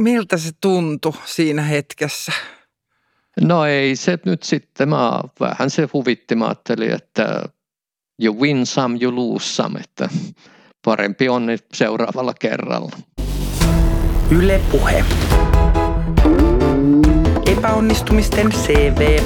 miltä 0.00 0.36
se 0.36 0.50
tuntui 0.60 1.12
siinä 1.24 1.62
hetkessä? 1.62 2.32
No 3.40 3.64
ei 3.64 3.96
se 3.96 4.18
nyt 4.24 4.42
sitten, 4.42 4.88
mä 4.88 5.20
vähän 5.40 5.70
se 5.70 5.88
huvitti, 5.92 6.34
mä 6.34 6.46
ajattelin, 6.46 6.94
että 6.94 7.42
you 8.22 8.40
win 8.40 8.66
some, 8.66 8.98
you 9.00 9.14
lose 9.14 9.46
some, 9.46 9.80
että 9.80 10.08
parempi 10.84 11.28
onni 11.28 11.56
seuraavalla 11.74 12.34
kerralla. 12.40 12.96
Yle 14.30 14.60
Puhe. 14.70 15.04
Epäonnistumisten 17.46 18.50
CV. 18.50 19.20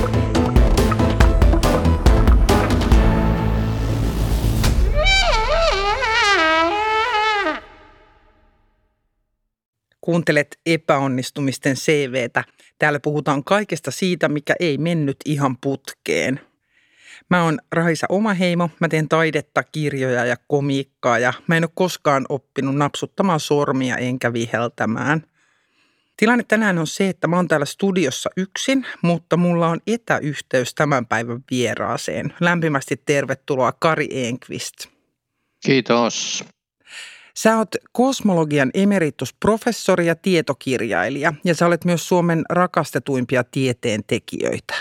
Kuuntelet 10.05 10.59
epäonnistumisten 10.67 11.77
CVtä. 11.77 12.45
Täällä 12.79 13.01
puhutaan 13.01 13.45
kaikesta 13.45 13.91
siitä, 13.91 14.29
mikä 14.29 14.55
ei 14.61 14.79
mennyt 14.79 15.17
ihan 15.25 15.57
putkeen. 15.59 16.41
Mä 17.31 17.45
oon 17.45 17.59
Raisa 17.73 18.07
Omaheimo, 18.09 18.71
mä 18.81 18.89
teen 18.89 19.09
taidetta, 19.09 19.63
kirjoja 19.63 20.25
ja 20.25 20.37
komiikkaa 20.49 21.19
ja 21.19 21.33
mä 21.47 21.57
en 21.57 21.65
ole 21.65 21.71
koskaan 21.75 22.27
oppinut 22.29 22.77
napsuttamaan 22.77 23.41
sormia 23.41 23.97
enkä 23.97 24.33
viheltämään. 24.33 25.23
Tilanne 26.17 26.45
tänään 26.49 26.79
on 26.79 26.87
se, 26.87 27.09
että 27.09 27.27
mä 27.27 27.37
oon 27.37 27.49
täällä 27.49 27.67
studiossa 27.67 28.31
yksin, 28.37 28.87
mutta 29.03 29.37
mulla 29.37 29.69
on 29.69 29.81
etäyhteys 29.87 30.75
tämän 30.75 31.07
päivän 31.07 31.45
vieraaseen. 31.51 32.35
Lämpimästi 32.41 33.03
tervetuloa 33.07 33.73
Kari 33.73 34.09
Enqvist. 34.11 34.87
Kiitos. 35.67 36.45
Sä 37.39 37.59
oot 37.59 37.69
kosmologian 37.93 38.71
emeritusprofessori 38.75 40.07
ja 40.07 40.15
tietokirjailija 40.15 41.33
ja 41.45 41.55
sä 41.55 41.67
olet 41.67 41.85
myös 41.85 42.09
Suomen 42.09 42.43
rakastetuimpia 42.51 43.45
tieteentekijöitä. 43.45 44.75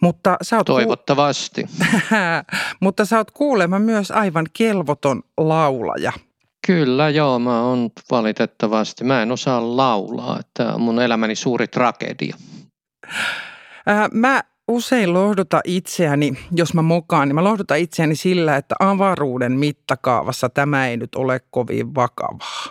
Mutta 0.00 0.36
sä 0.42 0.56
oot 0.56 0.66
Toivottavasti. 0.66 1.62
Ku... 1.64 1.68
Mutta 2.80 3.04
sä 3.04 3.18
oot 3.18 3.30
kuulemma 3.30 3.78
myös 3.78 4.10
aivan 4.10 4.46
kelvoton 4.52 5.22
laulaja. 5.36 6.12
Kyllä 6.66 7.10
joo, 7.10 7.38
mä 7.38 7.62
oon 7.62 7.90
valitettavasti. 8.10 9.04
Mä 9.04 9.22
en 9.22 9.32
osaa 9.32 9.76
laulaa, 9.76 10.40
että 10.40 10.74
on 10.74 10.80
mun 10.80 11.02
elämäni 11.02 11.34
suuri 11.34 11.68
tragedia. 11.68 12.36
Äh, 13.88 14.08
mä 14.12 14.42
usein 14.72 15.12
lohduta 15.12 15.60
itseäni, 15.64 16.32
jos 16.52 16.74
mä 16.74 16.82
mokaan, 16.82 17.28
niin 17.28 17.34
mä 17.34 17.44
lohdutan 17.44 17.78
itseäni 17.78 18.16
sillä, 18.16 18.56
että 18.56 18.74
avaruuden 18.80 19.52
mittakaavassa 19.52 20.48
tämä 20.48 20.88
ei 20.88 20.96
nyt 20.96 21.14
ole 21.14 21.40
kovin 21.50 21.94
vakavaa. 21.94 22.64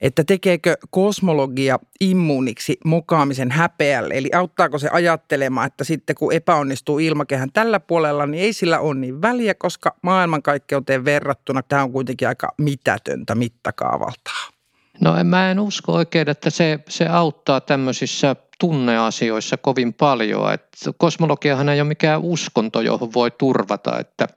Että 0.00 0.24
tekeekö 0.24 0.76
kosmologia 0.90 1.78
immuuniksi 2.00 2.78
mokaamisen 2.84 3.50
häpeälle, 3.50 4.14
eli 4.14 4.30
auttaako 4.34 4.78
se 4.78 4.88
ajattelemaan, 4.92 5.66
että 5.66 5.84
sitten 5.84 6.16
kun 6.16 6.32
epäonnistuu 6.32 6.98
ilmakehän 6.98 7.52
tällä 7.52 7.80
puolella, 7.80 8.26
niin 8.26 8.44
ei 8.44 8.52
sillä 8.52 8.80
ole 8.80 8.94
niin 8.94 9.22
väliä, 9.22 9.54
koska 9.54 9.96
maailmankaikkeuteen 10.02 11.04
verrattuna 11.04 11.62
tämä 11.62 11.82
on 11.82 11.92
kuitenkin 11.92 12.28
aika 12.28 12.54
mitätöntä 12.58 13.34
mittakaavaltaan. 13.34 14.53
No 15.00 15.16
en, 15.16 15.26
mä 15.26 15.50
en 15.50 15.60
usko 15.60 15.92
oikein, 15.92 16.30
että 16.30 16.50
se, 16.50 16.78
se 16.88 17.06
auttaa 17.08 17.60
tämmöisissä 17.60 18.36
tunneasioissa 18.60 19.56
kovin 19.56 19.94
paljon. 19.94 20.52
Että 20.52 20.76
kosmologiahan 20.98 21.68
ei 21.68 21.80
ole 21.80 21.88
mikään 21.88 22.20
uskonto, 22.20 22.80
johon 22.80 23.12
voi 23.14 23.30
turvata, 23.30 23.98
että 23.98 24.28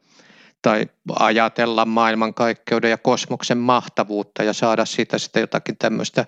tai 0.62 0.86
ajatella 1.20 1.86
maailmankaikkeuden 1.86 2.92
ja 2.92 2.98
kosmoksen 2.98 3.58
mahtavuutta 3.58 4.44
ja 4.44 4.54
saada 4.54 4.86
siitä 4.86 5.18
sitten 5.18 5.42
jotakin 5.42 5.78
tämmöistä 5.78 6.26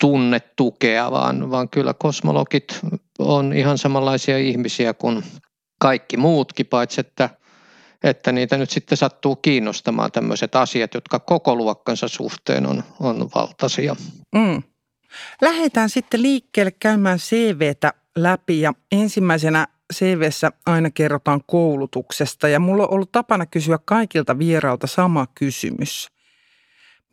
tunnetukea, 0.00 1.10
vaan, 1.10 1.50
vaan 1.50 1.68
kyllä 1.68 1.94
kosmologit 1.94 2.80
on 3.18 3.52
ihan 3.52 3.78
samanlaisia 3.78 4.38
ihmisiä 4.38 4.94
kuin 4.94 5.24
kaikki 5.80 6.16
muutkin, 6.16 6.66
paitsi 6.66 7.00
että– 7.00 7.30
että 8.02 8.32
niitä 8.32 8.56
nyt 8.56 8.70
sitten 8.70 8.98
sattuu 8.98 9.36
kiinnostamaan 9.36 10.12
tämmöiset 10.12 10.56
asiat, 10.56 10.94
jotka 10.94 11.20
koko 11.20 11.56
luokkansa 11.56 12.08
suhteen 12.08 12.66
on, 12.66 12.84
on 13.00 13.30
valtaisia. 13.34 13.96
Mm. 14.34 14.62
Lähdetään 15.42 15.90
sitten 15.90 16.22
liikkeelle 16.22 16.70
käymään 16.70 17.18
CVtä 17.18 17.92
läpi 18.16 18.60
ja 18.60 18.72
ensimmäisenä 18.92 19.66
CVssä 19.94 20.50
aina 20.66 20.90
kerrotaan 20.90 21.40
koulutuksesta 21.46 22.48
ja 22.48 22.60
mulla 22.60 22.82
on 22.82 22.94
ollut 22.94 23.12
tapana 23.12 23.46
kysyä 23.46 23.78
kaikilta 23.84 24.38
vierailta 24.38 24.86
sama 24.86 25.26
kysymys. 25.34 26.08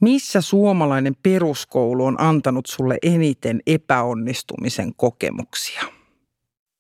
Missä 0.02 0.42
suomalainen 0.42 1.16
peruskoulu 1.24 2.06
on 2.06 2.22
antanut 2.22 2.66
sulle 2.66 2.98
eniten 3.02 3.62
epäonnistumisen 3.68 4.96
kokemuksia? 4.96 5.99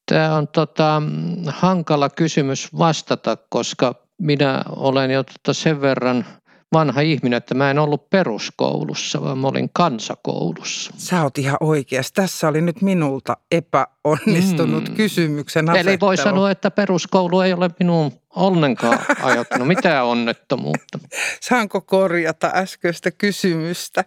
Tämä 0.10 0.36
on 0.36 0.48
tota, 0.48 1.02
hankala 1.48 2.10
kysymys 2.10 2.70
vastata, 2.78 3.38
koska 3.50 3.96
minä 4.18 4.64
olen 4.70 5.12
jo 5.12 5.24
tota 5.24 5.54
sen 5.54 5.82
verran 5.82 6.26
vanha 6.74 7.02
ihminen, 7.02 7.38
että 7.38 7.56
mä 7.56 7.72
en 7.72 7.80
ollut 7.80 8.10
peruskoulussa, 8.10 9.22
vaan 9.22 9.38
mä 9.38 9.48
olin 9.48 9.70
kansakoulussa. 9.74 10.94
Sä 10.98 11.24
oot 11.24 11.38
ihan 11.38 11.58
oikeassa. 11.60 12.14
Tässä 12.14 12.48
oli 12.48 12.62
nyt 12.62 12.82
minulta 12.82 13.38
epäonnistunut 13.52 14.90
mm. 14.90 14.96
kysymyksen 14.96 15.70
asettelu. 15.70 15.90
Eli 15.90 16.00
voi 16.00 16.18
sanoa, 16.18 16.52
että 16.52 16.72
peruskoulu 16.72 17.42
ei 17.42 17.54
ole 17.54 17.70
minun 17.80 18.12
ollenkaan 18.36 19.00
ajattanut 19.22 19.68
mitään 19.68 20.06
onnettomuutta. 20.06 21.00
Saanko 21.50 21.82
korjata 21.82 22.52
äskeistä 22.54 23.12
kysymystä? 23.12 24.06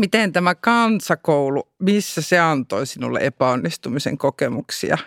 Miten 0.00 0.32
tämä 0.32 0.54
kansakoulu, 0.54 1.68
missä 1.78 2.22
se 2.22 2.38
antoi 2.38 2.86
sinulle 2.86 3.20
epäonnistumisen 3.22 4.18
kokemuksia? 4.18 4.98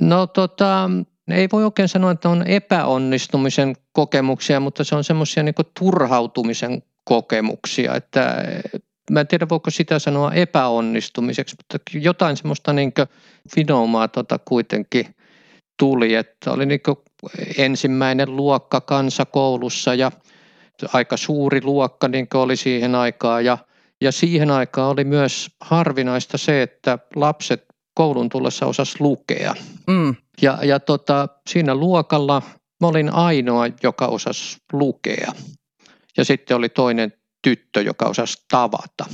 No 0.00 0.26
tota, 0.26 0.90
ei 1.30 1.48
voi 1.52 1.64
oikein 1.64 1.88
sanoa, 1.88 2.10
että 2.10 2.28
on 2.28 2.46
epäonnistumisen 2.46 3.76
kokemuksia, 3.92 4.60
mutta 4.60 4.84
se 4.84 4.94
on 4.94 5.04
semmoisia 5.04 5.42
niin 5.42 5.54
turhautumisen 5.78 6.82
kokemuksia, 7.04 7.94
että 7.94 8.44
mä 9.10 9.20
en 9.20 9.26
tiedä 9.26 9.46
voiko 9.48 9.70
sitä 9.70 9.98
sanoa 9.98 10.32
epäonnistumiseksi, 10.32 11.56
mutta 11.58 11.90
jotain 11.94 12.36
semmoista 12.36 12.72
niin 12.72 12.92
vinoumaa 13.56 14.08
tota 14.08 14.38
kuitenkin 14.44 15.14
tuli, 15.78 16.14
että 16.14 16.52
oli 16.52 16.66
niin 16.66 16.80
ensimmäinen 17.58 18.36
luokka 18.36 18.80
kansakoulussa 18.80 19.94
ja 19.94 20.12
aika 20.92 21.16
suuri 21.16 21.60
luokka 21.64 22.08
niin 22.08 22.26
oli 22.34 22.56
siihen 22.56 22.94
aikaan 22.94 23.44
ja– 23.44 23.58
ja 24.02 24.12
siihen 24.12 24.50
aikaan 24.50 24.90
oli 24.90 25.04
myös 25.04 25.50
harvinaista 25.60 26.38
se, 26.38 26.62
että 26.62 26.98
lapset 27.16 27.64
koulun 27.94 28.28
tullessa 28.28 28.66
osas 28.66 29.00
lukea. 29.00 29.54
Mm. 29.86 30.14
Ja, 30.42 30.58
ja 30.62 30.80
tota, 30.80 31.28
siinä 31.50 31.74
luokalla 31.74 32.42
mä 32.80 32.86
olin 32.86 33.14
ainoa, 33.14 33.66
joka 33.82 34.06
osasi 34.06 34.56
lukea. 34.72 35.32
Ja 36.16 36.24
sitten 36.24 36.56
oli 36.56 36.68
toinen 36.68 37.12
tyttö, 37.42 37.82
joka 37.82 38.06
osasi 38.06 38.44
tavata. 38.50 39.04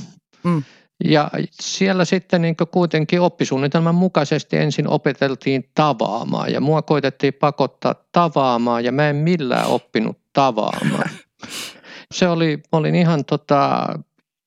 Mm. 0.43 0.63
Ja 1.05 1.29
siellä 1.51 2.05
sitten 2.05 2.41
niin 2.41 2.55
kuitenkin 2.71 3.21
oppisuunnitelman 3.21 3.95
mukaisesti 3.95 4.57
ensin 4.57 4.87
opeteltiin 4.87 5.69
tavaamaan 5.75 6.53
ja 6.53 6.61
mua 6.61 6.81
koitettiin 6.81 7.33
pakottaa 7.33 7.95
tavaamaan 8.11 8.85
ja 8.85 8.91
mä 8.91 9.09
en 9.09 9.15
millään 9.15 9.67
oppinut 9.67 10.17
tavaamaan. 10.33 11.09
Se 12.13 12.27
oli, 12.27 12.59
olin 12.71 12.95
ihan 12.95 13.25
tota, 13.25 13.87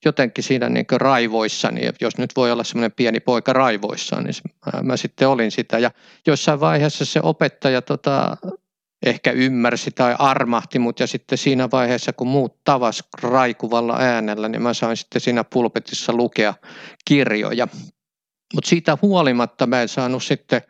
jotenkin 0.05 0.43
siinä 0.43 0.69
niin 0.69 0.85
raivoissani, 0.91 1.81
jos 2.01 2.17
nyt 2.17 2.31
voi 2.35 2.51
olla 2.51 2.63
semmoinen 2.63 2.91
pieni 2.91 3.19
poika 3.19 3.53
raivoissaan, 3.53 4.23
niin 4.23 4.33
mä, 4.83 4.97
sitten 4.97 5.27
olin 5.27 5.51
sitä. 5.51 5.79
Ja 5.79 5.91
jossain 6.27 6.59
vaiheessa 6.59 7.05
se 7.05 7.19
opettaja 7.23 7.81
tota, 7.81 8.37
ehkä 9.05 9.31
ymmärsi 9.31 9.91
tai 9.91 10.15
armahti 10.19 10.79
mut 10.79 10.99
ja 10.99 11.07
sitten 11.07 11.37
siinä 11.37 11.69
vaiheessa, 11.71 12.13
kun 12.13 12.27
muut 12.27 12.63
tavas 12.63 13.03
raikuvalla 13.21 13.97
äänellä, 13.99 14.49
niin 14.49 14.61
mä 14.61 14.73
sain 14.73 14.97
sitten 14.97 15.21
siinä 15.21 15.43
pulpetissa 15.43 16.13
lukea 16.13 16.53
kirjoja. 17.05 17.67
Mutta 18.55 18.69
siitä 18.69 18.97
huolimatta 19.01 19.67
mä 19.67 19.81
en 19.81 19.87
saanut 19.87 20.23
sitten, 20.23 20.61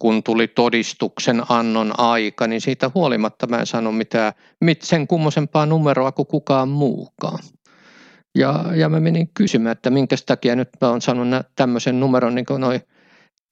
kun 0.00 0.22
tuli 0.22 0.48
todistuksen 0.48 1.42
annon 1.48 2.00
aika, 2.00 2.46
niin 2.46 2.60
siitä 2.60 2.90
huolimatta 2.94 3.46
mä 3.46 3.58
en 3.58 3.66
saanut 3.66 3.96
mitään, 3.96 4.32
mit 4.60 4.82
sen 4.82 5.06
kummosempaa 5.06 5.66
numeroa 5.66 6.12
kuin 6.12 6.26
kukaan 6.26 6.68
muukaan. 6.68 7.38
Ja, 8.38 8.64
ja 8.74 8.88
mä 8.88 9.00
menin 9.00 9.30
kysymään, 9.34 9.72
että 9.72 9.90
minkä 9.90 10.16
takia 10.26 10.56
nyt 10.56 10.68
mä 10.80 10.88
oon 10.88 11.02
saanut 11.02 11.46
tämmöisen 11.56 12.00
numeron 12.00 12.34
niin 12.34 12.46
kuin 12.46 12.60
noin 12.60 12.80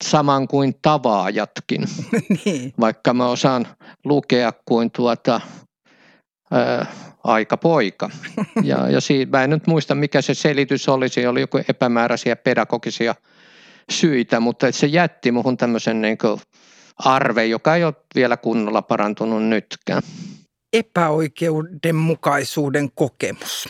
saman 0.04 0.48
kuin 0.48 0.74
tavaajatkin. 0.82 1.84
niin. 2.44 2.72
Vaikka 2.80 3.14
mä 3.14 3.28
osaan 3.28 3.66
lukea 4.04 4.52
kuin 4.64 4.90
tuota, 4.90 5.40
ää, 6.50 6.86
aika 7.24 7.56
poika. 7.56 8.10
ja, 8.62 8.90
ja 8.90 9.00
siitä, 9.00 9.38
mä 9.38 9.44
en 9.44 9.50
nyt 9.50 9.66
muista 9.66 9.94
mikä 9.94 10.22
se 10.22 10.34
selitys 10.34 10.88
oli, 10.88 11.08
se 11.08 11.28
oli 11.28 11.40
joku 11.40 11.60
epämääräisiä 11.68 12.36
pedagogisia 12.36 13.14
syitä, 13.90 14.40
mutta 14.40 14.72
se 14.72 14.86
jätti 14.86 15.32
muhun 15.32 15.56
tämmöisen 15.56 16.00
niin 16.00 16.18
arve, 16.98 17.46
joka 17.46 17.76
ei 17.76 17.84
ole 17.84 17.94
vielä 18.14 18.36
kunnolla 18.36 18.82
parantunut 18.82 19.44
nytkään. 19.44 20.02
Epäoikeudenmukaisuuden 20.72 22.90
kokemus. 22.94 23.68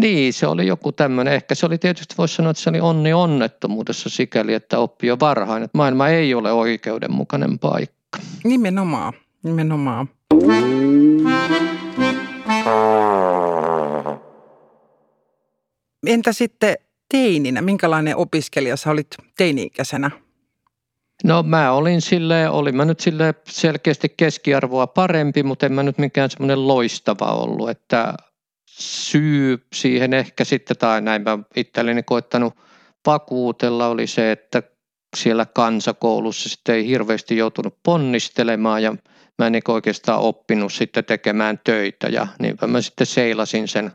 Niin, 0.00 0.32
se 0.32 0.46
oli 0.46 0.66
joku 0.66 0.92
tämmöinen. 0.92 1.34
Ehkä 1.34 1.54
se 1.54 1.66
oli 1.66 1.78
tietysti, 1.78 2.14
voisi 2.18 2.34
sanoa, 2.34 2.50
että 2.50 2.62
se 2.62 2.70
oli 2.70 2.80
onni 2.80 3.12
onnettomuudessa 3.12 4.08
sikäli, 4.08 4.54
että 4.54 4.78
oppi 4.78 5.06
jo 5.06 5.16
varhain. 5.20 5.62
Että 5.62 5.78
maailma 5.78 6.08
ei 6.08 6.34
ole 6.34 6.52
oikeudenmukainen 6.52 7.58
paikka. 7.58 8.18
Nimenomaan, 8.44 9.12
nimenomaan. 9.42 10.08
Entä 16.06 16.32
sitten 16.32 16.76
teininä? 17.08 17.62
Minkälainen 17.62 18.16
opiskelija 18.16 18.76
sä 18.76 18.90
olit 18.90 19.16
teini-ikäisenä? 19.36 20.10
No 21.24 21.42
mä 21.42 21.72
olin 21.72 22.00
sille, 22.00 22.48
olin 22.48 22.76
mä 22.76 22.84
nyt 22.84 23.00
sille 23.00 23.34
selkeästi 23.48 24.14
keskiarvoa 24.16 24.86
parempi, 24.86 25.42
mutta 25.42 25.66
en 25.66 25.72
mä 25.72 25.82
nyt 25.82 25.98
mikään 25.98 26.30
semmoinen 26.30 26.68
loistava 26.68 27.32
ollut, 27.32 27.70
että 27.70 28.14
syy 28.78 29.66
siihen 29.74 30.14
ehkä 30.14 30.44
sitten, 30.44 30.76
tai 30.76 31.00
näin 31.00 31.22
mä 31.22 31.38
itselleni 31.56 32.02
koittanut 32.02 32.54
vakuutella, 33.06 33.86
oli 33.86 34.06
se, 34.06 34.32
että 34.32 34.62
siellä 35.16 35.46
kansakoulussa 35.46 36.48
sitten 36.48 36.74
ei 36.74 36.86
hirveästi 36.86 37.36
joutunut 37.36 37.78
ponnistelemaan 37.82 38.82
ja 38.82 38.96
mä 39.38 39.46
en 39.46 39.54
oikeastaan 39.68 40.20
oppinut 40.20 40.72
sitten 40.72 41.04
tekemään 41.04 41.60
töitä 41.64 42.08
ja 42.08 42.26
niinpä 42.38 42.66
mä 42.66 42.80
sitten 42.80 43.06
seilasin 43.06 43.68
sen 43.68 43.92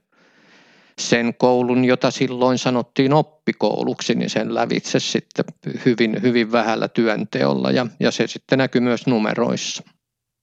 sen 0.99 1.33
koulun, 1.33 1.85
jota 1.85 2.11
silloin 2.11 2.57
sanottiin 2.57 3.13
oppikouluksi, 3.13 4.15
niin 4.15 4.29
sen 4.29 4.55
lävitse 4.55 4.99
sitten 4.99 5.45
hyvin, 5.85 6.21
hyvin 6.21 6.51
vähällä 6.51 6.87
työnteolla 6.87 7.71
ja, 7.71 7.87
ja 7.99 8.11
se 8.11 8.27
sitten 8.27 8.57
näkyy 8.57 8.81
myös 8.81 9.07
numeroissa. 9.07 9.83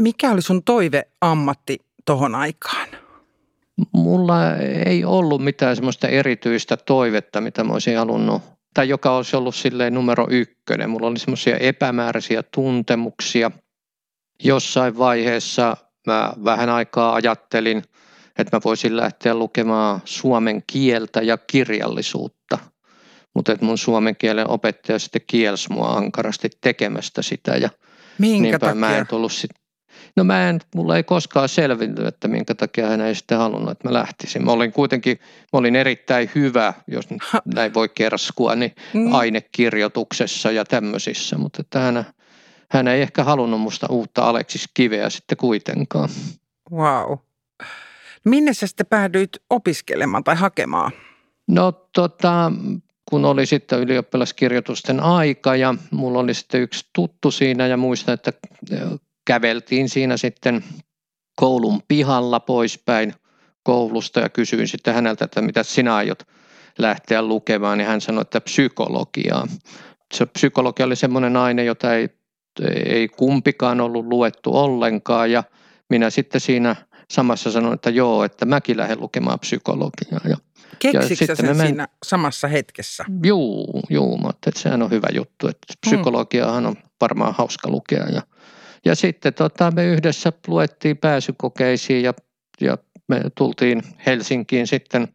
Mikä 0.03 0.31
oli 0.31 0.43
sun 0.43 0.63
toiveammatti 0.63 1.79
tohon 2.05 2.35
aikaan? 2.35 2.89
Mulla 3.93 4.57
ei 4.87 5.05
ollut 5.05 5.45
mitään 5.45 5.77
semmoista 5.77 6.09
erityistä 6.09 6.77
toivetta, 6.77 7.41
mitä 7.41 7.65
mä 7.65 7.73
olisin 7.73 7.99
halunnut, 7.99 8.43
tai 8.75 8.89
joka 8.89 9.17
olisi 9.17 9.37
ollut 9.37 9.55
silleen 9.55 9.95
numero 9.95 10.27
ykkönen. 10.31 10.91
Mulla 10.91 11.07
oli 11.07 11.19
semmoisia 11.19 11.57
epämääräisiä 11.57 12.43
tuntemuksia. 12.43 13.51
Jossain 14.45 14.99
vaiheessa 14.99 15.77
mä 16.07 16.33
vähän 16.45 16.69
aikaa 16.71 17.15
ajattelin– 17.15 17.83
että 18.39 18.57
mä 18.57 18.61
voisin 18.65 18.97
lähteä 18.97 19.35
lukemaan 19.35 20.01
suomen 20.05 20.63
kieltä 20.67 21.23
ja 21.23 21.39
kirjallisuutta. 21.39 22.59
Mutta 23.35 23.53
että 23.53 23.65
mun 23.65 23.79
suomen 23.79 24.17
kielen 24.17 24.51
opettaja 24.51 24.99
sitten 24.99 25.23
kielsi 25.27 25.73
mua 25.73 25.89
ankarasti 25.89 26.51
tekemästä 26.61 27.23
sitä. 27.23 27.57
Ja 27.57 27.71
Minkä 28.19 28.59
takia? 28.59 28.75
mä 28.75 28.97
en 28.97 29.07
tullut 29.07 29.33
sit, 29.33 29.51
No 30.17 30.25
mä 30.25 30.49
en, 30.49 30.61
mulla 30.75 30.97
ei 30.97 31.03
koskaan 31.03 31.49
selvinnyt, 31.49 32.07
että 32.07 32.29
minkä 32.29 32.55
takia 32.55 32.89
hän 32.89 33.01
ei 33.01 33.15
sitten 33.15 33.39
halunnut, 33.39 33.71
että 33.71 33.89
mä 33.89 33.93
lähtisin. 33.93 34.45
Mä 34.45 34.53
olin 34.53 34.73
kuitenkin, 34.73 35.19
mä 35.53 35.59
olin 35.59 35.77
erittäin 35.77 36.31
hyvä, 36.35 36.75
jos 36.87 37.09
näin 37.55 37.75
voi 37.75 37.89
kerskua, 37.89 38.55
niin 38.55 38.75
mm. 38.95 39.15
ainekirjoituksessa 39.15 40.51
ja 40.51 40.65
tämmöisissä, 40.65 41.39
mutta 41.39 41.61
että 41.61 41.81
hän, 41.81 42.05
hän 42.71 42.89
ei 42.89 43.03
ehkä 43.03 43.25
halunnut 43.25 43.61
musta 43.61 43.87
uutta 43.91 44.29
Aleksis 44.29 44.69
Kiveä 44.75 45.11
sitten 45.11 45.39
kuitenkaan. 45.39 46.09
Wow. 46.73 47.19
Minne 48.25 48.55
sä 48.55 48.67
sitten 48.67 48.87
päädyit 48.87 49.31
opiskelemaan 49.51 50.25
tai 50.25 50.37
hakemaan? 50.37 50.93
No 51.49 51.73
tota, 51.73 52.53
kun 53.11 53.25
oli 53.25 53.47
sitten 53.47 53.81
ylioppilaskirjoitusten 53.81 55.01
aika 55.01 55.57
ja 55.57 55.75
mulla 55.91 56.19
oli 56.19 56.35
sitten 56.35 56.61
yksi 56.61 56.85
tuttu 56.93 57.31
siinä 57.31 57.67
ja 57.67 57.77
muistan, 57.77 58.15
että 58.15 58.33
käveltiin 59.27 59.89
siinä 59.89 60.17
sitten 60.17 60.65
koulun 61.37 61.83
pihalla 61.89 62.41
poispäin 62.41 63.15
koulusta 63.63 64.21
ja 64.21 64.29
kysyin 64.29 64.69
sitten 64.69 64.95
häneltä, 64.95 65.25
että 65.25 65.43
mitä 65.43 65.63
sinä 65.63 65.95
aiot 65.95 66.23
lähteä 66.79 67.23
lukemaan, 67.23 67.79
niin 67.79 67.89
hän 67.89 68.01
sanoi, 68.01 68.23
että 68.23 68.41
psykologiaa. 68.41 69.47
Se 70.15 70.27
psykologia 70.27 70.87
oli 70.87 70.97
semmoinen 70.97 71.37
aine, 71.37 71.65
jota 71.65 71.95
ei, 71.95 72.09
ei 72.87 73.09
kumpikaan 73.09 73.81
ollut 73.81 74.07
luettu 74.07 74.57
ollenkaan 74.57 75.31
ja 75.31 75.45
minä 75.91 76.11
sitten 76.11 76.41
siinä 76.41 76.77
samassa 77.11 77.51
sanoin, 77.51 77.75
että 77.75 77.91
joo, 77.91 78.25
että 78.25 78.45
mäkin 78.45 78.77
lähden 78.77 79.01
lukemaan 79.01 79.39
psykologiaa. 79.39 80.21
Ja, 80.29 80.37
ja 80.93 81.03
sen 81.37 81.47
men... 81.47 81.67
siinä 81.67 81.89
samassa 82.07 82.49
hetkessä? 82.49 83.05
Juu, 83.25 83.83
juu, 83.91 84.19
mä 84.19 84.29
että 84.29 84.61
sehän 84.61 84.83
on 84.83 84.91
hyvä 84.91 85.09
juttu, 85.15 85.49
että 85.49 85.67
hmm. 85.87 85.91
psykologiahan 85.91 86.67
on 86.67 86.77
varmaan 87.01 87.35
hauska 87.35 87.71
lukea. 87.71 88.07
Ja, 88.09 88.23
ja 88.87 88.95
sitten 88.95 89.35
tota, 89.35 89.71
me 89.71 89.85
yhdessä 89.85 90.33
luettiin 90.47 90.97
pääsykokeisiin 90.97 92.03
ja, 92.03 92.15
ja 92.61 92.79
me 93.09 93.21
tultiin 93.35 93.83
Helsinkiin 94.07 94.67
sitten 94.67 95.09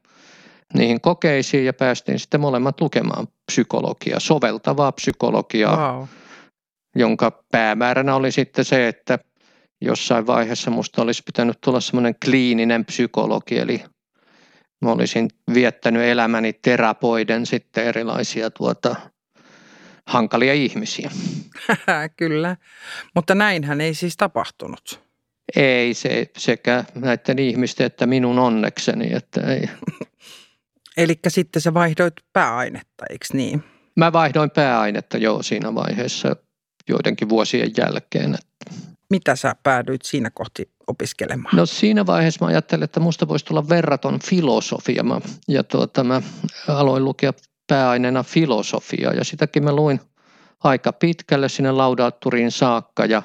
niihin 0.74 1.02
kokeisiin 1.02 1.66
ja 1.66 1.74
päästiin 1.74 2.20
sitten 2.20 2.42
molemmat 2.42 2.82
lukemaan 2.82 3.28
psykologiaa, 3.52 4.20
soveltavaa 4.20 4.92
psykologiaa, 4.92 5.98
wow. 5.98 6.08
jonka 6.96 7.44
päämääränä 7.52 8.16
oli 8.16 8.32
sitten 8.32 8.66
se, 8.66 8.88
että– 8.88 9.20
jossain 9.82 10.28
vaiheessa 10.28 10.72
musta 10.72 11.02
olisi 11.02 11.24
pitänyt 11.26 11.58
tulla 11.62 11.80
semmoinen 11.80 12.16
kliininen 12.26 12.86
psykologi, 12.86 13.58
eli 13.58 13.84
mä 14.82 14.92
olisin 14.92 15.30
viettänyt 15.54 16.04
elämäni 16.04 16.54
terapoiden 16.54 17.46
sitten 17.46 17.86
erilaisia 17.86 18.52
tuota, 18.52 18.96
hankalia 20.12 20.54
ihmisiä. 20.54 21.12
Kyllä, 22.18 22.58
mutta 23.16 23.36
näinhän 23.36 23.82
ei 23.82 23.94
siis 23.94 24.18
tapahtunut. 24.18 25.02
Ei, 25.56 25.94
se, 25.94 26.32
sekä 26.38 26.84
näiden 26.96 27.40
ihmisten 27.40 27.86
että 27.86 28.06
minun 28.06 28.40
onnekseni, 28.40 29.14
että 29.14 29.42
ei. 29.42 29.70
Eli 30.98 31.20
sitten 31.28 31.62
sä 31.62 31.74
vaihdoit 31.74 32.14
pääainetta, 32.34 33.06
eikö 33.10 33.26
niin? 33.34 33.64
Mä 33.96 34.14
vaihdoin 34.14 34.52
pääainetta 34.52 35.18
jo 35.18 35.44
siinä 35.44 35.76
vaiheessa 35.76 36.36
joidenkin 36.90 37.30
vuosien 37.30 37.72
jälkeen. 37.78 38.34
Että 38.34 38.76
mitä 39.10 39.36
sä 39.36 39.56
päädyit 39.64 40.02
siinä 40.02 40.30
kohti 40.34 40.70
opiskelemaan? 40.88 41.56
No 41.56 41.66
siinä 41.66 42.06
vaiheessa 42.06 42.46
mä 42.46 42.50
ajattelin, 42.50 42.84
että 42.84 43.00
musta 43.00 43.28
voisi 43.28 43.46
tulla 43.46 43.70
verraton 43.70 44.20
filosofia. 44.20 45.04
Mä, 45.04 45.22
ja 45.48 45.64
tuota, 45.64 46.04
mä 46.04 46.22
aloin 46.68 47.06
lukea 47.06 47.34
pääaineena 47.72 48.24
filosofiaa 48.24 49.14
ja 49.14 49.24
sitäkin 49.24 49.64
mä 49.64 49.76
luin 49.76 50.00
aika 50.64 50.94
pitkälle 50.94 51.50
sinne 51.50 51.72
laudaatturiin 51.72 52.52
saakka 52.52 53.06
ja 53.06 53.22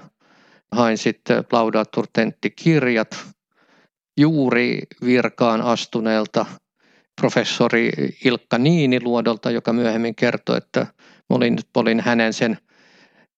hain 0.73 0.99
sitten 0.99 1.45
laudaatturtenttikirjat 1.53 3.17
juuri 4.17 4.83
virkaan 5.05 5.63
astuneelta 5.63 6.47
professori 7.21 7.91
Ilkka 8.25 8.59
Niiniluodolta, 8.59 9.51
joka 9.51 9.73
myöhemmin 9.73 10.15
kertoi, 10.15 10.57
että 10.57 10.87
olin, 11.29 11.59
olin 11.77 12.01
hänen 12.01 12.33
sen 12.33 12.59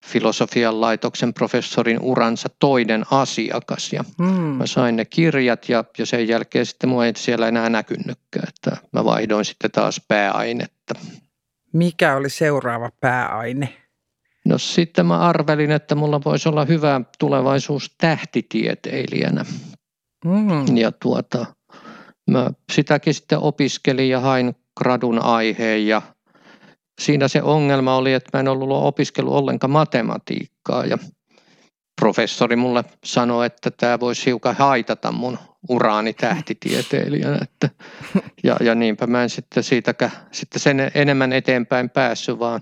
filosofian 0.06 0.80
laitoksen 0.80 1.34
professorin 1.34 1.98
uransa 2.00 2.48
toinen 2.58 3.04
asiakas. 3.10 3.92
Ja 3.92 4.04
mm. 4.18 4.26
Mä 4.26 4.66
sain 4.66 4.96
ne 4.96 5.04
kirjat 5.04 5.68
ja, 5.68 5.84
ja 5.98 6.06
sen 6.06 6.28
jälkeen 6.28 6.66
sitten 6.66 6.90
mua 6.90 7.06
ei 7.06 7.12
siellä 7.16 7.48
enää 7.48 7.68
näkynytkään, 7.68 8.48
että 8.48 8.76
mä 8.92 9.04
vaihdoin 9.04 9.44
sitten 9.44 9.70
taas 9.70 10.00
pääainetta. 10.08 10.94
Mikä 11.72 12.16
oli 12.16 12.30
seuraava 12.30 12.90
pääaine? 13.00 13.76
No 14.46 14.58
sitten 14.58 15.06
mä 15.06 15.18
arvelin, 15.18 15.70
että 15.70 15.94
mulla 15.94 16.20
voisi 16.24 16.48
olla 16.48 16.64
hyvä 16.64 17.00
tulevaisuus 17.18 17.94
tähtitieteilijänä. 17.98 19.44
Mm. 20.24 20.76
Ja 20.76 20.92
tuota, 20.92 21.46
mä 22.30 22.50
sitäkin 22.72 23.14
sitten 23.14 23.38
opiskelin 23.38 24.08
ja 24.08 24.20
hain 24.20 24.54
gradun 24.78 25.22
aiheen 25.22 25.86
ja– 25.86 26.02
siinä 26.98 27.28
se 27.28 27.42
ongelma 27.42 27.96
oli, 27.96 28.12
että 28.12 28.30
mä 28.32 28.40
en 28.40 28.48
ollut 28.48 28.68
opiskellut 28.70 29.34
ollenkaan 29.34 29.70
matematiikkaa 29.70 30.86
ja 30.86 30.98
professori 32.00 32.56
mulle 32.56 32.84
sanoi, 33.04 33.46
että 33.46 33.70
tämä 33.70 34.00
voisi 34.00 34.26
hiukan 34.26 34.56
haitata 34.56 35.12
mun 35.12 35.38
uraani 35.68 36.12
tähtitieteilijänä. 36.12 37.38
Että, 37.42 37.70
ja, 38.44 38.56
ja 38.60 38.74
niinpä 38.74 39.06
mä 39.06 39.22
en 39.22 39.30
sitten 39.30 39.62
siitäkään 39.62 40.12
sitten 40.32 40.60
sen 40.60 40.90
enemmän 40.94 41.32
eteenpäin 41.32 41.90
päässyt, 41.90 42.38
vaan, 42.38 42.60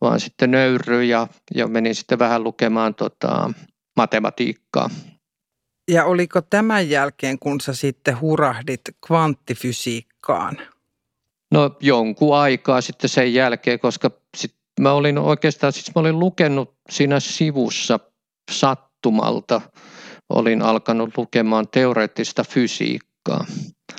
vaan 0.00 0.20
sitten 0.20 0.50
nöyryin 0.50 1.08
ja, 1.08 1.26
ja 1.54 1.66
menin 1.66 1.94
sitten 1.94 2.18
vähän 2.18 2.44
lukemaan 2.44 2.94
tota, 2.94 3.50
matematiikkaa. 3.96 4.90
Ja 5.90 6.04
oliko 6.04 6.42
tämän 6.42 6.90
jälkeen, 6.90 7.38
kun 7.38 7.60
sä 7.60 7.74
sitten 7.74 8.20
hurahdit 8.20 8.80
kvanttifysiikkaan? 9.06 10.58
No 11.50 11.76
jonkun 11.80 12.36
aikaa 12.36 12.80
sitten 12.80 13.10
sen 13.10 13.34
jälkeen, 13.34 13.78
koska 13.78 14.10
sit 14.36 14.54
mä 14.80 14.92
olin 14.92 15.18
oikeastaan, 15.18 15.72
siis 15.72 15.94
mä 15.94 16.00
olin 16.00 16.18
lukenut 16.18 16.74
siinä 16.90 17.20
sivussa 17.20 18.00
sattumalta, 18.50 19.60
olin 20.28 20.62
alkanut 20.62 21.10
lukemaan 21.16 21.68
teoreettista 21.68 22.44
fysiikkaa. 22.44 23.46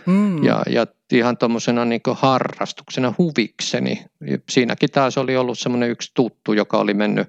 Mm. 0.05 0.43
Ja, 0.43 0.63
ja 0.69 0.87
ihan 1.11 1.37
tuommoisena 1.37 1.85
niin 1.85 2.01
harrastuksena, 2.13 3.13
huvikseni. 3.17 4.05
Siinäkin 4.49 4.91
taas 4.91 5.17
oli 5.17 5.37
ollut 5.37 5.59
semmoinen 5.59 5.89
yksi 5.89 6.11
tuttu, 6.13 6.53
joka 6.53 6.77
oli 6.77 6.93
mennyt 6.93 7.27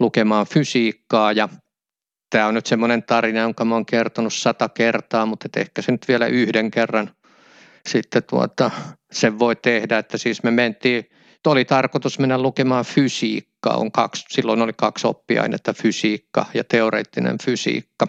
lukemaan 0.00 0.46
fysiikkaa 0.46 1.32
ja 1.32 1.48
tämä 2.30 2.46
on 2.46 2.54
nyt 2.54 2.66
semmoinen 2.66 3.02
tarina, 3.02 3.40
jonka 3.40 3.64
mä 3.64 3.74
oon 3.74 3.86
kertonut 3.86 4.34
sata 4.34 4.68
kertaa, 4.68 5.26
mutta 5.26 5.48
ehkä 5.56 5.82
se 5.82 5.92
nyt 5.92 6.08
vielä 6.08 6.26
yhden 6.26 6.70
kerran 6.70 7.10
sitten 7.88 8.22
tuota, 8.30 8.70
sen 9.12 9.38
voi 9.38 9.56
tehdä, 9.56 9.98
että 9.98 10.18
siis 10.18 10.42
me 10.42 10.50
mentiin, 10.50 11.04
oli 11.46 11.64
tarkoitus 11.64 12.18
mennä 12.18 12.38
lukemaan 12.38 12.84
fysiikkaa, 12.84 13.76
on 13.76 13.92
kaksi, 13.92 14.24
silloin 14.28 14.62
oli 14.62 14.72
kaksi 14.76 15.06
oppiainetta, 15.06 15.72
fysiikka 15.72 16.46
ja 16.54 16.64
teoreettinen 16.64 17.36
fysiikka. 17.44 18.06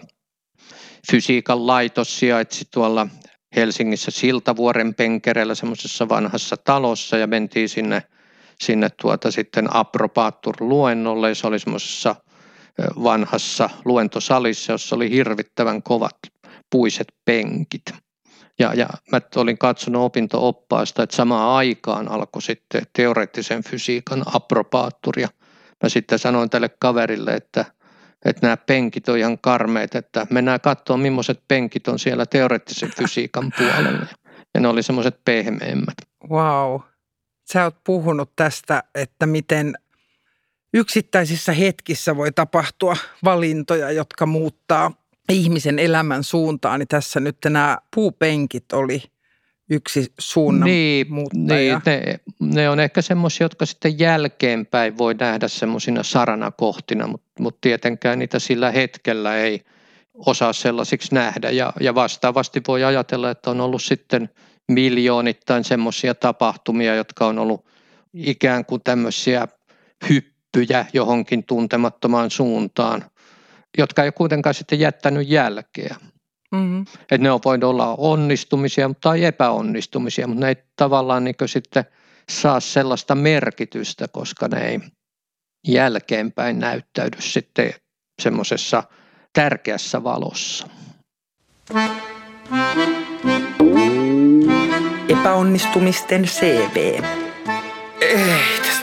Fysiikan 1.10 1.66
laitos 1.66 2.18
sijaitsi 2.18 2.64
tuolla 2.70 3.06
Helsingissä 3.56 4.10
Siltavuoren 4.10 4.94
penkereellä 4.94 5.54
semmoisessa 5.54 6.08
vanhassa 6.08 6.56
talossa 6.56 7.16
ja 7.16 7.26
mentiin 7.26 7.68
sinne, 7.68 8.02
sinne 8.60 8.88
tuota 9.02 9.30
sitten 9.30 9.68
luennolle. 10.60 11.34
Se 11.34 11.46
oli 11.46 11.58
semmoisessa 11.58 12.16
vanhassa 13.02 13.70
luentosalissa, 13.84 14.72
jossa 14.72 14.96
oli 14.96 15.10
hirvittävän 15.10 15.82
kovat 15.82 16.16
puiset 16.70 17.06
penkit. 17.24 18.03
Ja, 18.58 18.74
ja 18.74 18.88
mä 19.12 19.20
olin 19.36 19.58
katsonut 19.58 20.02
opinto-oppaasta, 20.02 21.02
että 21.02 21.16
samaan 21.16 21.56
aikaan 21.56 22.08
alkoi 22.08 22.42
sitten 22.42 22.82
teoreettisen 22.92 23.64
fysiikan 23.64 24.22
approbaattur. 24.34 25.20
Ja 25.20 25.28
mä 25.82 25.88
sitten 25.88 26.18
sanoin 26.18 26.50
tälle 26.50 26.68
kaverille, 26.68 27.34
että, 27.34 27.64
että 28.24 28.46
nämä 28.46 28.56
penkit 28.56 29.08
on 29.08 29.18
ihan 29.18 29.38
karmeet, 29.38 29.94
että 29.94 30.26
mennään 30.30 30.60
katsomaan 30.60 31.00
millaiset 31.00 31.42
penkit 31.48 31.88
on 31.88 31.98
siellä 31.98 32.26
teoreettisen 32.26 32.90
fysiikan 32.98 33.52
puolella. 33.58 34.06
Ja 34.54 34.60
ne 34.60 34.68
oli 34.68 34.82
semmoiset 34.82 35.24
pehmeämmät. 35.24 35.94
Wow. 36.30 36.80
Sä 37.52 37.64
oot 37.64 37.76
puhunut 37.84 38.32
tästä, 38.36 38.82
että 38.94 39.26
miten 39.26 39.74
yksittäisissä 40.74 41.52
hetkissä 41.52 42.16
voi 42.16 42.32
tapahtua 42.32 42.96
valintoja, 43.24 43.90
jotka 43.90 44.26
muuttaa 44.26 44.90
ihmisen 45.28 45.78
elämän 45.78 46.24
suuntaan, 46.24 46.80
niin 46.80 46.88
tässä 46.88 47.20
nyt 47.20 47.36
nämä 47.44 47.78
puupenkit 47.94 48.72
oli 48.72 49.02
yksi 49.70 50.12
suunnan 50.18 50.66
niin, 50.66 51.12
muuttaja. 51.12 51.80
Niin, 51.86 52.02
ne, 52.04 52.20
ne 52.40 52.68
on 52.68 52.80
ehkä 52.80 53.02
semmoisia, 53.02 53.44
jotka 53.44 53.66
sitten 53.66 53.98
jälkeenpäin 53.98 54.98
voi 54.98 55.14
nähdä 55.14 55.48
semmoisina 55.48 56.02
saranakohtina, 56.02 57.06
mutta, 57.06 57.42
mutta 57.42 57.58
tietenkään 57.60 58.18
niitä 58.18 58.38
sillä 58.38 58.70
hetkellä 58.70 59.36
ei 59.36 59.60
osaa 60.14 60.52
sellaisiksi 60.52 61.14
nähdä. 61.14 61.50
Ja, 61.50 61.72
ja 61.80 61.94
vastaavasti 61.94 62.62
voi 62.68 62.84
ajatella, 62.84 63.30
että 63.30 63.50
on 63.50 63.60
ollut 63.60 63.82
sitten 63.82 64.30
miljoonittain 64.68 65.64
semmoisia 65.64 66.14
tapahtumia, 66.14 66.94
jotka 66.94 67.26
on 67.26 67.38
ollut 67.38 67.66
ikään 68.14 68.64
kuin 68.64 68.82
tämmöisiä 68.84 69.48
hyppyjä 70.08 70.86
johonkin 70.92 71.44
tuntemattomaan 71.44 72.30
suuntaan, 72.30 73.04
jotka 73.78 74.04
ei 74.04 74.12
kuitenkaan 74.12 74.54
sitten 74.54 74.80
jättänyt 74.80 75.28
jälkeä. 75.28 75.96
Mm-hmm. 76.52 76.86
Että 77.00 77.18
ne 77.18 77.30
on 77.30 77.40
voinut 77.44 77.70
olla 77.70 77.94
onnistumisia 77.98 78.90
tai 79.00 79.24
epäonnistumisia, 79.24 80.26
mutta 80.26 80.40
ne 80.40 80.48
ei 80.48 80.56
tavallaan 80.76 81.24
niin 81.24 81.34
sitten 81.46 81.84
saa 82.28 82.60
sellaista 82.60 83.14
merkitystä, 83.14 84.08
koska 84.08 84.48
ne 84.48 84.68
ei 84.68 84.80
jälkeenpäin 85.66 86.58
näyttäydy 86.58 87.20
sitten 87.20 87.74
semmoisessa 88.22 88.82
tärkeässä 89.32 90.04
valossa. 90.04 90.68
Epäonnistumisten 95.08 96.24
CV. 96.24 97.02
Ei 98.00 98.73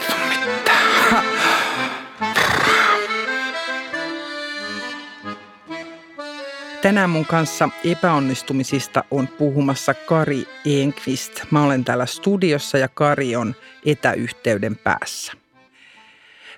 Tänään 6.82 7.10
mun 7.10 7.26
kanssa 7.26 7.70
epäonnistumisista 7.86 9.04
on 9.12 9.28
puhumassa 9.28 9.94
Kari 9.94 10.46
Enqvist. 10.66 11.32
Mä 11.52 11.64
olen 11.64 11.86
täällä 11.86 12.06
studiossa 12.06 12.78
ja 12.78 12.88
Kari 12.88 13.36
on 13.36 13.56
etäyhteyden 13.86 14.76
päässä. 14.76 15.34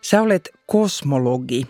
Sä 0.02 0.22
olet 0.22 0.50
kosmologi. 0.68 1.68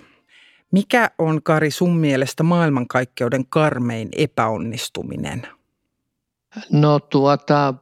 Mikä 0.71 1.11
on, 1.17 1.43
Kari, 1.43 1.71
sun 1.71 1.97
mielestä 1.97 2.43
maailmankaikkeuden 2.43 3.45
karmein 3.45 4.09
epäonnistuminen? 4.17 5.47
No 6.71 6.99
tuota, 6.99 7.73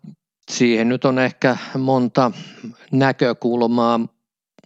siihen 0.51 0.89
nyt 0.89 1.05
on 1.05 1.19
ehkä 1.19 1.57
monta 1.77 2.31
näkökulmaa, 2.91 3.99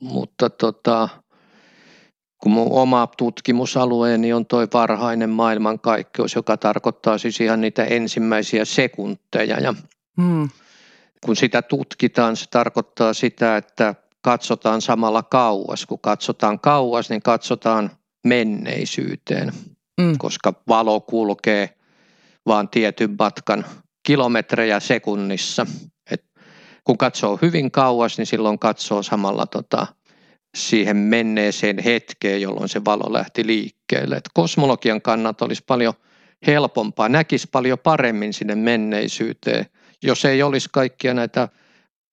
mutta 0.01 0.49
tota, 0.49 1.09
kun 2.45 2.51
mun 2.51 2.71
oma 2.71 3.07
tutkimusalueeni 3.17 4.33
on 4.33 4.45
toi 4.45 4.67
varhainen 4.73 5.29
maailmankaikkeus, 5.29 6.35
joka 6.35 6.57
tarkoittaa 6.57 7.17
siis 7.17 7.41
ihan 7.41 7.61
niitä 7.61 7.83
ensimmäisiä 7.83 8.65
sekunteja. 8.65 9.59
Ja 9.59 9.73
hmm. 10.21 10.49
Kun 11.25 11.35
sitä 11.35 11.61
tutkitaan, 11.61 12.35
se 12.35 12.45
tarkoittaa 12.49 13.13
sitä, 13.13 13.57
että 13.57 13.95
katsotaan 14.21 14.81
samalla 14.81 15.23
kauas. 15.23 15.85
Kun 15.85 15.99
katsotaan 15.99 16.59
kauas, 16.59 17.09
niin 17.09 17.21
katsotaan 17.21 17.91
menneisyyteen, 18.25 19.51
hmm. 20.01 20.17
koska 20.17 20.53
valo 20.67 21.01
kulkee 21.01 21.69
vaan 22.45 22.69
tietyn 22.69 23.15
matkan 23.19 23.65
kilometrejä 24.03 24.79
sekunnissa. 24.79 25.65
Et 26.11 26.25
kun 26.83 26.97
katsoo 26.97 27.39
hyvin 27.41 27.71
kauas, 27.71 28.17
niin 28.17 28.25
silloin 28.25 28.59
katsoo 28.59 29.03
samalla 29.03 29.45
tota, 29.45 29.87
siihen 30.55 30.97
menneeseen 30.97 31.79
hetkeen, 31.79 32.41
jolloin 32.41 32.69
se 32.69 32.85
valo 32.85 33.13
lähti 33.13 33.47
liikkeelle. 33.47 34.15
Et 34.15 34.29
kosmologian 34.33 35.01
kannalta 35.01 35.45
olisi 35.45 35.63
paljon 35.67 35.93
helpompaa, 36.47 37.09
näkisi 37.09 37.47
paljon 37.51 37.79
paremmin 37.79 38.33
sinne 38.33 38.55
menneisyyteen, 38.55 39.65
jos 40.03 40.25
ei 40.25 40.43
olisi 40.43 40.69
kaikkia 40.71 41.13
näitä 41.13 41.49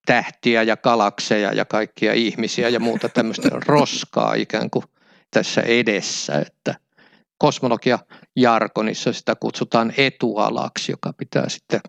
tähtiä 0.06 0.62
ja 0.62 0.76
galakseja 0.76 1.52
ja 1.52 1.64
kaikkia 1.64 2.12
ihmisiä 2.12 2.68
ja 2.68 2.80
muuta 2.80 3.08
tämmöistä 3.08 3.48
roskaa 3.66 4.34
ikään 4.34 4.70
kuin 4.70 4.84
tässä 5.30 5.60
edessä, 5.60 6.38
että 6.38 6.74
kosmologia 7.38 7.98
jargonissa 8.36 9.12
sitä 9.12 9.34
kutsutaan 9.34 9.92
etualaksi, 9.96 10.92
joka 10.92 11.12
pitää 11.12 11.48
sitten 11.48 11.80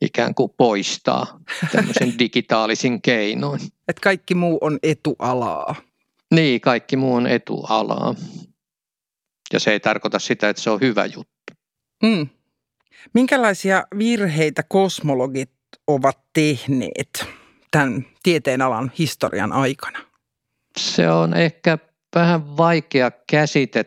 ikään 0.00 0.34
kuin 0.34 0.52
poistaa 0.56 1.40
tämmöisen 1.72 2.14
digitaalisin 2.18 3.02
keinoin. 3.02 3.60
Että 3.88 4.00
kaikki 4.02 4.34
muu 4.34 4.58
on 4.60 4.78
etualaa. 4.82 5.87
Niin, 6.34 6.60
kaikki 6.60 6.96
muu 6.96 7.14
on 7.14 7.26
etualaa. 7.26 8.14
Ja 9.52 9.60
se 9.60 9.72
ei 9.72 9.80
tarkoita 9.80 10.18
sitä, 10.18 10.48
että 10.48 10.62
se 10.62 10.70
on 10.70 10.80
hyvä 10.80 11.06
juttu. 11.06 11.52
Mm. 12.02 12.28
Minkälaisia 13.14 13.84
virheitä 13.98 14.62
kosmologit 14.62 15.50
ovat 15.86 16.18
tehneet 16.32 17.26
tämän 17.70 18.06
tieteenalan 18.22 18.92
historian 18.98 19.52
aikana? 19.52 19.98
Se 20.78 21.10
on 21.10 21.34
ehkä 21.34 21.78
vähän 22.14 22.56
vaikea 22.56 23.10
käsite 23.30 23.84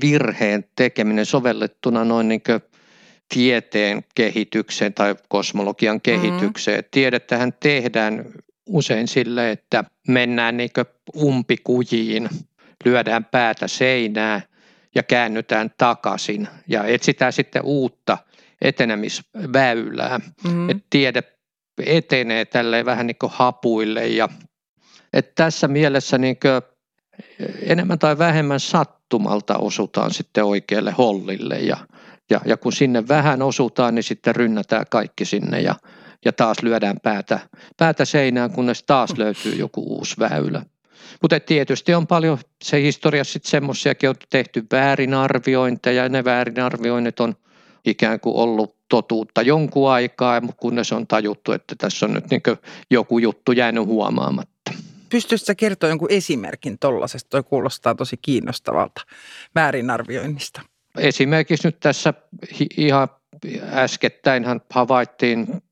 virheen 0.00 0.64
tekeminen 0.76 1.26
sovellettuna 1.26 2.04
noin 2.04 2.28
niin 2.28 2.42
tieteen 3.34 4.04
kehitykseen 4.14 4.94
tai 4.94 5.16
kosmologian 5.28 6.00
kehitykseen. 6.00 6.78
Mm-hmm. 6.78 6.88
Tiedettähän 6.90 7.52
tehdään 7.60 8.24
usein 8.66 9.08
sille, 9.08 9.50
että 9.50 9.84
mennään 10.08 10.56
niin 10.56 10.70
umpikujiin, 11.16 12.28
lyödään 12.84 13.24
päätä 13.24 13.68
seinää 13.68 14.40
ja 14.94 15.02
käännytään 15.02 15.70
takaisin 15.78 16.48
ja 16.68 16.84
etsitään 16.84 17.32
sitten 17.32 17.62
uutta 17.64 18.18
etenemisväylää. 18.62 20.18
Mm-hmm. 20.18 20.70
Et 20.70 20.84
tiede 20.90 21.22
etenee 21.86 22.44
tälle 22.44 22.84
vähän 22.84 23.06
niin 23.06 23.18
kuin 23.18 23.32
hapuille 23.34 24.06
ja 24.06 24.28
että 25.12 25.32
tässä 25.34 25.68
mielessä 25.68 26.18
niin 26.18 26.36
enemmän 27.62 27.98
tai 27.98 28.18
vähemmän 28.18 28.60
sattumalta 28.60 29.58
osutaan 29.58 30.10
sitten 30.10 30.44
oikealle 30.44 30.90
hollille 30.90 31.58
ja, 31.58 31.76
ja, 32.30 32.40
ja 32.44 32.56
kun 32.56 32.72
sinne 32.72 33.08
vähän 33.08 33.42
osutaan, 33.42 33.94
niin 33.94 34.02
sitten 34.02 34.36
rynnätään 34.36 34.86
kaikki 34.90 35.24
sinne 35.24 35.60
ja 35.60 35.74
ja 36.24 36.32
taas 36.32 36.62
lyödään 36.62 36.96
päätä, 37.02 37.40
päätä 37.76 38.04
seinään, 38.04 38.50
kunnes 38.50 38.82
taas 38.82 39.18
löytyy 39.18 39.54
joku 39.54 39.96
uusi 39.96 40.14
väylä. 40.18 40.62
Mutta 41.22 41.40
tietysti 41.40 41.94
on 41.94 42.06
paljon 42.06 42.38
se 42.62 42.82
historiassa 42.82 43.32
sitten 43.32 43.50
semmoisiakin 43.50 44.08
on 44.08 44.14
tehty 44.30 44.64
väärinarviointeja 44.72 46.02
ja 46.02 46.08
ne 46.08 46.24
väärinarvioinnit 46.24 47.20
on 47.20 47.34
ikään 47.84 48.20
kuin 48.20 48.36
ollut 48.36 48.76
totuutta 48.88 49.42
jonkun 49.42 49.90
aikaa, 49.90 50.42
kunnes 50.56 50.92
on 50.92 51.06
tajuttu, 51.06 51.52
että 51.52 51.74
tässä 51.78 52.06
on 52.06 52.12
nyt 52.12 52.30
niin 52.30 52.42
joku 52.90 53.18
juttu 53.18 53.52
jäänyt 53.52 53.86
huomaamatta. 53.86 54.72
Pystyisitkö 55.10 55.54
kertoa 55.54 55.88
jonkun 55.88 56.10
esimerkin 56.10 56.78
tuollaisesta? 56.78 57.30
Toi 57.30 57.42
kuulostaa 57.42 57.94
tosi 57.94 58.16
kiinnostavalta 58.16 59.00
väärinarvioinnista. 59.54 60.60
Esimerkiksi 60.98 61.68
nyt 61.68 61.80
tässä 61.80 62.14
ihan 62.76 63.08
äskettäinhän 63.72 64.60
havaittiin 64.70 65.62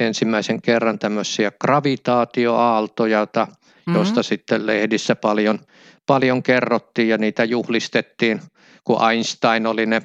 ensimmäisen 0.00 0.62
kerran 0.62 0.98
tämmöisiä 0.98 1.52
gravitaatioaaltoja, 1.60 3.26
mm-hmm. 3.86 3.94
joista 3.94 4.22
sitten 4.22 4.66
lehdissä 4.66 5.16
paljon, 5.16 5.58
paljon 6.06 6.42
kerrottiin 6.42 7.08
ja 7.08 7.18
niitä 7.18 7.44
juhlistettiin, 7.44 8.40
kun 8.84 9.10
Einstein 9.10 9.66
oli 9.66 9.86
ne 9.86 10.02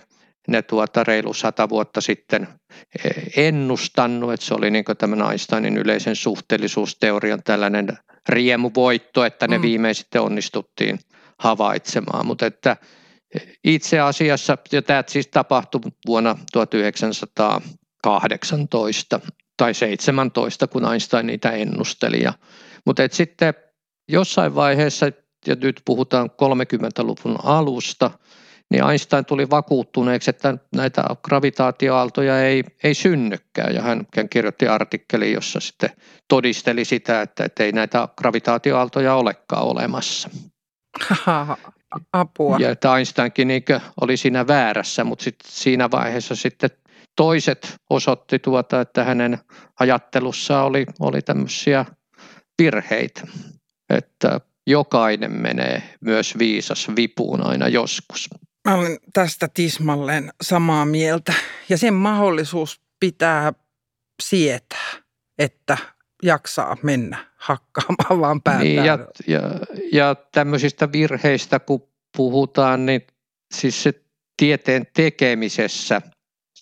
ne 0.48 0.62
tuota 0.62 1.04
reilu 1.04 1.34
sata 1.34 1.70
vuotta 1.70 2.02
sitten 2.02 2.48
ennustannut, 3.38 4.34
että 4.34 4.46
se 4.46 4.54
oli 4.54 4.72
niin 4.72 4.86
tämmöinen 4.98 5.28
Einsteinin 5.28 5.78
yleisen 5.78 6.16
suhteellisuusteorian 6.16 7.44
tällainen 7.44 7.98
riemuvoitto, 8.30 9.26
että 9.26 9.48
ne 9.48 9.58
mm. 9.58 9.62
viimein 9.62 9.96
sitten 9.96 10.22
onnistuttiin 10.22 11.00
havaitsemaan, 11.40 12.26
mutta 12.26 12.46
että 12.46 12.78
itse 13.64 14.00
asiassa, 14.00 14.58
ja 14.72 14.82
tämä 14.82 15.04
siis 15.08 15.28
tapahtui 15.28 15.82
vuonna 16.08 16.36
1918 16.52 19.20
tai 19.58 19.74
17, 19.74 20.68
kun 20.68 20.92
Einstein 20.92 21.28
niitä 21.28 21.52
ennusteli. 21.52 22.24
Ja, 22.24 22.34
mutta 22.86 23.04
et 23.04 23.14
sitten 23.14 23.54
jossain 24.10 24.56
vaiheessa, 24.56 25.06
ja 25.48 25.56
nyt 25.62 25.82
puhutaan 25.86 26.30
30-luvun 26.30 27.38
alusta, 27.44 28.12
niin 28.72 28.84
Einstein 28.84 29.26
tuli 29.26 29.50
vakuuttuneeksi, 29.50 30.30
että 30.30 30.58
näitä 30.76 31.04
gravitaatioaaltoja 31.24 32.42
ei, 32.42 32.64
ei 32.84 32.94
synnykään. 32.94 33.76
Ja 33.76 33.82
hän 33.82 34.06
kirjoitti 34.30 34.68
artikkeli, 34.68 35.32
jossa 35.32 35.60
sitten 35.60 35.90
todisteli 36.28 36.86
sitä, 36.86 37.22
että, 37.22 37.46
että 37.46 37.64
ei 37.64 37.72
näitä 37.72 38.08
gravitaatioaaltoja 38.18 39.16
olekaan 39.16 39.64
olemassa. 39.64 40.30
Apua. 42.14 42.58
Ja 42.60 42.70
että 42.70 42.98
Einsteinkin 42.98 43.48
niin 43.48 43.64
oli 44.02 44.18
siinä 44.18 44.48
väärässä, 44.48 45.04
mutta 45.04 45.24
sit 45.24 45.36
siinä 45.46 45.92
vaiheessa 45.92 46.36
sitten 46.36 46.70
toiset 47.16 47.76
osoitti 47.90 48.40
tuota, 48.40 48.82
että 48.82 49.04
hänen 49.04 49.40
ajattelussa 49.80 50.64
oli, 50.64 50.86
oli 51.00 51.22
tämmöisiä 51.22 51.86
virheitä, 52.62 53.22
että 53.98 54.42
jokainen 54.68 55.32
menee 55.32 55.84
myös 56.02 56.38
viisas 56.40 56.88
vipuun 56.96 57.46
aina 57.46 57.68
joskus. 57.68 58.30
Mä 58.70 58.76
olen 58.76 58.98
tästä 59.14 59.50
tismalleen 59.54 60.32
samaa 60.42 60.86
mieltä 60.86 61.34
ja 61.70 61.78
sen 61.78 61.94
mahdollisuus 61.94 62.82
pitää 63.00 63.54
sietää, 64.24 64.92
että 65.40 65.78
jaksaa 66.24 66.78
mennä 66.84 67.26
hakkaamaan 67.36 68.20
vaan 68.20 68.42
päätään. 68.42 68.64
Niin, 68.64 68.86
ja, 68.86 69.00
ja, 69.28 69.42
ja 69.94 70.16
tämmöisistä 70.32 70.92
virheistä 70.92 71.60
kun 71.60 71.88
puhutaan, 72.18 72.86
niin 72.86 73.02
siis 73.54 73.84
se 73.84 73.94
tieteen 74.38 74.88
tekemisessä, 74.94 76.02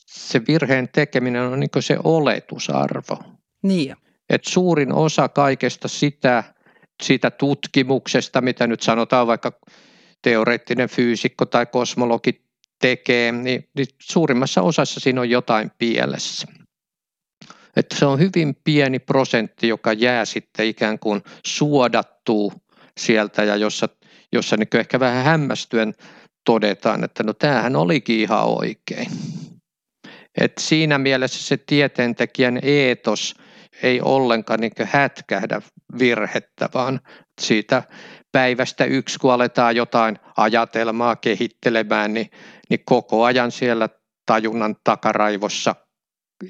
se 0.05 0.41
virheen 0.47 0.89
tekeminen 0.89 1.41
on 1.41 1.59
niin 1.59 1.69
se 1.79 1.97
oletusarvo. 2.03 3.17
Niin. 3.63 3.95
Et 4.29 4.43
suurin 4.43 4.93
osa 4.93 5.29
kaikesta 5.29 5.87
sitä, 5.87 6.43
siitä 7.03 7.31
tutkimuksesta, 7.31 8.41
mitä 8.41 8.67
nyt 8.67 8.81
sanotaan 8.81 9.27
vaikka 9.27 9.59
teoreettinen 10.21 10.89
fyysikko 10.89 11.45
tai 11.45 11.65
kosmologi 11.65 12.41
tekee, 12.81 13.31
niin, 13.31 13.69
niin 13.75 13.87
suurimmassa 14.01 14.61
osassa 14.61 14.99
siinä 14.99 15.21
on 15.21 15.29
jotain 15.29 15.71
pielessä. 15.77 16.47
Että 17.75 17.95
se 17.95 18.05
on 18.05 18.19
hyvin 18.19 18.55
pieni 18.63 18.99
prosentti, 18.99 19.67
joka 19.67 19.93
jää 19.93 20.25
sitten 20.25 20.65
ikään 20.67 20.99
kuin 20.99 21.21
suodattuu 21.45 22.53
sieltä 22.97 23.43
ja 23.43 23.55
jossa, 23.55 23.89
jossa 24.31 24.57
niin 24.57 24.79
ehkä 24.79 24.99
vähän 24.99 25.25
hämmästyen 25.25 25.93
todetaan, 26.45 27.03
että 27.03 27.23
no 27.23 27.33
tämähän 27.33 27.75
olikin 27.75 28.19
ihan 28.19 28.45
oikein. 28.45 29.11
Et 30.41 30.53
siinä 30.59 30.97
mielessä 30.97 31.43
se 31.43 31.57
tieteentekijän 31.57 32.59
eetos 32.61 33.35
ei 33.83 34.01
ollenkaan 34.01 34.59
niin 34.59 34.71
hätkähdä 34.83 35.61
virhettä, 35.99 36.69
vaan 36.73 36.99
siitä 37.41 37.83
päivästä 38.31 38.85
yksi, 38.85 39.19
kun 39.19 39.33
aletaan 39.33 39.75
jotain 39.75 40.19
ajatelmaa 40.37 41.15
kehittelemään, 41.15 42.13
niin, 42.13 42.31
niin 42.69 42.79
koko 42.85 43.23
ajan 43.23 43.51
siellä 43.51 43.89
tajunnan 44.25 44.75
takaraivossa 44.83 45.75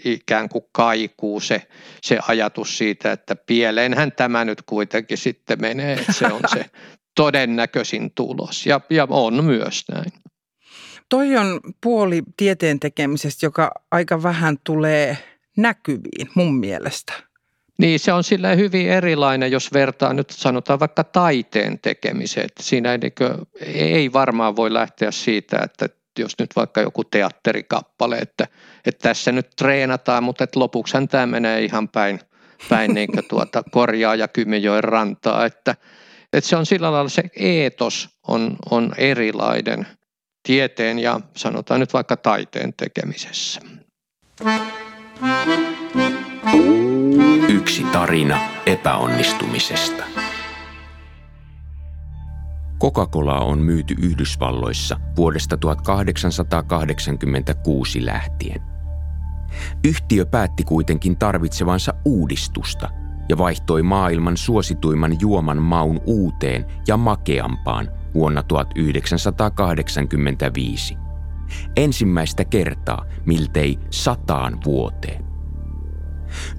ikään 0.06 0.50
kuin 0.50 0.64
kaikuu 0.72 1.40
se, 1.40 1.68
se 2.02 2.20
ajatus 2.28 2.78
siitä, 2.78 3.12
että 3.12 3.36
pieleenhän 3.36 4.12
tämä 4.12 4.46
nyt 4.46 4.62
kuitenkin 4.62 5.18
sitten 5.18 5.62
menee, 5.62 5.94
että 5.94 6.14
se 6.14 6.26
on 6.26 6.42
se 6.54 6.66
todennäköisin 7.16 8.12
tulos 8.16 8.66
ja, 8.66 8.82
ja 8.90 9.08
on 9.10 9.44
myös 9.44 9.84
näin. 9.92 10.12
Toi 11.10 11.38
on 11.38 11.60
puoli 11.84 12.24
tieteen 12.38 12.80
tekemisestä, 12.80 13.46
joka 13.46 13.72
aika 13.92 14.24
vähän 14.24 14.58
tulee 14.64 15.18
näkyviin 15.62 16.30
mun 16.36 16.56
mielestä. 16.56 17.14
Niin, 17.78 18.00
se 18.00 18.14
on 18.14 18.24
sillä 18.24 18.56
hyvin 18.56 18.90
erilainen, 18.90 19.52
jos 19.52 19.74
vertaa 19.74 20.14
nyt 20.14 20.30
sanotaan 20.30 20.80
vaikka 20.80 21.04
taiteen 21.04 21.80
tekemiseen. 21.80 22.50
Siinä 22.60 22.94
ei, 22.94 23.12
ei 23.82 24.14
varmaan 24.14 24.56
voi 24.56 24.74
lähteä 24.74 25.12
siitä, 25.12 25.60
että 25.64 25.90
jos 26.20 26.34
nyt 26.40 26.56
vaikka 26.56 26.82
joku 26.82 27.04
teatterikappale, 27.04 28.18
että, 28.18 28.48
että 28.86 29.10
tässä 29.10 29.32
nyt 29.32 29.50
treenataan, 29.58 30.24
mutta 30.24 30.44
että 30.44 30.60
lopuksihan 30.60 31.08
tämä 31.08 31.26
menee 31.26 31.64
ihan 31.64 31.90
päin, 31.90 32.20
päin 32.70 32.94
niin 32.94 33.10
tuota 33.30 33.64
korjaa 33.72 34.16
ja 34.16 34.28
Kymijoen 34.28 34.84
rantaa, 34.84 35.46
että, 35.46 35.76
että 36.34 36.50
se 36.50 36.56
on 36.56 36.66
sillä 36.66 36.92
lailla 36.92 37.10
se 37.10 37.24
eetos 37.36 38.10
on, 38.28 38.56
on 38.72 38.94
erilainen 38.98 39.88
tieteen 40.44 41.00
ja 41.00 41.22
sanotaan 41.36 41.80
nyt 41.80 41.94
vaikka 41.94 42.18
taiteen 42.18 42.74
tekemisessä. 42.74 43.62
Yksi 47.50 47.84
tarina 47.84 48.40
epäonnistumisesta. 48.66 50.04
Coca-Cola 52.82 53.40
on 53.40 53.60
myyty 53.60 53.96
Yhdysvalloissa 54.02 55.00
vuodesta 55.18 55.58
1886 55.58 58.06
lähtien. 58.06 58.62
Yhtiö 59.88 60.26
päätti 60.26 60.64
kuitenkin 60.64 61.18
tarvitsevansa 61.18 61.94
uudistusta 62.06 62.90
ja 63.30 63.38
vaihtoi 63.38 63.84
maailman 63.84 64.38
suosituimman 64.38 65.18
juoman 65.22 65.62
maun 65.62 66.02
uuteen 66.06 66.66
ja 66.88 66.98
makeampaan 66.98 67.90
vuonna 68.14 68.44
1985. 68.44 71.09
Ensimmäistä 71.76 72.46
kertaa 72.46 73.06
miltei 73.26 73.80
sataan 73.90 74.58
vuoteen. 74.66 75.30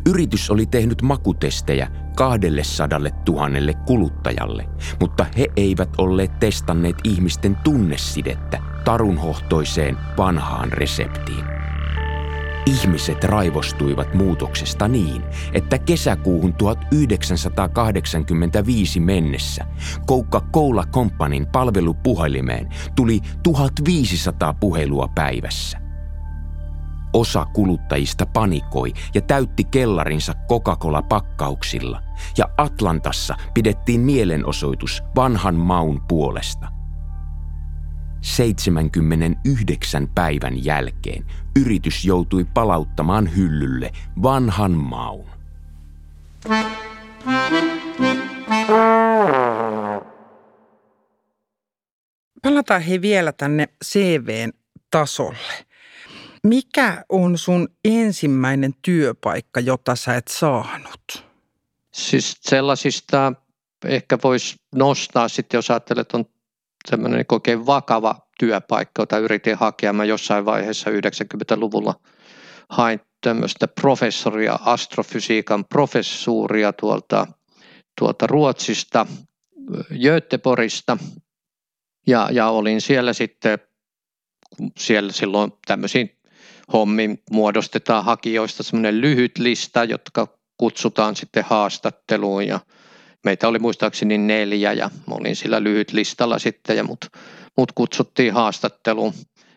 Yritys 0.09 0.51
oli 0.51 0.67
tehnyt 0.67 1.03
makutestejä 1.03 1.91
200 2.17 3.01
tuhannelle 3.25 3.75
kuluttajalle, 3.75 4.69
mutta 5.01 5.27
he 5.39 5.47
eivät 5.57 5.91
olleet 5.99 6.39
testanneet 6.39 6.97
ihmisten 7.05 7.57
tunnesidettä 7.57 8.63
tarunhohtoiseen 8.85 9.97
vanhaan 10.17 10.73
reseptiin. 10.73 11.45
Ihmiset 12.71 13.25
raivostuivat 13.25 14.15
muutoksesta 14.15 14.89
niin, 14.89 15.23
että 15.53 15.79
kesäkuuhun 15.79 16.55
1985 16.55 19.01
mennessä 19.01 19.67
Coca-Cola 20.09 20.85
Companyn 20.93 21.47
palvelupuhelimeen 21.47 22.69
tuli 22.97 23.21
1500 23.43 24.55
puhelua 24.55 25.09
päivässä. 25.15 25.79
Osa 27.13 27.45
kuluttajista 27.45 28.27
panikoi 28.27 28.93
ja 29.15 29.21
täytti 29.21 29.65
kellarinsa 29.65 30.35
Coca-Cola-pakkauksilla, 30.49 32.03
ja 32.39 32.49
Atlantassa 32.59 33.35
pidettiin 33.55 34.01
mielenosoitus 34.01 35.03
vanhan 35.17 35.55
maun 35.55 36.03
puolesta. 36.09 36.80
79 38.23 40.09
päivän 40.15 40.65
jälkeen 40.65 41.27
yritys 41.61 42.05
joutui 42.05 42.45
palauttamaan 42.55 43.37
hyllylle 43.37 43.91
vanhan 44.23 44.73
maun. 44.73 45.27
Palataan 52.43 52.83
he 52.83 53.03
vielä 53.03 53.33
tänne 53.33 53.69
CVn 53.85 54.53
tasolle. 54.91 55.67
Mikä 56.47 57.05
on 57.09 57.39
sun 57.39 57.69
ensimmäinen 57.85 58.75
työpaikka, 58.83 59.61
jota 59.61 59.97
sä 59.97 60.15
et 60.15 60.29
saanut? 60.29 61.25
Siis 61.93 62.37
sellaisista 62.41 63.33
ehkä 63.85 64.19
voisi 64.25 64.57
nostaa 64.75 65.29
sitten, 65.29 65.59
jos 65.59 65.71
ajattelet, 65.71 66.01
että 66.01 66.17
on 66.17 66.25
semmoinen 66.89 67.19
niin 67.19 67.27
oikein 67.33 67.67
vakava 67.67 68.15
työpaikka, 68.39 69.03
jota 69.03 69.19
yritin 69.19 69.57
hakea. 69.57 69.93
Mä 69.93 70.05
jossain 70.05 70.45
vaiheessa 70.45 70.91
90-luvulla 70.91 71.95
hain 72.69 73.01
tämmöistä 73.21 73.69
professoria, 73.69 74.59
astrofysiikan 74.65 75.65
professuuria 75.65 76.73
tuolta, 76.73 77.27
tuolta 77.99 78.27
Ruotsista, 78.27 79.07
Göteborgista. 80.03 80.97
Ja, 82.07 82.29
ja 82.33 82.49
olin 82.49 82.81
siellä 82.81 83.13
sitten, 83.13 83.59
siellä 84.79 85.13
silloin 85.13 85.53
tämmöisiin 85.67 86.19
hommiin 86.73 87.23
muodostetaan 87.31 88.05
hakijoista 88.05 88.63
semmoinen 88.63 89.01
lyhyt 89.01 89.39
lista, 89.39 89.85
jotka 89.85 90.39
kutsutaan 90.57 91.17
sitten 91.17 91.45
haastatteluun 91.45 92.47
ja 92.47 92.61
meitä 93.25 93.49
oli 93.49 93.59
muistaakseni 93.59 94.19
neljä 94.19 94.73
ja 94.73 94.91
olin 95.11 95.37
sillä 95.37 95.63
lyhyt 95.63 95.93
listalla 95.93 96.39
sitten 96.39 96.77
ja 96.77 96.85
mut, 96.85 97.05
mut 97.57 97.73
kutsuttiin 97.73 98.35
haastatteluun. 98.35 99.15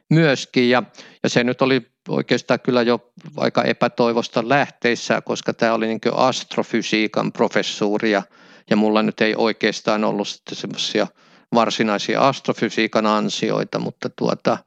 myöskin 0.09 0.69
ja, 0.69 0.83
ja 1.23 1.29
se 1.29 1.43
nyt 1.43 1.61
oli 1.61 1.81
oikeastaan 2.09 2.59
kyllä 2.59 2.81
jo 2.81 3.11
aika 3.37 3.63
epätoivosta 3.63 4.49
lähteissä, 4.49 5.21
koska 5.21 5.53
tämä 5.53 5.73
oli 5.73 5.87
niin 5.87 5.99
astrofysiikan 6.13 7.31
professuuri 7.31 8.11
ja, 8.11 8.23
ja 8.69 8.75
mulla 8.75 9.03
nyt 9.03 9.21
ei 9.21 9.35
oikeastaan 9.37 10.03
ollut 10.03 10.27
sitten 10.27 10.55
semmoisia 10.55 11.07
varsinaisia 11.53 12.27
astrofysiikan 12.27 13.05
ansioita, 13.05 13.79
mutta 13.79 14.09
tuota, 14.09 14.57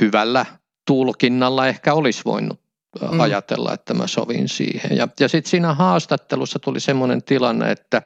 hyvällä 0.00 0.46
tulkinnalla 0.86 1.68
ehkä 1.68 1.94
olisi 1.94 2.22
voinut 2.24 2.61
mm. 3.00 3.20
ajatella, 3.20 3.74
että 3.74 3.94
mä 3.94 4.06
sovin 4.06 4.48
siihen. 4.48 4.96
Ja, 4.96 5.08
ja 5.20 5.28
sitten 5.28 5.50
siinä 5.50 5.74
haastattelussa 5.74 6.58
tuli 6.58 6.80
semmoinen 6.80 7.22
tilanne, 7.22 7.70
että, 7.70 8.02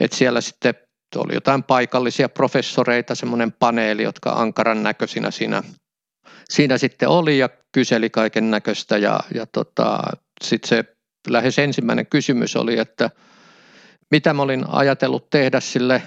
että 0.00 0.16
siellä 0.16 0.40
sitten 0.40 0.74
oli 1.16 1.34
jotain 1.34 1.62
paikallisia 1.62 2.28
professoreita, 2.28 3.14
semmoinen 3.14 3.52
paneeli, 3.52 4.02
jotka 4.02 4.32
ankaran 4.32 4.82
näköisinä 4.82 5.30
siinä, 5.30 5.62
siinä 6.50 6.78
sitten 6.78 7.08
oli 7.08 7.38
ja 7.38 7.48
kyseli 7.72 8.10
kaiken 8.10 8.50
näköistä 8.50 8.98
ja, 8.98 9.20
ja 9.34 9.46
tota, 9.46 9.98
sitten 10.44 10.68
se 10.68 10.84
lähes 11.28 11.58
ensimmäinen 11.58 12.06
kysymys 12.06 12.56
oli, 12.56 12.78
että 12.78 13.10
mitä 14.10 14.34
mä 14.34 14.42
olin 14.42 14.64
ajatellut 14.68 15.30
tehdä 15.30 15.60
sille 15.60 16.02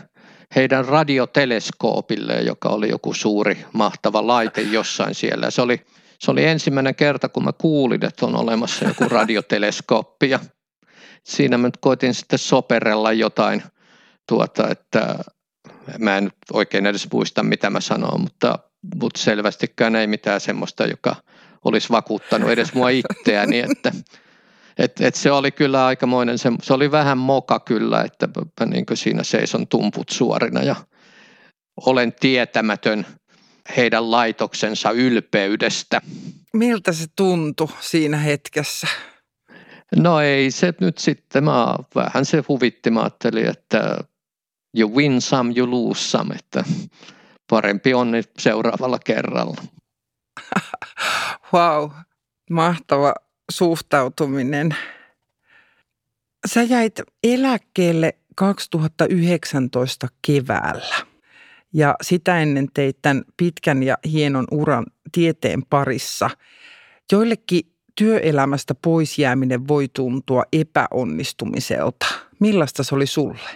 heidän 0.56 0.86
radioteleskoopille, 0.86 2.42
joka 2.42 2.70
oli 2.70 2.90
joku 2.90 3.14
suuri 3.14 3.66
mahtava 3.74 4.28
laite 4.28 4.62
jossain 4.62 5.16
siellä. 5.16 5.52
Se 5.52 5.62
oli, 5.62 5.82
se 6.22 6.32
oli 6.32 6.46
ensimmäinen 6.46 6.96
kerta, 6.96 7.30
kun 7.30 7.44
mä 7.44 7.52
kuulin, 7.54 8.06
että 8.06 8.26
on 8.26 8.36
olemassa 8.36 8.86
joku 8.86 9.10
radioteleskooppi. 9.10 10.30
Ja 10.30 10.40
siinä 11.24 11.58
mä 11.58 11.68
nyt 11.68 11.78
koitin 11.78 12.14
sitten 12.14 12.40
soperella 12.40 13.14
jotain– 13.14 13.64
tuota, 14.32 14.70
että 14.70 15.20
mä 16.00 16.18
en 16.18 16.24
nyt 16.24 16.34
oikein 16.54 16.86
edes 16.86 17.08
muista, 17.12 17.44
mitä 17.44 17.70
mä 17.70 17.82
sanon, 17.82 18.22
mutta, 18.22 18.60
mutta 18.96 19.20
selvästikään 19.20 19.96
ei 19.96 20.08
mitään 20.08 20.42
semmoista, 20.42 20.86
joka 20.86 21.16
olisi 21.66 21.90
vakuuttanut 21.90 22.50
edes 22.50 22.74
mua 22.74 22.90
itseäni, 22.90 23.60
että 23.60 23.92
et, 24.78 25.02
et 25.02 25.16
se 25.16 25.32
oli 25.32 25.52
kyllä 25.52 25.86
aikamoinen, 25.86 26.38
se, 26.38 26.52
se 26.62 26.74
oli 26.74 26.92
vähän 26.92 27.18
moka 27.18 27.60
kyllä, 27.60 28.02
että 28.02 28.30
niin 28.66 28.86
siinä 28.94 29.24
seison 29.24 29.68
tumput 29.68 30.10
suorina. 30.10 30.64
Ja 30.64 30.76
olen 31.86 32.14
tietämätön 32.20 33.06
heidän 33.78 34.12
laitoksensa 34.12 34.92
ylpeydestä. 34.92 36.02
Miltä 36.54 36.92
se 36.92 37.06
tuntui 37.16 37.68
siinä 37.80 38.18
hetkessä? 38.18 38.88
No 39.96 40.20
ei 40.20 40.52
se 40.52 40.74
nyt 40.82 40.98
sitten, 40.98 41.44
mä, 41.44 41.76
vähän 41.96 42.26
se 42.26 42.44
huvitti, 42.48 42.92
mä 42.92 43.02
ajattelin, 43.02 43.50
että 43.50 43.98
you 44.78 44.96
win 44.96 45.22
some, 45.22 45.54
you 45.58 45.72
lose 45.72 46.02
some, 46.02 46.36
että 46.36 46.64
parempi 47.50 47.94
on 47.94 48.12
nyt 48.12 48.32
seuraavalla 48.40 49.00
kerralla. 49.00 49.62
wow, 51.54 51.90
mahtava 52.50 53.14
suhtautuminen. 53.52 54.76
Sä 56.46 56.64
jäit 56.64 57.02
eläkkeelle 57.24 58.18
2019 58.36 60.08
keväällä 60.28 61.11
ja 61.74 61.96
sitä 62.02 62.40
ennen 62.40 62.68
teit 62.74 62.98
tämän 63.02 63.24
pitkän 63.38 63.84
ja 63.84 63.98
hienon 64.12 64.48
uran 64.52 64.86
tieteen 65.12 65.66
parissa. 65.70 66.30
Joillekin 67.12 67.62
työelämästä 67.96 68.76
pois 68.76 69.20
jääminen 69.20 69.68
voi 69.68 69.88
tuntua 69.94 70.44
epäonnistumiselta. 70.54 72.06
Millaista 72.40 72.84
se 72.84 72.96
oli 72.96 73.08
sulle? 73.08 73.50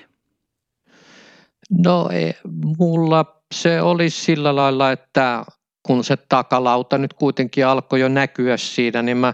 No 1.69 2.09
ei, 2.13 2.33
mulla 2.79 3.41
se 3.53 3.81
oli 3.81 4.09
sillä 4.09 4.55
lailla, 4.55 4.91
että 4.91 5.45
kun 5.83 6.03
se 6.03 6.17
takalauta 6.17 6.97
nyt 6.97 7.13
kuitenkin 7.13 7.65
alkoi 7.65 7.99
jo 7.99 8.09
näkyä 8.09 8.57
siinä, 8.57 9.01
niin 9.01 9.17
mä 9.17 9.33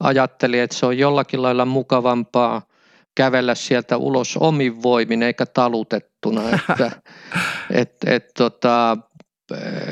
ajattelin, 0.00 0.60
että 0.60 0.76
se 0.76 0.86
on 0.86 0.98
jollakin 0.98 1.42
lailla 1.42 1.64
mukavampaa 1.64 2.62
kävellä 3.18 3.54
sieltä 3.54 3.96
ulos 3.96 4.36
omin 4.36 4.82
voimin 4.82 5.22
eikä 5.22 5.46
talutettuna. 5.46 6.42
Että 6.70 6.90
et, 7.70 7.96
et, 8.06 8.30
tota, 8.38 8.96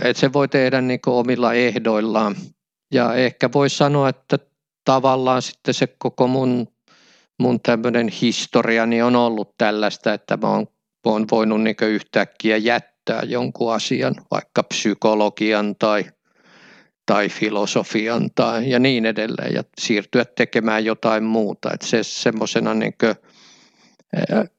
et 0.05 0.17
se 0.17 0.33
voi 0.33 0.49
tehdä 0.49 0.81
niin 0.81 1.01
omilla 1.07 1.55
ehdoillaan. 1.55 2.37
Ja 2.95 3.15
ehkä 3.15 3.49
voi 3.55 3.71
sanoa, 3.71 4.09
että 4.09 4.39
tavallaan 4.85 5.43
sitten 5.43 5.75
se 5.75 5.87
koko 5.99 6.27
mun, 6.27 6.69
mun 7.41 7.61
tämmöinen 7.61 8.09
historiani 8.09 9.03
on 9.03 9.17
ollut 9.17 9.55
tällaista, 9.59 10.15
että 10.15 10.37
mä 10.37 10.49
oon 10.49 10.67
on 11.07 11.27
voinut 11.31 11.63
niin 11.63 11.77
yhtäkkiä 11.81 12.57
jättää 12.57 13.23
jonkun 13.23 13.75
asian, 13.75 14.15
vaikka 14.31 14.63
psykologian 14.63 15.77
tai, 15.79 16.05
tai 17.07 17.29
filosofian 17.29 18.31
tai, 18.35 18.71
ja 18.71 18.79
niin 18.79 19.07
edelleen, 19.07 19.55
ja 19.55 19.65
siirtyä 19.81 20.25
tekemään 20.25 20.85
jotain 20.85 21.25
muuta. 21.25 21.71
Et 21.75 21.83
se 21.83 22.03
semmoisena 22.03 22.75
niin 22.75 22.95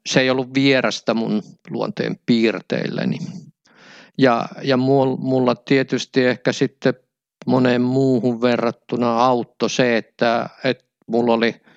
se 0.05 0.21
ei 0.21 0.29
ollut 0.29 0.53
vierasta 0.53 1.13
mun 1.13 1.43
luonteen 1.69 2.19
piirteilleni. 2.25 3.17
Ja, 4.17 4.47
ja 4.63 4.77
mulla 4.77 5.55
tietysti 5.55 6.25
ehkä 6.25 6.51
sitten 6.51 6.93
moneen 7.45 7.81
muuhun 7.81 8.41
verrattuna 8.41 9.25
auttoi 9.25 9.69
se, 9.69 9.97
että, 9.97 10.49
että 10.63 10.85
mulla 11.07 11.33
oli– 11.33 11.55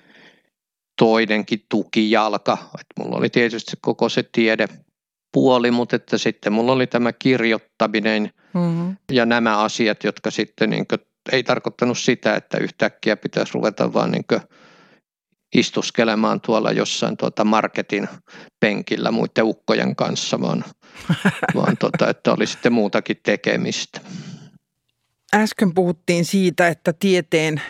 toinenkin 1.01 1.65
tukijalka. 1.69 2.53
että 2.53 3.03
mulla 3.03 3.17
oli 3.17 3.29
tietysti 3.29 3.71
koko 3.81 4.09
se 4.09 4.23
tiede 4.31 4.67
puoli, 5.31 5.71
mutta 5.71 5.95
että 5.95 6.17
sitten 6.17 6.53
mulla 6.53 6.71
oli 6.71 6.87
tämä 6.87 7.13
kirjoittaminen 7.13 8.31
mm-hmm. 8.53 8.97
ja 9.11 9.25
nämä 9.25 9.57
asiat, 9.57 10.03
jotka 10.03 10.31
sitten 10.31 10.69
niin 10.69 10.87
kuin, 10.87 10.99
ei 11.31 11.43
tarkoittanut 11.43 11.97
sitä, 11.97 12.35
että 12.35 12.57
yhtäkkiä 12.57 13.17
pitäisi 13.17 13.53
ruveta 13.53 13.93
vaan 13.93 14.11
niin 14.11 14.25
kuin 14.27 14.41
istuskelemaan 15.55 16.41
tuolla 16.41 16.71
jossain 16.71 17.17
tuota 17.17 17.43
marketin 17.43 18.07
penkillä 18.59 19.11
muiden 19.11 19.43
ukkojen 19.43 19.95
kanssa, 19.95 20.41
vaan, 20.41 20.65
vaan 21.55 21.77
tuota, 21.77 22.09
että 22.09 22.33
oli 22.33 22.47
sitten 22.47 22.73
muutakin 22.73 23.19
tekemistä. 23.23 24.01
Äsken 25.35 25.73
puhuttiin 25.73 26.25
siitä, 26.25 26.67
että 26.67 26.93
tieteen 26.93 27.61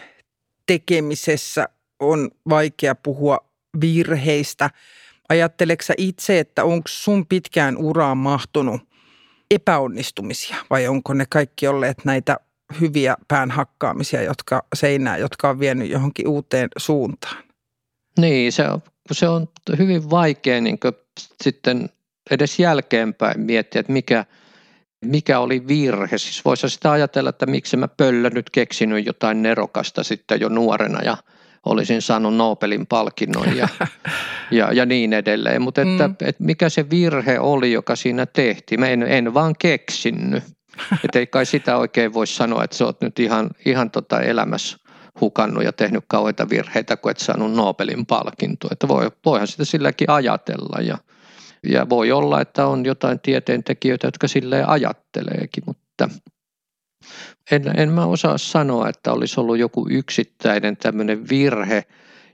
tekemisessä 0.65 1.69
on 1.99 2.31
vaikea 2.49 2.95
puhua 2.95 3.37
virheistä. 3.81 4.69
Ajatteleksä 5.31 5.93
itse, 5.97 6.39
että 6.39 6.63
onko 6.63 6.87
sun 6.87 7.25
pitkään 7.25 7.77
uraan 7.77 8.17
mahtunut 8.17 8.81
epäonnistumisia 9.51 10.55
vai 10.69 10.87
onko 10.87 11.13
ne 11.13 11.25
kaikki 11.29 11.67
olleet 11.67 12.05
näitä 12.05 12.37
hyviä 12.81 13.15
päänhakkaamisia, 13.27 14.21
jotka 14.21 14.65
seinää, 14.75 15.17
jotka 15.17 15.49
on 15.49 15.59
vienyt 15.59 15.89
johonkin 15.89 16.27
uuteen 16.27 16.69
suuntaan? 16.77 17.43
Niin, 18.19 18.51
se 18.51 18.63
on, 18.69 18.81
se 19.11 19.27
on 19.27 19.47
hyvin 19.77 20.09
vaikea 20.09 20.61
niin 20.61 20.79
sitten 21.43 21.89
edes 22.31 22.59
jälkeenpäin 22.59 23.39
miettiä, 23.39 23.79
että 23.79 23.93
mikä, 23.93 24.25
mikä 25.05 25.39
oli 25.39 25.67
virhe. 25.67 26.17
Siis 26.17 26.45
voisi 26.45 26.69
sitä 26.69 26.91
ajatella, 26.91 27.29
että 27.29 27.45
miksi 27.45 27.77
mä 27.77 27.87
pöllö 27.87 28.29
nyt 28.29 28.49
keksinyt 28.49 29.05
jotain 29.05 29.41
nerokasta 29.41 30.03
sitten 30.03 30.41
jo 30.41 30.49
nuorena 30.49 31.01
ja– 31.01 31.17
olisin 31.65 32.01
saanut 32.01 32.35
Nobelin 32.35 32.87
palkinnon 32.87 33.57
ja, 33.57 33.67
ja, 34.51 34.73
ja 34.73 34.85
niin 34.85 35.13
edelleen. 35.13 35.61
Mutta 35.61 35.81
että, 35.81 36.07
mm. 36.07 36.15
että 36.21 36.43
mikä 36.43 36.69
se 36.69 36.89
virhe 36.89 37.39
oli, 37.39 37.71
joka 37.71 37.95
siinä 37.95 38.25
tehtiin, 38.25 38.79
mä 38.79 38.87
en, 38.87 39.03
en 39.03 39.33
vaan 39.33 39.55
keksinyt. 39.59 40.43
Että 41.03 41.19
ei 41.19 41.27
kai 41.27 41.45
sitä 41.45 41.77
oikein 41.77 42.13
voi 42.13 42.27
sanoa, 42.27 42.63
että 42.63 42.77
sä 42.77 42.85
oot 42.85 43.01
nyt 43.01 43.19
ihan, 43.19 43.49
ihan 43.65 43.91
tota 43.91 44.21
elämässä 44.21 44.77
hukannut 45.21 45.63
ja 45.63 45.73
tehnyt 45.73 46.03
kauheita 46.07 46.49
virheitä, 46.49 46.97
kun 46.97 47.11
et 47.11 47.17
saanut 47.17 47.53
Nobelin 47.53 48.05
palkintoa. 48.05 48.69
Että 48.71 48.87
voi, 48.87 49.11
voihan 49.25 49.47
sitä 49.47 49.65
silläkin 49.65 50.09
ajatella 50.09 50.81
ja, 50.81 50.97
ja 51.69 51.89
voi 51.89 52.11
olla, 52.11 52.41
että 52.41 52.67
on 52.67 52.85
jotain 52.85 53.19
tieteentekijöitä, 53.19 54.07
jotka 54.07 54.27
silleen 54.27 54.69
ajatteleekin, 54.69 55.63
mutta– 55.65 56.09
en, 57.51 57.79
en 57.79 57.89
mä 57.89 58.05
osaa 58.05 58.37
sanoa, 58.37 58.89
että 58.89 59.13
olisi 59.13 59.39
ollut 59.39 59.57
joku 59.57 59.87
yksittäinen 59.89 60.77
tämmöinen 60.77 61.29
virhe, 61.29 61.83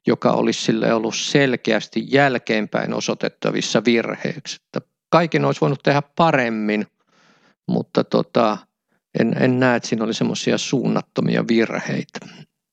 joka 0.07 0.31
olisi 0.31 0.61
sille 0.61 0.93
ollut 0.93 1.15
selkeästi 1.15 2.05
jälkeenpäin 2.07 2.93
osoitettavissa 2.93 3.85
virheeksi. 3.85 4.55
Että 4.55 4.89
kaiken 5.09 5.45
olisi 5.45 5.61
voinut 5.61 5.83
tehdä 5.83 6.01
paremmin, 6.15 6.87
mutta 7.67 8.03
tota, 8.03 8.57
en, 9.19 9.35
en 9.39 9.59
näe, 9.59 9.75
että 9.75 9.89
siinä 9.89 10.05
oli 10.05 10.13
semmoisia 10.13 10.57
suunnattomia 10.57 11.47
virheitä. 11.47 12.19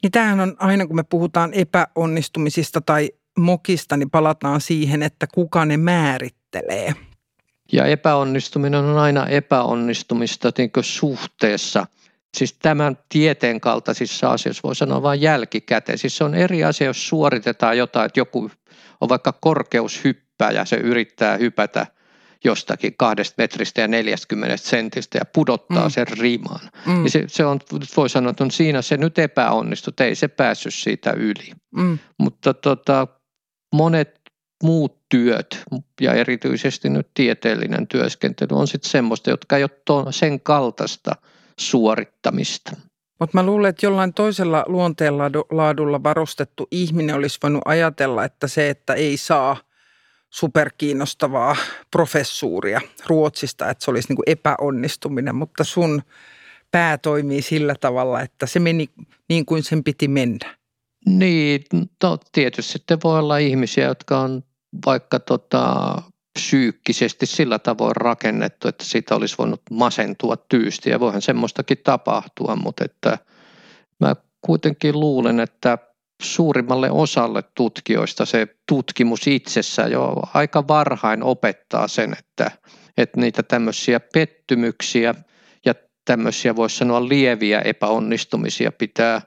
Niin 0.02 0.12
tämähän 0.12 0.40
on 0.40 0.56
aina, 0.58 0.86
kun 0.86 0.96
me 0.96 1.02
puhutaan 1.02 1.54
epäonnistumisista 1.54 2.80
tai 2.80 3.10
mokista, 3.38 3.96
niin 3.96 4.10
palataan 4.10 4.60
siihen, 4.60 5.02
että 5.02 5.26
kuka 5.34 5.64
ne 5.64 5.76
määrittelee. 5.76 6.94
Ja 7.72 7.86
epäonnistuminen 7.86 8.84
on 8.84 8.98
aina 8.98 9.26
epäonnistumista 9.26 10.50
niin 10.58 10.70
suhteessa. 10.80 11.86
Siis 12.36 12.52
tämän 12.52 12.98
tieteen 13.08 13.60
kaltaisissa 13.60 14.30
asioissa 14.30 14.60
voi 14.64 14.76
sanoa 14.76 15.02
vain 15.02 15.20
jälkikäteen. 15.20 15.98
Siis 15.98 16.16
se 16.16 16.24
on 16.24 16.34
eri 16.34 16.64
asia, 16.64 16.86
jos 16.86 17.08
suoritetaan 17.08 17.78
jotain, 17.78 18.06
että 18.06 18.20
joku 18.20 18.50
on 19.00 19.08
vaikka 19.08 19.32
korkeushyppäjä, 19.32 20.64
se 20.64 20.76
yrittää 20.76 21.36
hypätä 21.36 21.86
jostakin 22.44 22.94
kahdesta 22.96 23.34
metristä 23.38 23.80
ja 23.80 23.88
40 23.88 24.56
sentistä 24.56 25.18
ja 25.18 25.24
pudottaa 25.24 25.88
mm. 25.88 25.90
sen 25.90 26.06
riman. 26.08 26.60
Mm. 26.86 27.02
Niin 27.02 27.10
se, 27.10 27.24
se 27.26 27.44
on, 27.44 27.60
voi 27.96 28.08
sanoa, 28.08 28.30
että 28.30 28.44
on 28.44 28.50
siinä 28.50 28.82
se 28.82 28.96
nyt 28.96 29.18
epäonnistui, 29.18 29.92
ei 30.00 30.14
se 30.14 30.28
päässyt 30.28 30.74
siitä 30.74 31.12
yli. 31.12 31.52
Mm. 31.76 31.98
Mutta 32.18 32.54
tota, 32.54 33.06
monet 33.74 34.20
muut 34.64 34.98
työt 35.08 35.64
ja 36.00 36.14
erityisesti 36.14 36.88
nyt 36.88 37.08
tieteellinen 37.14 37.86
työskentely 37.86 38.48
on 38.52 38.68
sitten 38.68 38.90
semmoista, 38.90 39.30
jotka 39.30 39.56
ei 39.56 39.62
ole 39.62 40.12
sen 40.12 40.40
kaltaista 40.40 41.16
suorittamista. 41.58 42.76
Mutta 43.20 43.38
mä 43.38 43.46
luulen, 43.46 43.68
että 43.68 43.86
jollain 43.86 44.14
toisella 44.14 44.64
luonteenlaadulla 44.66 46.02
varustettu 46.02 46.68
ihminen 46.70 47.16
olisi 47.16 47.38
voinut 47.42 47.62
ajatella, 47.64 48.24
että 48.24 48.48
se, 48.48 48.70
että 48.70 48.94
ei 48.94 49.16
saa 49.16 49.56
superkiinnostavaa 50.30 51.56
professuuria 51.90 52.80
Ruotsista, 53.06 53.70
että 53.70 53.84
se 53.84 53.90
olisi 53.90 54.08
niin 54.08 54.16
kuin 54.16 54.28
epäonnistuminen, 54.30 55.34
mutta 55.34 55.64
sun 55.64 56.02
pää 56.70 56.98
toimii 56.98 57.42
sillä 57.42 57.74
tavalla, 57.80 58.20
että 58.20 58.46
se 58.46 58.60
meni 58.60 58.88
niin 59.28 59.46
kuin 59.46 59.62
sen 59.62 59.84
piti 59.84 60.08
mennä. 60.08 60.56
Niin, 61.06 61.64
no, 62.02 62.18
tietysti 62.32 62.72
sitten 62.72 62.98
voi 63.04 63.18
olla 63.18 63.38
ihmisiä, 63.38 63.84
jotka 63.84 64.20
on 64.20 64.42
vaikka 64.86 65.20
tota, 65.20 65.96
psyykkisesti 66.38 67.26
sillä 67.26 67.58
tavoin 67.58 67.96
rakennettu, 67.96 68.68
että 68.68 68.84
siitä 68.84 69.14
olisi 69.14 69.34
voinut 69.38 69.62
masentua 69.70 70.36
tyysti 70.36 70.90
ja 70.90 71.00
voihan 71.00 71.22
semmoistakin 71.22 71.78
tapahtua, 71.84 72.56
mutta 72.56 72.84
että 72.84 73.18
mä 74.00 74.16
kuitenkin 74.40 75.00
luulen, 75.00 75.40
että 75.40 75.78
suurimmalle 76.22 76.90
osalle 76.90 77.42
tutkijoista 77.56 78.26
se 78.26 78.46
tutkimus 78.68 79.26
itsessä 79.26 79.82
jo 79.82 80.14
aika 80.34 80.68
varhain 80.68 81.22
opettaa 81.22 81.88
sen, 81.88 82.16
että, 82.18 82.50
että 82.96 83.20
niitä 83.20 83.42
tämmöisiä 83.42 84.00
pettymyksiä 84.00 85.14
ja 85.66 85.74
tämmöisiä 86.04 86.56
voisi 86.56 86.76
sanoa 86.76 87.08
lieviä 87.08 87.60
epäonnistumisia 87.60 88.72
pitää, 88.72 89.22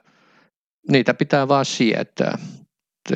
niitä 0.90 1.14
pitää 1.14 1.48
vaan 1.48 1.64
sietää 1.64 2.38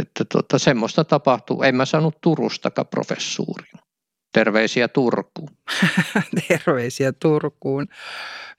että 0.01 0.25
tota, 0.25 0.59
semmoista 0.59 1.05
tapahtuu. 1.05 1.63
En 1.63 1.77
mä 1.77 1.85
saanut 1.85 2.21
Turustakaan 2.21 2.87
professuurin. 2.87 3.81
Terveisiä 4.33 4.89
Turkuun. 4.89 5.51
Terveisiä 6.49 7.13
Turkuun. 7.13 7.89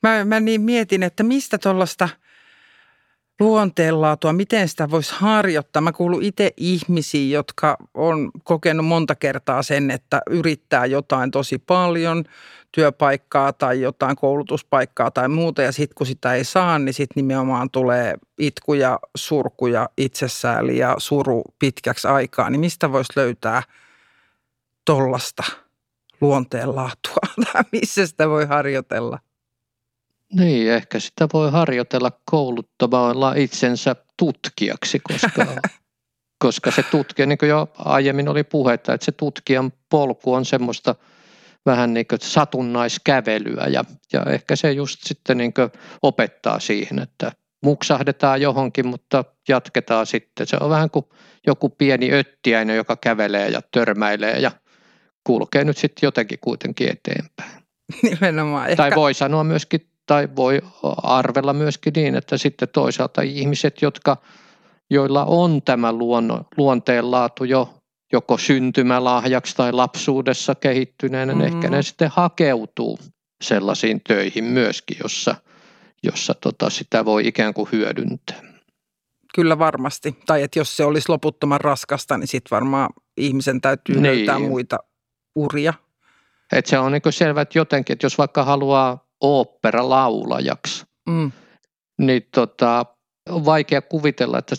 Mä, 0.03 0.25
mä 0.25 0.39
niin 0.39 0.61
mietin, 0.61 1.03
että 1.03 1.23
mistä 1.23 1.57
tuollaista 1.57 2.09
luonteenlaatua, 3.39 4.33
miten 4.33 4.69
sitä 4.69 4.91
voisi 4.91 5.13
harjoittaa. 5.17 5.81
Mä 5.81 5.91
kuulun 5.91 6.23
itse 6.23 6.51
ihmisiin, 6.57 7.31
jotka 7.31 7.77
on 7.93 8.31
kokenut 8.43 8.85
monta 8.85 9.15
kertaa 9.15 9.63
sen, 9.63 9.91
että 9.91 10.21
yrittää 10.29 10.85
jotain 10.85 11.31
tosi 11.31 11.57
paljon, 11.57 12.23
työpaikkaa 12.71 13.53
tai 13.53 13.81
jotain 13.81 14.15
koulutuspaikkaa 14.15 15.11
tai 15.11 15.29
muuta 15.29 15.61
ja 15.61 15.71
sitten 15.71 15.95
kun 15.95 16.07
sitä 16.07 16.33
ei 16.33 16.43
saa, 16.43 16.79
niin 16.79 16.93
sitten 16.93 17.21
nimenomaan 17.21 17.69
tulee 17.69 18.15
itku 18.37 18.73
ja 18.73 18.99
surku 19.15 19.67
ja 19.67 19.89
itsesääli 19.97 20.77
ja 20.77 20.95
suru 20.97 21.43
pitkäksi 21.59 22.07
aikaa. 22.07 22.49
Niin 22.49 22.59
mistä 22.59 22.91
voisi 22.91 23.13
löytää 23.15 23.63
tollasta 24.85 25.43
luonteenlaatua 26.21 27.43
tai 27.53 27.63
missä 27.71 28.07
sitä 28.07 28.29
voi 28.29 28.45
harjoitella? 28.45 29.19
Niin, 30.33 30.71
ehkä 30.71 30.99
sitä 30.99 31.27
voi 31.33 31.51
harjoitella 31.51 32.11
kouluttamalla 32.25 33.33
itsensä 33.33 33.95
tutkijaksi, 34.17 34.99
koska, 34.99 35.45
koska 36.43 36.71
se 36.71 36.83
tutkija, 36.83 37.25
niin 37.25 37.37
kuin 37.37 37.49
jo 37.49 37.67
aiemmin 37.77 38.29
oli 38.29 38.43
puhetta, 38.43 38.93
että 38.93 39.05
se 39.05 39.11
tutkijan 39.11 39.73
polku 39.89 40.33
on 40.33 40.45
semmoista– 40.45 40.95
vähän 41.65 41.93
niin 41.93 42.07
kuin 42.07 42.19
satunnaiskävelyä 42.21 43.67
ja, 43.67 43.83
ja 44.13 44.23
ehkä 44.23 44.55
se 44.55 44.71
just 44.71 44.99
sitten 45.03 45.37
niin 45.37 45.53
kuin 45.53 45.69
opettaa 46.01 46.59
siihen, 46.59 46.99
että 46.99 47.31
muksahdetaan 47.63 48.41
johonkin, 48.41 48.87
mutta 48.87 49.25
jatketaan 49.49 50.05
sitten. 50.05 50.47
Se 50.47 50.57
on 50.59 50.69
vähän 50.69 50.89
kuin 50.89 51.05
joku 51.47 51.69
pieni 51.69 52.13
öttiäinen, 52.13 52.75
joka 52.75 52.97
kävelee 52.97 53.49
ja 53.49 53.61
törmäilee 53.71 54.39
ja 54.39 54.51
kulkee 55.23 55.63
nyt 55.63 55.77
sitten 55.77 56.07
jotenkin 56.07 56.39
kuitenkin 56.41 56.89
eteenpäin. 56.89 57.63
Nimenomaan. 58.09 58.69
Ehkä... 58.69 58.83
Tai 58.83 58.91
voi 58.95 59.13
sanoa 59.13 59.43
myöskin, 59.43 59.89
tai 60.05 60.29
voi 60.35 60.61
arvella 61.03 61.53
myöskin 61.53 61.93
niin, 61.95 62.15
että 62.15 62.37
sitten 62.37 62.67
toisaalta 62.69 63.21
ihmiset, 63.21 63.81
jotka, 63.81 64.17
joilla 64.89 65.25
on 65.25 65.61
tämä 65.61 65.93
luonno, 65.93 66.43
luonteenlaatu 66.57 67.43
jo 67.43 67.73
joko 68.13 68.37
syntymälahjaksi 68.37 69.55
tai 69.55 69.71
lapsuudessa 69.71 70.55
kehittyneenä, 70.55 71.33
mm-hmm. 71.33 71.47
ehkä 71.47 71.69
ne 71.69 71.81
sitten 71.81 72.11
hakeutuu 72.13 72.99
sellaisiin 73.43 74.01
töihin 74.07 74.43
myöskin, 74.43 74.97
jossa, 75.03 75.35
jossa 76.03 76.33
tota 76.33 76.69
sitä 76.69 77.05
voi 77.05 77.27
ikään 77.27 77.53
kuin 77.53 77.69
hyödyntää. 77.71 78.41
Kyllä 79.35 79.59
varmasti. 79.59 80.17
Tai 80.25 80.43
että 80.43 80.59
jos 80.59 80.77
se 80.77 80.83
olisi 80.83 81.09
loputtoman 81.09 81.61
raskasta, 81.61 82.17
niin 82.17 82.27
sitten 82.27 82.55
varmaan 82.55 82.89
ihmisen 83.17 83.61
täytyy 83.61 83.95
niin. 83.95 84.03
löytää 84.03 84.39
muita 84.39 84.79
uria. 85.35 85.73
Et 86.51 86.65
se 86.65 86.79
on 86.79 86.91
niin 86.91 87.01
selvä, 87.09 87.41
että 87.41 87.59
jotenkin, 87.59 87.93
että 87.93 88.05
jos 88.05 88.17
vaikka 88.17 88.43
haluaa 88.43 89.02
ooppera-laulajaksi, 89.23 90.85
mm. 91.09 91.31
niin 91.97 92.27
tota, 92.35 92.85
on 93.29 93.45
vaikea 93.45 93.81
kuvitella, 93.81 94.37
että 94.37 94.55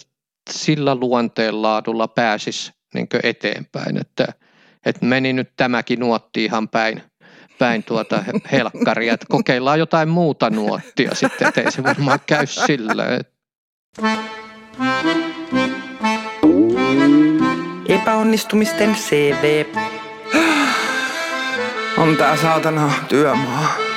sillä 0.51 0.95
luonteenlaadulla 0.95 2.09
pääsisi 2.09 2.73
niin 2.95 3.09
eteenpäin, 3.23 3.97
että, 4.01 4.27
että 4.87 5.07
meni 5.07 5.33
nyt 5.33 5.51
tämäkin 5.57 6.01
nuotti 6.01 6.45
ihan 6.45 6.69
päin, 6.69 7.03
päin 7.59 7.85
tuota 7.85 8.25
helkkaria, 8.53 9.15
että 9.15 9.27
kokeillaan 9.29 9.79
jotain 9.79 10.09
muuta 10.09 10.51
nuottia 10.51 11.15
sitten, 11.15 11.49
että 11.49 11.61
ei 11.61 11.73
se 11.73 11.83
varmaan 11.83 12.19
käy 12.27 12.47
sillä. 12.47 13.05
Epäonnistumisten 17.89 18.95
CV. 18.95 19.65
On 21.99 22.17
tää 22.17 22.37
saatana 22.37 22.93
työmaa. 23.09 23.94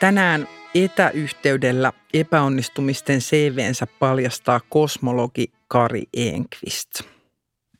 Tänään 0.00 0.48
Etäyhteydellä 0.74 1.92
epäonnistumisten 2.14 3.18
CVnsä 3.18 3.86
paljastaa 3.98 4.60
kosmologi 4.68 5.52
Kari 5.68 6.02
Enqvist. 6.16 7.00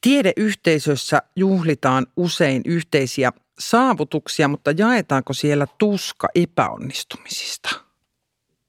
Tiedeyhteisössä 0.00 1.22
juhlitaan 1.36 2.06
usein 2.16 2.62
yhteisiä 2.64 3.32
saavutuksia, 3.58 4.48
mutta 4.48 4.70
jaetaanko 4.70 5.32
siellä 5.32 5.66
tuska 5.78 6.28
epäonnistumisista? 6.34 7.68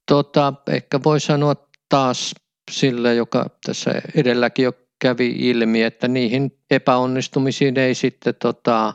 Tota, 0.06 0.54
ehkä 0.68 1.00
voi 1.04 1.20
sanoa 1.20 1.56
taas 1.90 2.36
sille, 2.72 3.16
joka 3.16 3.46
tässä 3.66 4.02
edelläkin 4.16 4.64
jo 4.64 4.74
kävi 5.00 5.36
ilmi, 5.38 5.84
että 5.84 6.08
niihin 6.08 6.58
epäonnistumisiin 6.72 7.80
ei 7.80 7.96
sitten 7.96 8.36
tota, 8.36 8.94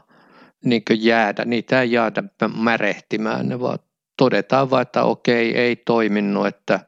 niin 0.64 0.82
jäädä, 0.90 1.44
niitä 1.44 1.82
ei 1.82 1.92
jäädä 1.92 2.22
märehtimään, 2.56 3.48
ne 3.48 3.60
vaan 3.60 3.78
todetaan 4.16 4.70
vaan, 4.70 4.82
että 4.82 5.02
okei, 5.02 5.56
ei 5.56 5.76
toiminut, 5.76 6.46
että 6.46 6.80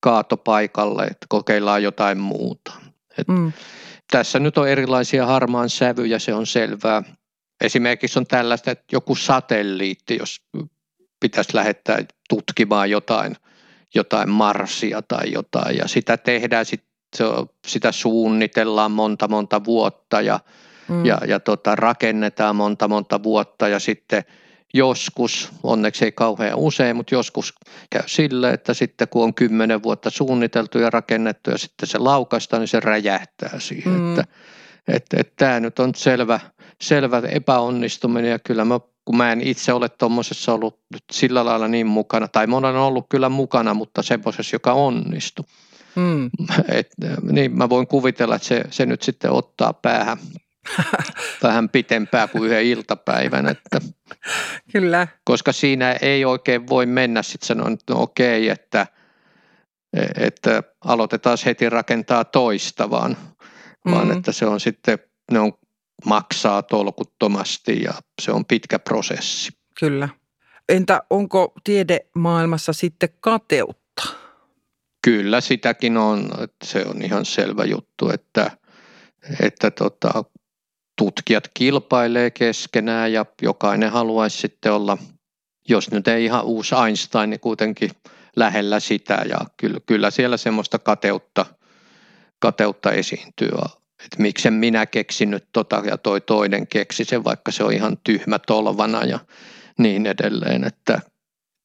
kaato 0.00 0.36
paikalle, 0.36 1.02
että 1.02 1.26
kokeillaan 1.28 1.82
jotain 1.82 2.18
muuta. 2.18 2.72
Et 3.18 3.28
mm. 3.28 3.52
Tässä 4.10 4.38
nyt 4.38 4.58
on 4.58 4.68
erilaisia 4.68 5.26
harmaan 5.26 5.70
sävyjä, 5.70 6.18
se 6.18 6.34
on 6.34 6.46
selvää. 6.46 7.02
Esimerkiksi 7.60 8.18
on 8.18 8.26
tällaista, 8.26 8.70
että 8.70 8.84
joku 8.92 9.14
satelliitti, 9.14 10.16
jos 10.16 10.42
pitäisi 11.20 11.54
lähettää 11.54 11.98
tutkimaan 12.28 12.90
jotain, 12.90 13.36
jotain 13.94 14.30
Marsia 14.30 15.02
tai 15.02 15.32
jotain, 15.32 15.76
ja 15.76 15.88
sitä 15.88 16.16
tehdään, 16.16 16.66
sit, 16.66 16.84
sitä 17.66 17.92
suunnitellaan 17.92 18.92
monta 18.92 19.28
monta 19.28 19.64
vuotta 19.64 20.20
ja, 20.20 20.40
mm. 20.88 21.06
ja, 21.06 21.18
ja 21.26 21.40
tota, 21.40 21.74
rakennetaan 21.74 22.56
monta 22.56 22.88
monta 22.88 23.22
vuotta 23.22 23.68
ja 23.68 23.78
sitten– 23.78 24.22
joskus, 24.74 25.52
onneksi 25.62 26.04
ei 26.04 26.12
kauhean 26.12 26.58
usein, 26.58 26.96
mutta 26.96 27.14
joskus 27.14 27.54
käy 27.90 28.02
sille, 28.06 28.50
että 28.50 28.74
sitten 28.74 29.08
kun 29.08 29.24
on 29.24 29.34
kymmenen 29.34 29.82
vuotta 29.82 30.10
suunniteltu 30.10 30.78
ja 30.78 30.90
rakennettu 30.90 31.50
ja 31.50 31.58
sitten 31.58 31.88
se 31.88 31.98
laukasta, 31.98 32.58
niin 32.58 32.68
se 32.68 32.80
räjähtää 32.80 33.58
siihen. 33.58 33.92
Mm. 33.92 34.10
Että, 34.10 34.24
että, 34.88 35.16
että 35.20 35.32
tämä 35.36 35.60
nyt 35.60 35.78
on 35.78 35.94
selvä, 35.94 36.40
selvä 36.82 37.22
epäonnistuminen 37.28 38.30
ja 38.30 38.38
kyllä 38.38 38.64
mä, 38.64 38.80
kun 39.04 39.16
mä 39.16 39.32
en 39.32 39.40
itse 39.40 39.72
ole 39.72 39.88
tuommoisessa 39.88 40.54
ollut 40.54 40.80
nyt 40.92 41.04
sillä 41.12 41.44
lailla 41.44 41.68
niin 41.68 41.86
mukana, 41.86 42.28
tai 42.28 42.46
mä 42.46 42.56
olen 42.56 42.76
ollut 42.76 43.06
kyllä 43.08 43.28
mukana, 43.28 43.74
mutta 43.74 44.02
semmoisessa, 44.02 44.54
joka 44.54 44.72
onnistui. 44.72 45.44
Mm. 45.94 46.30
Et, 46.68 46.90
niin 47.22 47.58
mä 47.58 47.68
voin 47.68 47.86
kuvitella, 47.86 48.34
että 48.34 48.48
se, 48.48 48.64
se 48.70 48.86
nyt 48.86 49.02
sitten 49.02 49.30
ottaa 49.30 49.72
päähän 49.72 50.18
vähän 51.42 51.68
pitempää 51.68 52.28
kuin 52.28 52.44
yhden 52.44 52.64
iltapäivän. 52.64 53.48
Että, 53.48 53.80
Kyllä. 54.72 55.08
Koska 55.24 55.52
siinä 55.52 55.92
ei 55.92 56.24
oikein 56.24 56.68
voi 56.68 56.86
mennä 56.86 57.22
sitten 57.22 57.46
sanoa, 57.46 57.70
että 57.70 57.94
no 57.94 58.02
okei, 58.02 58.48
että, 58.48 58.86
että 60.16 60.62
aloitetaan 60.84 61.38
heti 61.44 61.70
rakentaa 61.70 62.24
toista, 62.24 62.90
vaan, 62.90 63.16
mm. 63.84 63.92
vaan 63.92 64.12
että 64.12 64.32
se 64.32 64.46
on 64.46 64.60
sitten, 64.60 64.98
ne 65.32 65.40
on 65.40 65.52
maksaa 66.04 66.62
tolkuttomasti 66.62 67.82
ja 67.82 67.92
se 68.22 68.32
on 68.32 68.44
pitkä 68.44 68.78
prosessi. 68.78 69.52
Kyllä. 69.80 70.08
Entä 70.68 71.02
onko 71.10 71.52
tiedemaailmassa 71.64 72.72
sitten 72.72 73.08
kateutta? 73.20 74.02
Kyllä 75.04 75.40
sitäkin 75.40 75.96
on, 75.96 76.30
että 76.42 76.66
se 76.66 76.84
on 76.86 77.02
ihan 77.02 77.24
selvä 77.24 77.64
juttu, 77.64 78.10
että, 78.10 78.50
että 79.40 79.70
tota, 79.70 80.24
tutkijat 81.00 81.50
kilpailee 81.54 82.30
keskenään 82.30 83.12
ja 83.12 83.26
jokainen 83.42 83.90
haluaisi 83.90 84.38
sitten 84.38 84.72
olla, 84.72 84.98
jos 85.68 85.90
nyt 85.90 86.08
ei 86.08 86.24
ihan 86.24 86.44
uusi 86.44 86.74
Einstein, 86.86 87.30
niin 87.30 87.40
kuitenkin 87.40 87.90
lähellä 88.36 88.80
sitä. 88.80 89.22
Ja 89.28 89.38
kyllä, 89.56 89.80
kyllä 89.86 90.10
siellä 90.10 90.36
semmoista 90.36 90.78
kateutta, 90.78 91.46
kateutta 92.38 92.92
esiintyy, 92.92 93.48
että 94.04 94.16
miksen 94.18 94.52
minä 94.54 94.86
keksinyt 94.86 95.44
tota 95.52 95.82
ja 95.84 95.98
toi 95.98 96.20
toinen 96.20 96.66
keksi 96.66 97.04
sen, 97.04 97.24
vaikka 97.24 97.52
se 97.52 97.64
on 97.64 97.72
ihan 97.72 97.98
tyhmä 98.04 98.38
tolvana 98.38 99.04
ja 99.04 99.18
niin 99.78 100.06
edelleen, 100.06 100.64
että 100.64 101.00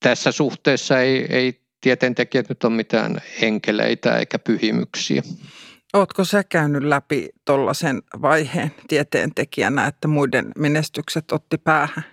tässä 0.04 0.32
suhteessa 0.32 1.00
ei, 1.00 1.26
ei 1.30 1.62
tieteentekijät 1.82 2.50
nyt 2.50 2.64
ole 2.64 2.74
mitään 2.74 3.22
enkeleitä 3.42 4.18
eikä 4.18 4.40
pyhimyksiä. 4.40 5.22
Oletko 5.96 6.24
sä 6.24 6.44
käynyt 6.44 6.84
läpi 6.84 7.30
tuollaisen 7.46 8.02
vaiheen 8.22 8.72
tieteentekijänä, 8.88 9.88
että 9.88 10.08
muiden 10.08 10.52
menestykset 10.58 11.32
otti 11.32 11.58
päähän? 11.58 12.04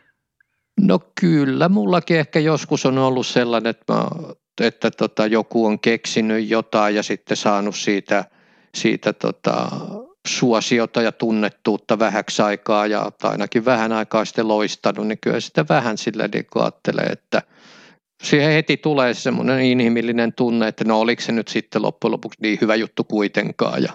No 0.80 1.00
kyllä, 1.20 1.68
mullakin 1.68 2.16
ehkä 2.16 2.40
joskus 2.40 2.86
on 2.86 2.98
ollut 2.98 3.26
sellainen, 3.26 3.70
että, 3.70 3.92
mä, 3.92 4.04
että 4.60 4.90
tota, 4.90 5.26
joku 5.26 5.66
on 5.66 5.80
keksinyt 5.80 6.50
jotain 6.50 6.94
ja 6.94 7.02
sitten 7.02 7.36
saanut 7.36 7.76
siitä, 7.76 8.24
siitä 8.74 9.12
tota, 9.12 9.68
suosiota 10.28 11.02
ja 11.02 11.12
tunnettuutta 11.12 11.98
vähäksi 11.98 12.42
aikaa 12.42 12.86
ja 12.86 13.12
ainakin 13.22 13.64
vähän 13.64 13.92
aikaa 13.92 14.24
sitten 14.24 14.48
loistanut, 14.48 15.06
niin 15.06 15.18
kyllä 15.20 15.40
sitä 15.40 15.64
vähän 15.68 15.98
sillä 15.98 16.28
niin 16.28 16.46
ajattelee, 16.54 17.06
että– 17.06 17.42
siihen 18.22 18.52
heti 18.52 18.76
tulee 18.76 19.14
semmoinen 19.14 19.60
inhimillinen 19.60 20.32
tunne, 20.32 20.68
että 20.68 20.84
no 20.84 21.00
oliko 21.00 21.22
se 21.22 21.32
nyt 21.32 21.48
sitten 21.48 21.82
loppujen 21.82 22.12
lopuksi 22.12 22.38
niin 22.42 22.58
hyvä 22.60 22.74
juttu 22.74 23.04
kuitenkaan 23.04 23.82
ja, 23.82 23.92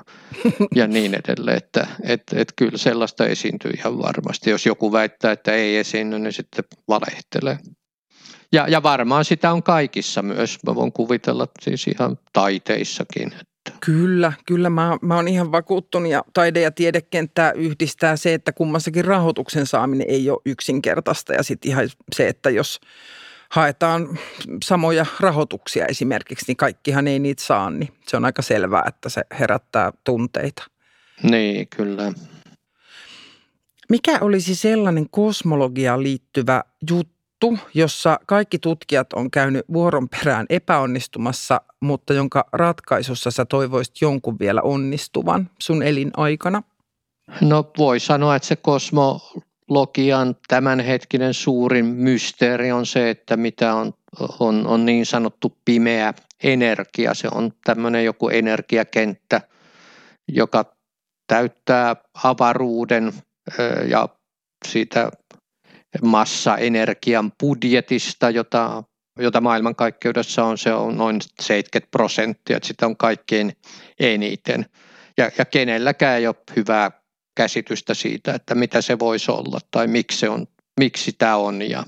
ja 0.76 0.88
niin 0.88 1.16
edelleen, 1.16 1.58
että 1.58 1.88
et, 2.04 2.24
et 2.36 2.54
kyllä 2.56 2.78
sellaista 2.78 3.26
esiintyy 3.26 3.72
ihan 3.72 3.98
varmasti. 4.00 4.50
Jos 4.50 4.66
joku 4.66 4.92
väittää, 4.92 5.32
että 5.32 5.54
ei 5.54 5.78
esiinny, 5.78 6.20
niin 6.20 6.34
sitten 6.34 6.66
valehtelee. 6.88 7.58
Ja, 8.52 8.68
ja 8.68 8.84
varmaan 8.84 9.26
sitä 9.26 9.52
on 9.52 9.64
kaikissa 9.64 10.22
myös, 10.22 10.58
mä 10.68 10.76
voin 10.76 10.92
kuvitella 10.92 11.48
siis 11.62 11.88
ihan 11.88 12.18
taiteissakin. 12.34 13.32
Kyllä, 13.86 14.34
kyllä 14.46 14.70
mä, 14.70 14.98
mä 15.02 15.16
oon 15.16 15.28
ihan 15.28 15.52
vakuuttunut 15.52 16.12
ja 16.12 16.24
taide- 16.34 16.62
ja 16.62 16.72
tiedekenttää 16.72 17.52
yhdistää 17.52 18.16
se, 18.16 18.34
että 18.34 18.52
kummassakin 18.52 19.06
rahoituksen 19.06 19.66
saaminen 19.66 20.10
ei 20.10 20.30
ole 20.30 20.42
yksinkertaista 20.46 21.34
ja 21.34 21.44
sitten 21.44 21.72
ihan 21.72 21.90
se, 22.16 22.28
että 22.28 22.50
jos 22.50 22.80
haetaan 23.50 24.20
samoja 24.64 25.06
rahoituksia 25.20 25.86
esimerkiksi, 25.86 26.46
niin 26.48 26.58
kaikkihan 26.58 27.08
ei 27.08 27.20
niitä 27.20 27.44
saa, 27.44 27.70
niin 27.70 27.94
se 28.08 28.18
on 28.18 28.26
aika 28.26 28.42
selvää, 28.42 28.84
että 28.88 29.10
se 29.10 29.22
herättää 29.40 29.92
tunteita. 30.04 30.64
Niin, 31.24 31.68
kyllä. 31.68 32.14
Mikä 33.90 34.18
olisi 34.22 34.56
sellainen 34.56 35.10
kosmologiaan 35.10 36.04
liittyvä 36.04 36.64
juttu, 36.90 37.58
jossa 37.74 38.20
kaikki 38.26 38.60
tutkijat 38.60 39.14
on 39.14 39.32
käynyt 39.32 39.66
vuoron 39.74 40.10
perään 40.10 40.46
epäonnistumassa, 40.50 41.62
mutta 41.80 42.14
jonka 42.14 42.46
ratkaisussa 42.54 43.32
sä 43.32 43.46
toivoisit 43.46 44.02
jonkun 44.02 44.40
vielä 44.40 44.62
onnistuvan 44.62 45.50
sun 45.60 45.84
elinaikana? 45.84 46.64
No 47.42 47.72
voi 47.78 48.00
sanoa, 48.00 48.36
että 48.36 48.48
se 48.48 48.56
kosmo, 48.56 49.22
logian 49.70 50.36
tämänhetkinen 50.48 51.34
suurin 51.34 51.86
mysteeri 51.86 52.72
on 52.72 52.86
se, 52.86 53.10
että 53.10 53.38
mitä 53.38 53.74
on, 53.74 53.94
on, 54.40 54.68
on 54.68 54.86
niin 54.86 55.06
sanottu 55.06 55.58
pimeä 55.66 56.14
energia. 56.44 57.14
Se 57.14 57.28
on 57.32 57.52
tämmöinen 57.64 58.06
joku 58.06 58.30
energiakenttä, 58.30 59.42
joka 60.28 60.66
täyttää 61.28 61.96
avaruuden 62.24 63.14
ja 63.90 64.10
siitä 64.68 65.12
massaenergian 66.02 67.32
budjetista, 67.40 68.30
jota, 68.30 68.84
jota 69.20 69.42
maailmankaikkeudessa 69.42 70.44
on, 70.44 70.58
se 70.58 70.74
on 70.74 70.98
noin 70.98 71.20
70 71.42 71.92
prosenttia, 71.92 72.58
että 72.58 72.68
sitä 72.68 72.86
on 72.86 72.98
kaikkein 72.98 73.54
eniten. 74.00 74.66
Ja, 75.18 75.32
ja 75.38 75.46
kenelläkään 75.46 76.18
ei 76.18 76.28
ole 76.28 76.36
hyvää 76.56 76.92
käsitystä 77.38 77.94
siitä, 77.94 78.34
että 78.34 78.56
mitä 78.56 78.82
se 78.82 79.00
voisi 79.00 79.32
olla 79.32 79.60
tai 79.72 79.88
miksi, 79.88 80.20
se 80.20 80.30
on, 80.30 80.48
miksi 80.80 81.12
tämä 81.18 81.36
on. 81.36 81.62
Ja, 81.62 81.84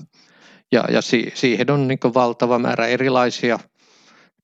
ja, 0.72 0.84
ja 0.92 1.02
si, 1.02 1.32
siihen 1.34 1.70
on 1.70 1.88
niin 1.88 1.98
valtava 2.14 2.58
määrä 2.58 2.86
erilaisia 2.86 3.58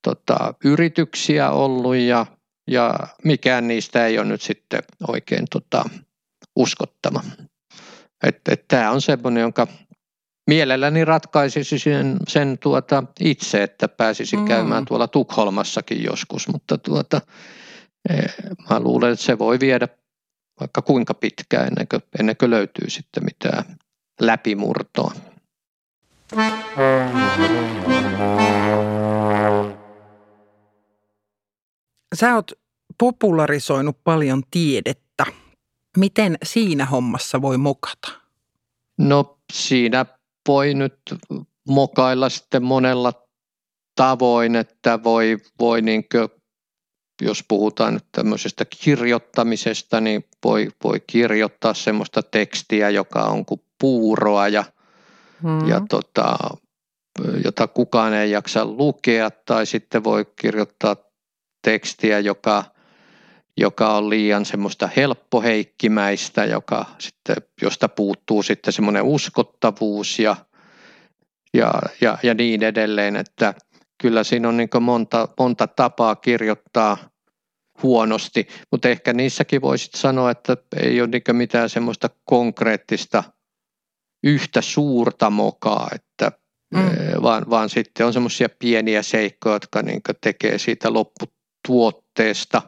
tota, 0.03 0.55
yrityksiä 0.65 1.51
ollut 1.51 1.97
ja, 1.97 2.27
ja 2.71 2.95
mikään 3.25 3.69
niistä 3.69 4.07
ei 4.07 4.19
ole 4.19 4.27
nyt 4.27 4.43
sitten 4.43 4.83
oikein 5.09 5.45
tota, 5.51 5.85
uskottava. 6.57 7.23
Että 8.23 8.53
et, 8.53 8.65
tämä 8.69 8.91
on 8.91 9.01
semmoinen, 9.01 9.41
jonka 9.41 9.67
mielelläni 10.47 11.05
ratkaisisi 11.05 11.79
sen, 11.79 12.17
sen 12.29 12.59
tuota 12.59 13.03
itse, 13.21 13.63
että 13.63 13.89
pääsisi 13.89 14.37
mm. 14.37 14.45
käymään 14.45 14.85
tuolla 14.85 15.09
Tukholmassakin 15.09 16.05
joskus, 16.05 16.49
mutta 16.49 16.79
tuota, 16.79 17.21
eh, 18.11 18.35
mä 18.71 18.81
luulen, 18.81 19.13
että 19.13 19.25
se 19.25 19.39
voi 19.39 19.61
viedä 19.61 19.89
vaikka 20.61 20.83
kuinka 20.83 21.15
pitkään 21.15 21.67
ennen 21.67 21.89
kuin, 21.89 22.03
ennen 22.21 22.37
kuin 22.37 22.51
löytyy 22.51 22.91
sitten 22.91 23.25
mitään 23.25 23.65
läpimurtoa. 24.21 25.13
Sä 32.15 32.35
oot 32.35 32.53
popularisoinut 32.99 33.99
paljon 34.05 34.43
tiedettä. 34.51 35.27
Miten 35.97 36.39
siinä 36.43 36.85
hommassa 36.85 37.43
voi 37.43 37.59
mokata? 37.59 38.09
No 38.99 39.39
siinä 39.53 40.07
voi 40.49 40.75
nyt 40.75 40.99
mokailla 41.69 42.29
sitten 42.29 42.63
monella 42.63 43.13
tavoin, 43.95 44.57
että 44.57 45.03
voi, 45.03 45.39
voi 45.61 45.83
niin 45.83 46.05
jos 47.23 47.45
puhutaan 47.49 47.95
nyt 47.95 48.05
tämmöisestä 48.13 48.65
kirjoittamisesta, 48.65 50.01
niin 50.01 50.25
voi, 50.45 50.69
voi 50.85 51.01
kirjoittaa 51.07 51.75
semmoista 51.75 52.23
tekstiä, 52.23 52.91
joka 52.91 53.23
on 53.25 53.45
kuin 53.45 53.61
puuroa 53.81 54.49
ja, 54.49 54.65
hmm. 55.43 55.69
ja 55.69 55.81
tota, 55.89 56.37
jota 57.45 57.67
kukaan 57.67 58.15
ei 58.15 58.31
jaksa 58.31 58.65
lukea, 58.65 59.31
tai 59.31 59.67
sitten 59.67 60.05
voi 60.05 60.27
kirjoittaa 60.41 60.97
tekstiä, 61.63 62.19
joka, 62.19 62.65
joka 63.57 63.97
on 63.97 64.11
liian 64.11 64.45
semmoista 64.45 64.89
helppoheikkimäistä, 64.97 66.45
joka 66.45 66.85
sitten, 66.99 67.37
josta 67.63 67.89
puuttuu 67.89 68.43
sitten 68.43 68.73
semmoinen 68.73 69.03
uskottavuus 69.03 70.19
ja, 70.19 70.37
ja, 71.55 71.73
ja, 72.01 72.19
ja 72.23 72.35
niin 72.35 72.63
edelleen, 72.63 73.17
että– 73.17 73.55
kyllä 74.03 74.25
siinä 74.25 74.49
on 74.49 74.57
niin 74.57 74.69
monta, 74.81 75.29
monta 75.39 75.67
tapaa 75.67 76.17
kirjoittaa 76.17 76.97
huonosti, 77.83 78.49
mutta 78.71 78.89
ehkä 78.89 79.13
niissäkin 79.13 79.63
voisit 79.63 79.95
sanoa, 79.95 80.31
että 80.31 80.57
ei 80.77 81.01
ole 81.01 81.09
niin 81.09 81.37
mitään 81.37 81.71
semmoista 81.71 82.11
konkreettista 82.25 83.25
yhtä 84.25 84.61
suurta 84.61 85.31
mokaa, 85.31 85.89
että 85.95 86.33
mm. 86.75 86.87
Eh, 86.87 87.23
vaan, 87.23 87.51
vaan 87.51 87.71
sitten 87.71 88.07
on 88.07 88.13
semmoisia 88.13 88.49
pieniä 88.59 89.03
seikkoja, 89.03 89.55
jotka 89.55 89.83
niin 89.83 90.01
tekee 90.21 90.59
siitä 90.59 90.93
lopputuotteesta 90.93 92.63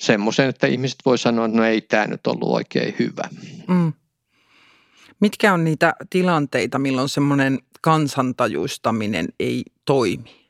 semmoisen, 0.00 0.48
että 0.48 0.66
ihmiset 0.66 0.98
voi 1.04 1.18
sanoa, 1.18 1.46
että 1.46 1.56
no 1.56 1.64
ei 1.64 1.80
tämä 1.80 2.06
nyt 2.06 2.26
ollut 2.26 2.48
oikein 2.48 2.94
hyvä. 2.98 3.28
Mm. 3.68 3.92
Mitkä 5.20 5.52
on 5.52 5.64
niitä 5.64 5.94
tilanteita, 6.10 6.78
milloin 6.78 7.08
semmoinen 7.08 7.58
kansantajuistaminen 7.80 9.28
ei 9.40 9.62
toimi? 9.84 10.44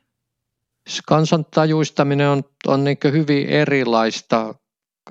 Kansantajuistaminen 1.05 2.29
on, 2.29 2.43
on 2.67 2.83
niin 2.83 2.97
hyvin 3.11 3.49
erilaista 3.49 4.55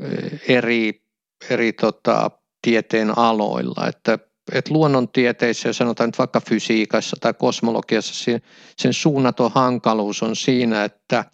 eh, 0.02 0.40
eri, 0.48 1.02
eri 1.50 1.72
tota, 1.72 2.30
tieteen 2.62 3.18
aloilla, 3.18 3.88
että 3.88 4.18
et 4.52 4.70
luonnontieteissä, 4.70 5.72
sanotaan 5.72 6.08
nyt 6.08 6.18
vaikka 6.18 6.40
fysiikassa 6.40 7.16
tai 7.20 7.34
kosmologiassa, 7.34 8.40
sen 8.76 8.92
suunnaton 8.92 9.50
hankaluus 9.54 10.22
on 10.22 10.36
siinä, 10.36 10.84
että, 10.84 11.24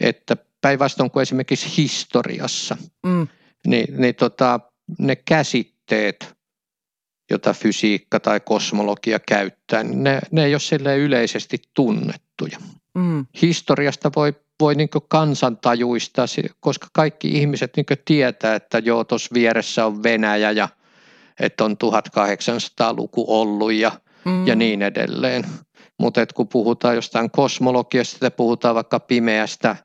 että 0.00 0.36
päinvastoin 0.60 1.10
kuin 1.10 1.22
esimerkiksi 1.22 1.76
historiassa, 1.76 2.76
mm. 3.06 3.28
niin, 3.66 4.00
niin 4.00 4.14
tota, 4.14 4.60
ne 4.98 5.16
käsitteet, 5.16 6.35
jota 7.30 7.52
fysiikka 7.52 8.20
tai 8.20 8.40
kosmologia 8.40 9.18
käyttää, 9.18 9.82
niin 9.82 10.04
ne, 10.04 10.20
ne 10.30 10.44
ei 10.44 10.54
ole 10.54 10.60
sille 10.60 10.98
yleisesti 10.98 11.58
tunnettuja. 11.74 12.58
Mm. 12.94 13.26
Historiasta 13.42 14.10
voi, 14.16 14.34
voi 14.60 14.74
niin 14.74 14.88
kansantajuista, 15.08 16.24
koska 16.60 16.86
kaikki 16.92 17.28
ihmiset 17.28 17.76
niin 17.76 17.86
tietää, 18.04 18.54
että 18.54 18.78
joo, 18.78 19.04
tuossa 19.04 19.34
vieressä 19.34 19.86
on 19.86 20.02
Venäjä 20.02 20.50
ja 20.50 20.68
että 21.40 21.64
on 21.64 21.76
1800-luku 21.84 23.24
ollut 23.28 23.72
ja, 23.72 23.92
mm. 24.24 24.46
ja 24.46 24.54
niin 24.54 24.82
edelleen. 24.82 25.46
Mutta 25.98 26.26
kun 26.34 26.48
puhutaan 26.48 26.94
jostain 26.94 27.30
kosmologiasta 27.30 28.30
puhutaan 28.30 28.74
vaikka 28.74 29.00
pimeästä 29.00 29.76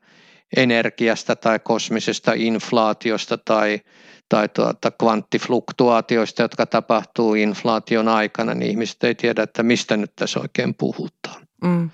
energiasta 0.56 1.36
tai 1.36 1.58
kosmisesta 1.58 2.32
inflaatiosta 2.36 3.38
tai, 3.38 3.80
tai 4.28 4.48
tuota, 4.48 4.90
kvanttifluktuaatioista, 4.90 6.42
jotka 6.42 6.66
tapahtuu 6.66 7.34
inflaation 7.34 8.08
aikana, 8.08 8.54
niin 8.54 8.70
ihmiset 8.70 9.04
ei 9.04 9.14
tiedä, 9.14 9.42
että 9.42 9.62
mistä 9.62 9.96
nyt 9.96 10.12
tässä 10.16 10.40
oikein 10.40 10.74
puhutaan. 10.74 11.46
Mm. 11.64 11.90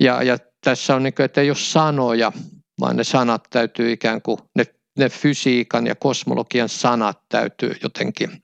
Ja, 0.00 0.22
ja 0.22 0.38
tässä 0.64 0.94
on 0.94 1.02
niin 1.02 1.14
kuin, 1.14 1.24
että 1.24 1.40
ei 1.40 1.50
ole 1.50 1.56
sanoja, 1.56 2.32
vaan 2.80 2.96
ne 2.96 3.04
sanat 3.04 3.44
täytyy 3.50 3.92
ikään 3.92 4.22
kuin, 4.22 4.38
ne, 4.56 4.64
ne 4.98 5.08
fysiikan 5.08 5.86
ja 5.86 5.94
kosmologian 5.94 6.68
sanat 6.68 7.20
täytyy 7.28 7.76
jotenkin 7.82 8.42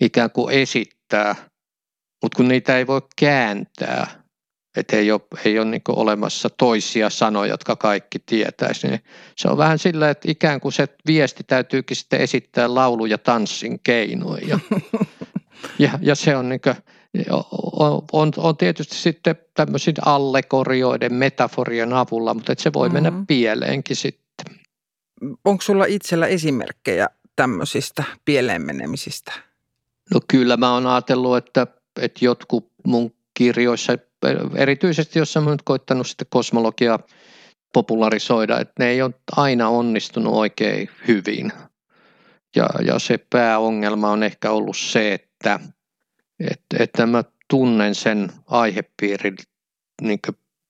ikään 0.00 0.30
kuin 0.30 0.54
esittää, 0.54 1.34
mutta 2.22 2.36
kun 2.36 2.48
niitä 2.48 2.78
ei 2.78 2.86
voi 2.86 3.02
kääntää, 3.16 4.19
että 4.76 4.96
ei 4.96 5.12
ole, 5.12 5.20
ei 5.44 5.58
ole 5.58 5.70
niin 5.70 5.82
olemassa 5.88 6.50
toisia 6.50 7.10
sanoja, 7.10 7.52
jotka 7.52 7.76
kaikki 7.76 8.18
tietäisi, 8.18 8.88
niin 8.88 9.00
se 9.36 9.48
on 9.48 9.58
vähän 9.58 9.78
sillä, 9.78 10.10
että 10.10 10.30
ikään 10.30 10.60
kuin 10.60 10.72
se 10.72 10.88
viesti 11.06 11.44
täytyykin 11.44 11.96
sitten 11.96 12.20
esittää 12.20 12.74
laulu- 12.74 13.06
ja 13.06 13.18
tanssin 13.18 13.80
keinoin. 13.82 14.48
Ja, 14.48 14.58
ja, 15.78 15.90
ja 16.02 16.14
se 16.14 16.36
on 16.36 16.48
niin 16.48 16.60
kuin, 16.60 16.76
on, 17.78 18.02
on, 18.12 18.32
on 18.36 18.56
tietysti 18.56 18.94
sitten 18.94 19.36
tämmöisiä 19.54 19.94
allegorioiden, 20.04 21.14
metaforien 21.14 21.92
avulla, 21.92 22.34
mutta 22.34 22.52
että 22.52 22.62
se 22.62 22.72
voi 22.72 22.88
mm-hmm. 22.88 23.02
mennä 23.02 23.24
pieleenkin 23.26 23.96
sitten. 23.96 24.60
Onko 25.44 25.62
sulla 25.62 25.84
itsellä 25.84 26.26
esimerkkejä 26.26 27.08
tämmöisistä 27.36 28.04
pieleen 28.24 28.62
menemisistä? 28.62 29.32
No 30.14 30.20
kyllä 30.28 30.56
mä 30.56 30.74
oon 30.74 30.86
ajatellut, 30.86 31.36
että, 31.36 31.66
että 32.00 32.24
jotkut 32.24 32.70
mun 32.86 33.14
kirjoissa, 33.34 33.92
erityisesti 34.54 35.18
jos 35.18 35.36
mä 35.36 35.50
nyt 35.50 35.62
koittanut 35.62 36.06
sitten 36.06 36.26
kosmologiaa 36.30 36.98
popularisoida, 37.72 38.60
että 38.60 38.72
ne 38.78 38.88
ei 38.88 39.02
ole 39.02 39.14
aina 39.36 39.68
onnistunut 39.68 40.34
oikein 40.34 40.90
hyvin. 41.08 41.52
Ja, 42.56 42.68
ja 42.86 42.98
se 42.98 43.18
pääongelma 43.30 44.10
on 44.10 44.22
ehkä 44.22 44.50
ollut 44.50 44.76
se, 44.76 45.14
että, 45.14 45.60
että, 46.40 46.76
että 46.78 47.06
mä 47.06 47.24
tunnen 47.48 47.94
sen 47.94 48.32
aihepiirin 48.46 49.36
niin 50.02 50.20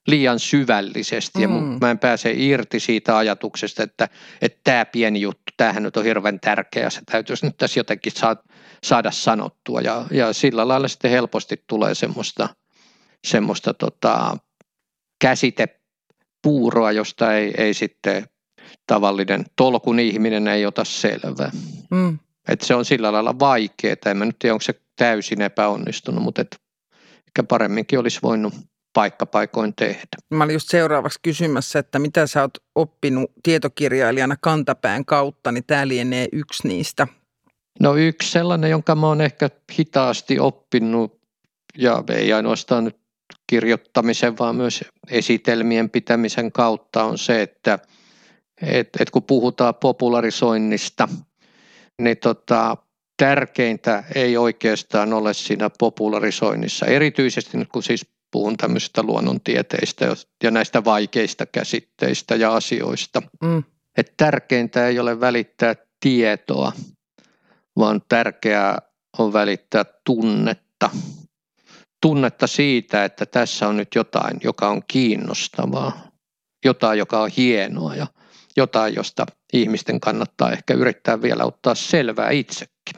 liian 0.07 0.39
syvällisesti 0.39 1.39
mm. 1.39 1.43
ja 1.43 1.79
mä 1.81 1.91
en 1.91 1.99
pääse 1.99 2.33
irti 2.37 2.81
siitä 2.81 3.17
ajatuksesta, 3.17 3.83
että, 3.83 4.09
että 4.43 4.61
tämä 4.65 4.85
pieni 4.85 5.21
juttu, 5.21 5.43
tämähän 5.57 5.83
nyt 5.83 5.97
on 5.97 6.05
hirveän 6.05 6.41
tärkeä, 6.41 6.91
se 6.91 7.01
täytyisi 7.07 7.47
nyt 7.47 7.57
tässä 7.57 7.81
jotenkin 7.81 8.13
saada, 8.13 8.43
saada 8.85 9.11
sanottua 9.11 9.81
ja, 9.81 10.05
ja 10.11 10.33
sillä 10.33 10.69
lailla 10.69 10.89
sitten 10.89 11.11
helposti 11.11 11.65
tulee 11.67 11.95
semmoista, 11.95 12.49
semmoista 13.27 13.75
tota, 13.75 14.37
käsitepuuroa, 15.21 16.93
josta 16.93 17.35
ei, 17.35 17.55
ei 17.59 17.75
sitten 17.75 18.27
tavallinen 18.87 19.45
tolkun 19.57 20.01
ihminen 20.01 20.49
ei 20.49 20.67
ota 20.67 20.85
selvää. 20.85 21.51
Mm. 21.91 22.19
Et 22.49 22.61
se 22.61 22.75
on 22.75 22.85
sillä 22.85 23.13
lailla 23.13 23.39
vaikeaa. 23.39 23.97
En 24.07 24.17
mä 24.17 24.25
nyt 24.25 24.39
tiedä, 24.39 24.55
onko 24.55 24.63
se 24.63 24.81
täysin 24.97 25.43
epäonnistunut, 25.43 26.25
mutta 26.25 26.43
et 26.43 26.57
ehkä 27.27 27.43
paremminkin 27.43 27.99
olisi 27.99 28.19
voinut 28.23 28.55
paikkapaikoin 28.93 29.75
tehdä. 29.75 30.07
Mä 30.31 30.45
olin 30.45 30.53
just 30.53 30.71
seuraavaksi 30.71 31.19
kysymässä, 31.23 31.79
että 31.79 31.99
mitä 31.99 32.27
sä 32.27 32.43
oot 32.43 32.59
oppinut 32.75 33.31
tietokirjailijana 33.43 34.37
kantapään 34.41 35.05
kautta, 35.05 35.53
niin 35.53 35.65
tämä 35.67 35.89
lienee 35.89 36.29
yksi 36.33 36.69
niistä. 36.69 37.07
No 37.81 37.97
yksi 37.97 38.31
sellainen, 38.31 38.71
jonka 38.71 38.95
mä 38.95 39.07
oon 39.07 39.21
ehkä 39.21 39.51
hitaasti 39.79 40.39
oppinut, 40.39 41.21
ja 41.79 42.05
ei 42.09 42.33
ainoastaan 42.33 42.85
nyt 42.85 43.00
kirjoittamisen, 43.51 44.39
vaan 44.39 44.57
myös 44.57 44.85
esitelmien 45.11 45.91
pitämisen 45.91 46.53
kautta 46.53 47.05
on 47.05 47.19
se, 47.19 47.43
että 47.43 47.79
et, 48.63 48.89
et 49.01 49.11
kun 49.11 49.23
puhutaan 49.23 49.75
popularisoinnista, 49.75 51.09
niin 52.03 52.17
tota, 52.19 52.77
tärkeintä 53.17 54.05
ei 54.15 54.37
oikeastaan 54.37 55.13
ole 55.13 55.35
siinä 55.35 55.71
popularisoinnissa, 55.79 56.87
erityisesti 56.87 57.59
nyt 57.59 57.69
kun 57.69 57.83
siis 57.83 58.07
puhun 58.31 58.57
tämmöisistä 58.57 59.03
luonnontieteistä 59.03 60.17
ja 60.43 60.51
näistä 60.51 60.85
vaikeista 60.85 61.47
käsitteistä 61.47 62.37
ja 62.37 62.55
asioista. 62.55 63.23
Mm. 63.43 63.63
Et 63.97 64.15
tärkeintä 64.17 64.87
ei 64.87 64.99
ole 64.99 65.21
välittää 65.21 65.75
tietoa, 66.01 66.73
vaan 67.77 68.03
tärkeää 68.09 68.79
on 69.19 69.33
välittää 69.33 69.85
tunnetta. 70.05 70.91
Tunnetta 72.03 72.47
siitä, 72.47 73.05
että 73.05 73.27
tässä 73.27 73.69
on 73.69 73.77
nyt 73.77 73.95
jotain, 73.95 74.41
joka 74.45 74.69
on 74.69 74.83
kiinnostavaa, 74.89 75.93
jotain, 76.65 76.99
joka 76.99 77.21
on 77.21 77.31
hienoa 77.37 77.95
ja 77.95 78.07
jotain, 78.57 78.95
josta 78.95 79.27
ihmisten 79.53 80.01
kannattaa 80.01 80.53
ehkä 80.53 80.75
yrittää 80.75 81.23
vielä 81.23 81.45
ottaa 81.45 81.75
selvää 81.75 82.31
itsekin. 82.31 82.97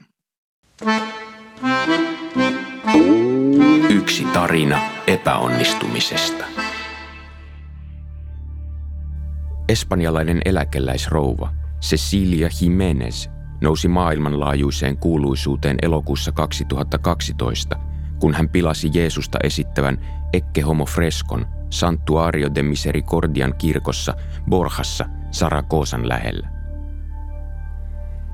Yksi 3.91 4.25
tarina 4.25 4.81
epäonnistumisesta. 5.07 6.45
Espanjalainen 9.69 10.41
eläkeläisrouva 10.45 11.53
Cecilia 11.81 12.49
Jimenez 12.61 13.29
nousi 13.61 13.89
maailmanlaajuiseen 13.89 14.97
kuuluisuuteen 14.97 15.77
elokuussa 15.83 16.33
2012, 16.33 17.77
kun 18.23 18.35
hän 18.35 18.49
pilasi 18.49 18.91
Jeesusta 18.95 19.39
esittävän 19.45 19.99
Ecce 20.33 20.61
Homo 20.61 20.85
Frescon 20.85 21.47
Santuario 21.71 22.55
de 22.55 22.63
Misericordian 22.63 23.55
kirkossa 23.59 24.15
Borjassa 24.51 25.09
Saragosan 25.31 26.09
lähellä. 26.09 26.49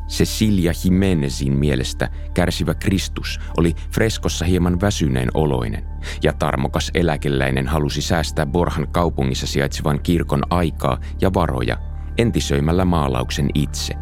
Cecilia 0.09 0.73
Jimenezin 0.85 1.57
mielestä 1.57 2.09
kärsivä 2.35 2.75
Kristus 2.75 3.41
oli 3.57 3.75
freskossa 3.95 4.45
hieman 4.45 4.81
väsyneen 4.81 5.29
oloinen, 5.35 5.85
ja 6.23 6.33
tarmokas 6.33 6.91
eläkeläinen 6.95 7.69
halusi 7.69 8.03
säästää 8.03 8.47
Borhan 8.47 8.89
kaupungissa 8.93 9.47
sijaitsevan 9.47 10.01
kirkon 10.01 10.43
aikaa 10.51 10.99
ja 11.21 11.35
varoja 11.35 11.77
entisöimällä 12.19 12.85
maalauksen 12.85 13.51
itse, 13.55 13.95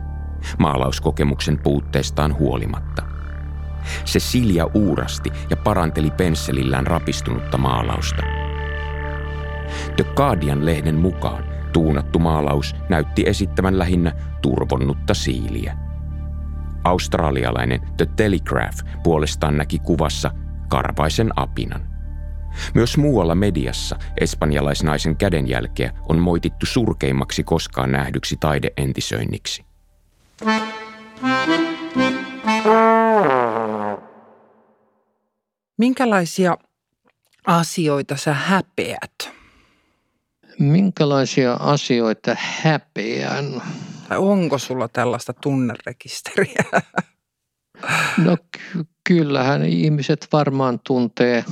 maalauskokemuksen 0.59 1.59
puutteestaan 1.59 2.39
huolimatta. 2.39 3.16
Cecilia 4.05 4.67
uurasti 4.75 5.33
ja 5.51 5.57
paranteli 5.57 6.11
pensselillään 6.11 6.87
rapistunutta 6.87 7.59
maalausta. 7.59 8.23
The 9.97 10.05
Guardian-lehden 10.05 10.95
mukaan 10.95 11.45
tuunattu 11.73 12.19
maalaus 12.19 12.77
näytti 12.89 13.23
esittävän 13.27 13.79
lähinnä 13.79 14.13
turvonnutta 14.43 15.15
siiliä– 15.15 15.77
Australialainen 16.87 17.81
The 17.97 18.07
Telegraph 18.17 18.79
puolestaan 19.03 19.57
näki 19.57 19.79
kuvassa 19.79 20.31
karvaisen 20.69 21.31
apinan. 21.37 21.89
Myös 22.75 22.97
muualla 22.97 23.35
mediassa 23.35 23.99
espanjalaisnaisen 24.21 25.17
kädenjälkeä 25.17 25.93
on 26.09 26.19
moitittu 26.19 26.67
surkeimmaksi 26.67 27.45
koskaan 27.45 27.93
nähdyksi 27.93 28.37
taideentisöinniksi. 28.41 29.65
Minkälaisia 35.79 36.57
asioita 37.47 38.17
sä 38.17 38.35
häpeät? 38.35 39.31
Minkälaisia 40.59 41.53
asioita 41.53 42.37
häpeän? 42.39 43.63
Tai 44.09 44.19
onko 44.19 44.59
sulla 44.59 44.89
tällaista 44.89 45.33
tunnerekisteriä? 45.33 46.65
No 48.19 48.37
ky- 48.53 48.85
kyllähän 49.09 49.65
ihmiset 49.65 50.29
varmaan 50.33 50.81
tuntee 50.87 51.45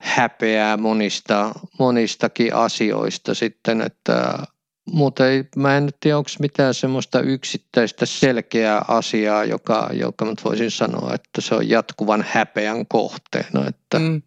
häpeää 0.00 0.76
monista, 0.76 1.52
monistakin 1.78 2.54
asioista 2.54 3.34
sitten, 3.34 3.80
että 3.80 4.44
mutta 4.92 5.28
ei, 5.28 5.44
mä 5.56 5.76
en 5.76 5.88
tiedä, 6.00 6.18
onko 6.18 6.30
mitään 6.38 6.74
semmoista 6.74 7.20
yksittäistä 7.20 8.06
selkeää 8.06 8.84
asiaa, 8.88 9.44
joka, 9.44 9.90
joka 9.92 10.24
mä 10.24 10.34
voisin 10.44 10.70
sanoa, 10.70 11.14
että 11.14 11.40
se 11.40 11.54
on 11.54 11.68
jatkuvan 11.68 12.24
häpeän 12.28 12.86
kohteena. 12.86 13.68
Että 13.68 13.98
mm. 13.98 14.22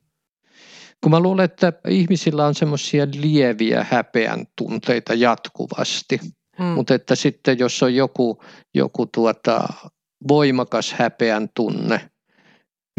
Kun 1.02 1.12
mä 1.12 1.20
luulen, 1.20 1.46
että 1.46 1.74
ihmisillä 1.88 2.46
on 2.46 2.56
semmoisia 2.56 3.08
lieviä 3.22 3.86
häpeän 3.90 4.46
tunteita 4.56 5.14
jatkuvasti– 5.14 6.20
Mm. 6.60 6.66
Mutta 6.66 6.94
että 6.94 7.16
sitten 7.16 7.60
jos 7.60 7.84
on 7.84 7.96
joku, 7.96 8.44
joku 8.74 9.06
tuota, 9.06 9.68
voimakas 10.28 10.94
häpeän 10.94 11.50
tunne, 11.56 12.10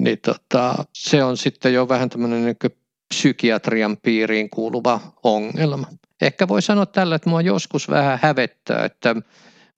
niin 0.00 0.18
tota, 0.18 0.84
se 0.94 1.24
on 1.24 1.36
sitten 1.36 1.74
jo 1.74 1.88
vähän 1.88 2.08
tämmöinen 2.08 2.44
niin 2.44 2.72
psykiatrian 3.14 3.96
piiriin 3.96 4.50
kuuluva 4.50 5.00
ongelma. 5.22 5.86
Ehkä 6.22 6.48
voi 6.48 6.62
sanoa 6.62 6.86
tällä, 6.86 7.14
että 7.14 7.30
mua 7.30 7.40
joskus 7.40 7.90
vähän 7.90 8.18
hävettää, 8.22 8.84
että 8.84 9.14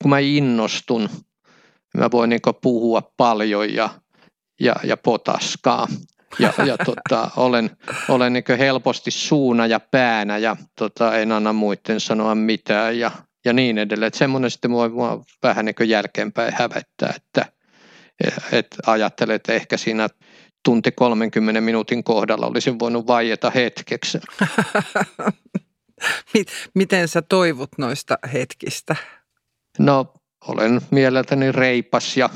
kun 0.03 0.11
mä 0.11 0.19
innostun 0.19 1.09
mä 1.97 2.11
voin 2.11 2.31
niin 2.31 2.41
puhua 2.63 3.13
paljon 3.17 3.75
ja, 3.75 3.89
ja, 4.61 4.75
ja 4.85 4.97
potaskaa. 4.97 5.89
Ja, 6.39 6.53
ja 6.67 6.77
tota, 6.87 7.31
olen, 7.37 7.71
olen 8.09 8.33
niin 8.33 8.45
helposti 8.59 9.11
suuna 9.11 9.67
ja 9.67 9.81
päänä 9.81 10.39
ja 10.39 10.57
tota, 10.79 11.17
en 11.17 11.33
anna 11.33 11.53
muiden 11.53 12.01
sanoa 12.01 12.35
mitään 12.35 12.99
ja, 12.99 13.11
ja 13.45 13.53
niin 13.53 13.79
edelleen. 13.79 14.07
Että 14.07 14.19
semmoinen 14.19 14.51
sitten 14.51 14.71
voi 14.71 14.89
mua 14.89 15.25
vähän 15.43 15.65
niin 15.65 15.89
jälkeenpäin 15.89 16.53
hävettää, 16.57 17.15
että 17.17 17.47
et 18.53 18.77
ajattelen, 18.87 19.37
että 19.37 19.53
ehkä 19.53 19.77
siinä 19.77 20.09
tunti 20.65 20.93
30 20.93 21.61
minuutin 21.61 22.05
kohdalla 22.05 22.47
olisin 22.47 22.79
voinut 22.79 23.07
vaieta 23.07 23.51
hetkeksi. 23.51 24.19
Miten 26.75 27.09
sä 27.09 27.23
toivut 27.23 27.71
noista 27.79 28.19
hetkistä? 28.33 28.97
No 29.79 30.13
olen 30.49 30.81
mieleltäni 30.91 31.53
reipas 31.53 32.17
ja, 32.17 32.31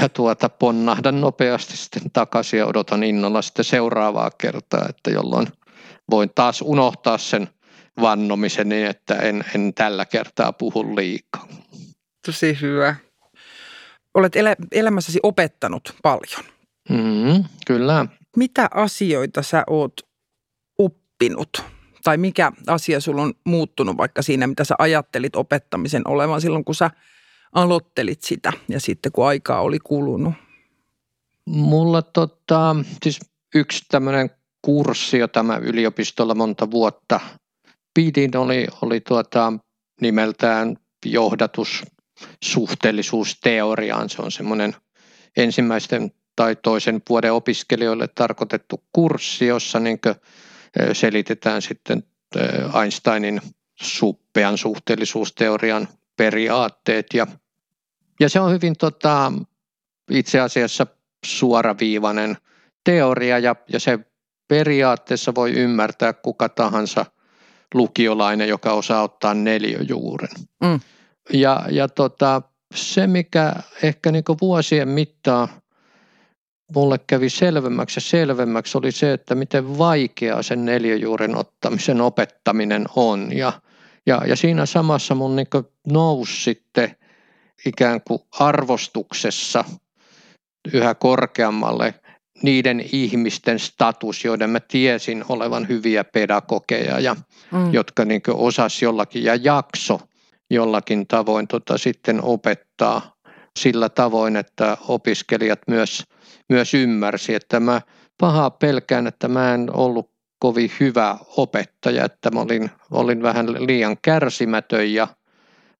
ja 0.00 0.08
tuota, 0.08 0.48
ponnahdan 0.48 1.20
nopeasti 1.20 1.76
sitten 1.76 2.10
takaisin 2.12 2.58
ja 2.58 2.66
odotan 2.66 3.02
innolla 3.02 3.42
sitten 3.42 3.64
seuraavaa 3.64 4.30
kertaa, 4.30 4.86
että 4.88 5.10
jolloin 5.10 5.46
voin 6.10 6.30
taas 6.34 6.62
unohtaa 6.62 7.18
sen 7.18 7.48
vannomisen 8.00 8.68
niin, 8.68 8.86
että 8.86 9.14
en, 9.14 9.44
en 9.54 9.74
tällä 9.74 10.04
kertaa 10.04 10.52
puhu 10.52 10.96
liikaa. 10.96 11.48
Tosi 12.26 12.58
hyvä. 12.60 12.94
Olet 14.14 14.36
elä, 14.36 14.56
elämässäsi 14.72 15.20
opettanut 15.22 15.94
paljon. 16.02 16.44
Mm, 16.88 17.44
kyllä. 17.66 18.06
Mitä 18.36 18.68
asioita 18.74 19.42
sä 19.42 19.64
oot 19.66 19.92
oppinut? 20.78 21.62
Tai 22.08 22.16
mikä 22.16 22.52
asia 22.66 23.00
sulla 23.00 23.22
on 23.22 23.34
muuttunut 23.44 23.96
vaikka 23.96 24.22
siinä, 24.22 24.46
mitä 24.46 24.64
sä 24.64 24.74
ajattelit 24.78 25.36
opettamisen 25.36 26.08
olevan 26.08 26.40
silloin, 26.40 26.64
kun 26.64 26.74
sä 26.74 26.90
aloittelit 27.52 28.22
sitä 28.22 28.52
ja 28.68 28.80
sitten 28.80 29.12
kun 29.12 29.26
aikaa 29.26 29.60
oli 29.60 29.78
kulunut? 29.78 30.34
Mulla 31.46 32.02
tota, 32.02 32.76
siis 33.02 33.20
yksi 33.54 33.84
tämmöinen 33.88 34.30
kurssi, 34.62 35.18
jota 35.18 35.42
mä 35.42 35.56
yliopistolla 35.56 36.34
monta 36.34 36.70
vuotta 36.70 37.20
pidin, 37.94 38.36
oli, 38.36 38.66
oli 38.82 39.00
tuota, 39.00 39.52
nimeltään 40.00 40.76
johdatus 41.06 41.82
suhteellisuusteoriaan. 42.44 44.08
Se 44.08 44.22
on 44.22 44.32
semmoinen 44.32 44.74
ensimmäisten 45.36 46.12
tai 46.36 46.56
toisen 46.56 47.02
vuoden 47.08 47.32
opiskelijoille 47.32 48.08
tarkoitettu 48.08 48.82
kurssi, 48.92 49.46
jossa 49.46 49.80
niin 49.80 49.98
selitetään 50.92 51.62
sitten 51.62 52.02
Einsteinin 52.82 53.40
suppean 53.82 54.58
suhteellisuusteorian 54.58 55.88
periaatteet. 56.16 57.06
Ja, 57.14 57.26
ja 58.20 58.28
se 58.28 58.40
on 58.40 58.52
hyvin 58.52 58.74
tota, 58.78 59.32
itse 60.10 60.40
asiassa 60.40 60.86
suoraviivainen 61.24 62.36
teoria 62.84 63.38
ja, 63.38 63.56
ja 63.72 63.80
se 63.80 63.98
periaatteessa 64.48 65.34
voi 65.34 65.52
ymmärtää 65.52 66.12
kuka 66.12 66.48
tahansa 66.48 67.06
lukiolainen, 67.74 68.48
joka 68.48 68.72
osaa 68.72 69.02
ottaa 69.02 69.34
neljöjuuren. 69.34 70.30
Mm. 70.64 70.80
Ja, 71.32 71.64
ja 71.70 71.88
tota, 71.88 72.42
se, 72.74 73.06
mikä 73.06 73.54
ehkä 73.82 74.12
niin 74.12 74.24
vuosien 74.40 74.88
mittaan 74.88 75.48
mulle 76.74 77.00
kävi 77.06 77.30
selvemmäksi 77.30 77.96
ja 77.96 78.00
selvemmäksi, 78.00 78.78
oli 78.78 78.92
se, 78.92 79.12
että 79.12 79.34
miten 79.34 79.78
vaikeaa 79.78 80.42
sen 80.42 80.64
neljöjuuren 80.64 81.36
ottamisen 81.36 82.00
opettaminen 82.00 82.86
on. 82.96 83.36
Ja, 83.36 83.52
ja, 84.06 84.22
ja 84.26 84.36
siinä 84.36 84.66
samassa 84.66 85.14
mun 85.14 85.36
niin 85.36 85.46
nousi 85.86 86.42
sitten 86.42 86.96
ikään 87.66 88.00
kuin 88.08 88.20
arvostuksessa 88.38 89.64
yhä 90.72 90.94
korkeammalle 90.94 91.94
niiden 92.42 92.84
ihmisten 92.92 93.58
status, 93.58 94.24
joiden 94.24 94.50
mä 94.50 94.60
tiesin 94.60 95.24
olevan 95.28 95.68
hyviä 95.68 96.04
pedagogeja 96.04 97.00
ja 97.00 97.16
mm. 97.52 97.72
jotka 97.72 98.04
niin 98.04 98.22
osas 98.28 98.82
jollakin 98.82 99.24
ja 99.24 99.34
jakso 99.34 100.00
jollakin 100.50 101.06
tavoin 101.06 101.48
tota 101.48 101.78
sitten 101.78 102.24
opettaa 102.24 103.16
sillä 103.58 103.88
tavoin, 103.88 104.36
että 104.36 104.76
opiskelijat 104.88 105.60
myös, 105.66 106.04
myös 106.48 106.74
ymmärsi, 106.74 107.34
että 107.34 107.60
mä 107.60 107.80
pahaa 108.20 108.50
pelkään, 108.50 109.06
että 109.06 109.28
mä 109.28 109.54
en 109.54 109.76
ollut 109.76 110.10
kovin 110.38 110.70
hyvä 110.80 111.18
opettaja, 111.36 112.04
että 112.04 112.30
mä 112.30 112.40
olin, 112.40 112.70
olin 112.90 113.22
vähän 113.22 113.66
liian 113.66 113.96
kärsimätön 114.02 114.92
ja 114.92 115.08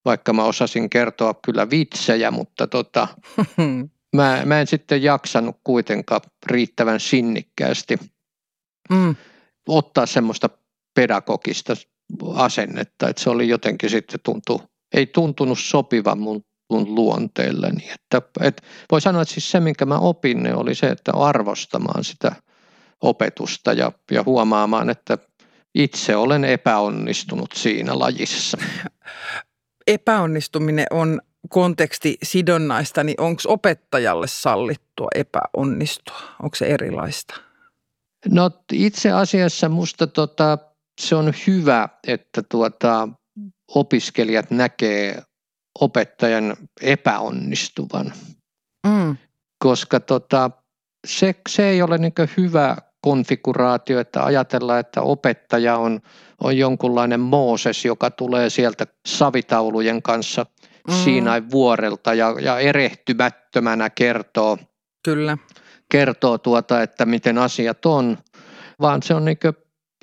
vaikka 0.04 0.32
mä 0.32 0.44
osasin 0.44 0.90
kertoa 0.90 1.34
kyllä 1.44 1.70
vitsejä, 1.70 2.30
mutta 2.30 2.66
tota, 2.66 3.08
mä, 4.16 4.42
mä 4.44 4.60
en 4.60 4.66
sitten 4.66 5.02
jaksanut 5.02 5.56
kuitenkaan 5.64 6.20
riittävän 6.46 7.00
sinnikkäästi 7.00 7.98
mm. 8.90 9.16
ottaa 9.68 10.06
semmoista 10.06 10.50
pedagogista 10.94 11.74
asennetta, 12.34 13.08
että 13.08 13.22
se 13.22 13.30
oli 13.30 13.48
jotenkin 13.48 13.90
sitten 13.90 14.20
tuntu, 14.22 14.62
ei 14.94 15.06
tuntunut 15.06 15.58
sopivan 15.58 16.18
mun 16.18 16.44
luonteelleni. 16.70 17.90
Että, 17.94 18.22
et 18.40 18.62
voi 18.92 19.00
sanoa, 19.00 19.22
että 19.22 19.34
siis 19.34 19.50
se, 19.50 19.60
minkä 19.60 19.86
mä 19.86 19.98
opin, 19.98 20.42
niin 20.42 20.54
oli 20.54 20.74
se, 20.74 20.86
että 20.86 21.12
arvostamaan 21.12 22.04
sitä 22.04 22.32
opetusta 23.00 23.72
ja, 23.72 23.92
ja 24.10 24.22
huomaamaan, 24.26 24.90
että 24.90 25.18
itse 25.74 26.16
olen 26.16 26.44
epäonnistunut 26.44 27.50
siinä 27.54 27.98
lajissa. 27.98 28.58
Epäonnistuminen 29.86 30.86
on 30.90 31.20
konteksti 31.48 32.18
sidonnaista, 32.22 33.04
niin 33.04 33.20
onko 33.20 33.42
opettajalle 33.46 34.26
sallittua 34.28 35.08
epäonnistua? 35.14 36.20
Onko 36.42 36.56
se 36.56 36.66
erilaista? 36.66 37.34
No 38.30 38.50
itse 38.72 39.10
asiassa 39.10 39.68
musta 39.68 40.06
tota, 40.06 40.58
se 41.00 41.14
on 41.14 41.32
hyvä, 41.46 41.88
että 42.06 42.42
tuota, 42.42 43.08
opiskelijat 43.74 44.50
näkee 44.50 45.22
opettajan 45.80 46.56
epäonnistuvan, 46.80 48.12
mm. 48.86 49.16
koska 49.58 50.00
tota, 50.00 50.50
se, 51.06 51.34
se 51.48 51.68
ei 51.68 51.82
ole 51.82 51.98
niin 51.98 52.12
hyvä 52.36 52.76
konfiguraatio, 53.00 54.00
että 54.00 54.24
ajatellaan, 54.24 54.80
että 54.80 55.02
opettaja 55.02 55.76
on, 55.76 56.00
on 56.40 56.58
jonkunlainen 56.58 57.20
Mooses, 57.20 57.84
joka 57.84 58.10
tulee 58.10 58.50
sieltä 58.50 58.86
savitaulujen 59.06 60.02
kanssa 60.02 60.46
mm. 60.88 60.94
Siinain 60.94 61.50
vuorelta 61.50 62.14
ja, 62.14 62.34
ja 62.40 62.58
erehtymättömänä 62.58 63.90
kertoo, 63.90 64.58
Kyllä. 65.04 65.38
kertoo 65.90 66.38
tuota, 66.38 66.82
että 66.82 67.06
miten 67.06 67.38
asiat 67.38 67.86
on, 67.86 68.18
vaan 68.80 69.02
se 69.02 69.14
on 69.14 69.24
niin 69.24 69.38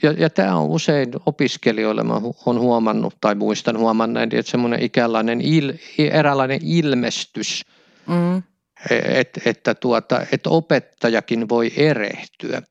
ja, 0.03 0.11
ja 0.11 0.29
tämä 0.29 0.55
on 0.55 0.69
usein 0.69 1.11
opiskelijoille, 1.25 2.03
mä 2.03 2.13
olen 2.45 2.59
huomannut 2.59 3.15
tai 3.21 3.35
muistan 3.35 3.77
huomanneen, 3.77 4.29
että 4.33 4.51
semmoinen 4.51 4.83
ikäänlainen 4.83 5.41
il, 5.41 5.73
eräänlainen 5.97 6.59
ilmestys, 6.63 7.65
mm. 8.07 8.43
että, 8.91 9.41
että, 9.45 9.75
tuota, 9.75 10.21
että 10.31 10.49
opettajakin 10.49 11.49
voi 11.49 11.71
erehtyä. 11.77 12.61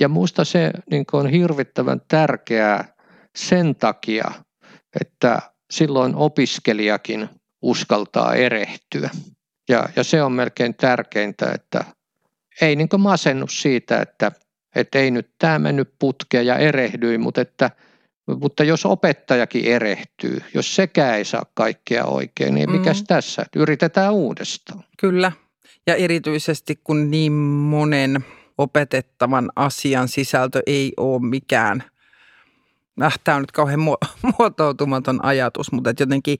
Ja 0.00 0.08
minusta 0.08 0.44
se 0.44 0.70
niin 0.90 1.04
on 1.12 1.28
hirvittävän 1.28 2.00
tärkeää 2.08 2.94
sen 3.36 3.74
takia, 3.74 4.30
että 5.00 5.42
silloin 5.70 6.16
opiskelijakin 6.16 7.28
uskaltaa 7.62 8.34
erehtyä. 8.34 9.10
Ja, 9.68 9.88
ja 9.96 10.04
se 10.04 10.22
on 10.22 10.32
melkein 10.32 10.74
tärkeintä, 10.74 11.52
että 11.52 11.84
ei 12.60 12.76
niin 12.76 12.88
masennu 12.98 13.46
siitä, 13.46 14.00
että 14.00 14.32
että 14.74 14.98
ei 14.98 15.10
nyt 15.10 15.30
tämä 15.38 15.58
mennyt 15.58 15.94
putkeen 15.98 16.46
ja 16.46 16.56
erehdyin, 16.56 17.20
mutta, 17.20 17.40
että, 17.40 17.70
mutta 18.26 18.64
jos 18.64 18.86
opettajakin 18.86 19.64
erehtyy, 19.64 20.42
jos 20.54 20.76
sekään 20.76 21.14
ei 21.18 21.24
saa 21.24 21.46
kaikkea 21.54 22.04
oikein, 22.04 22.54
niin 22.54 22.70
mikäs 22.70 23.00
mm. 23.00 23.06
tässä, 23.06 23.42
että 23.42 23.58
yritetään 23.58 24.12
uudestaan. 24.12 24.84
Kyllä, 24.98 25.32
ja 25.86 25.94
erityisesti 25.94 26.80
kun 26.84 27.10
niin 27.10 27.32
monen 27.32 28.24
opetettavan 28.58 29.50
asian 29.56 30.08
sisältö 30.08 30.62
ei 30.66 30.92
ole 30.96 31.28
mikään, 31.28 31.84
äh, 33.02 33.18
tämä 33.24 33.36
on 33.36 33.42
nyt 33.42 33.52
kauhean 33.52 33.80
muotoutumaton 34.38 35.24
ajatus, 35.24 35.72
mutta 35.72 35.90
että 35.90 36.02
jotenkin 36.02 36.38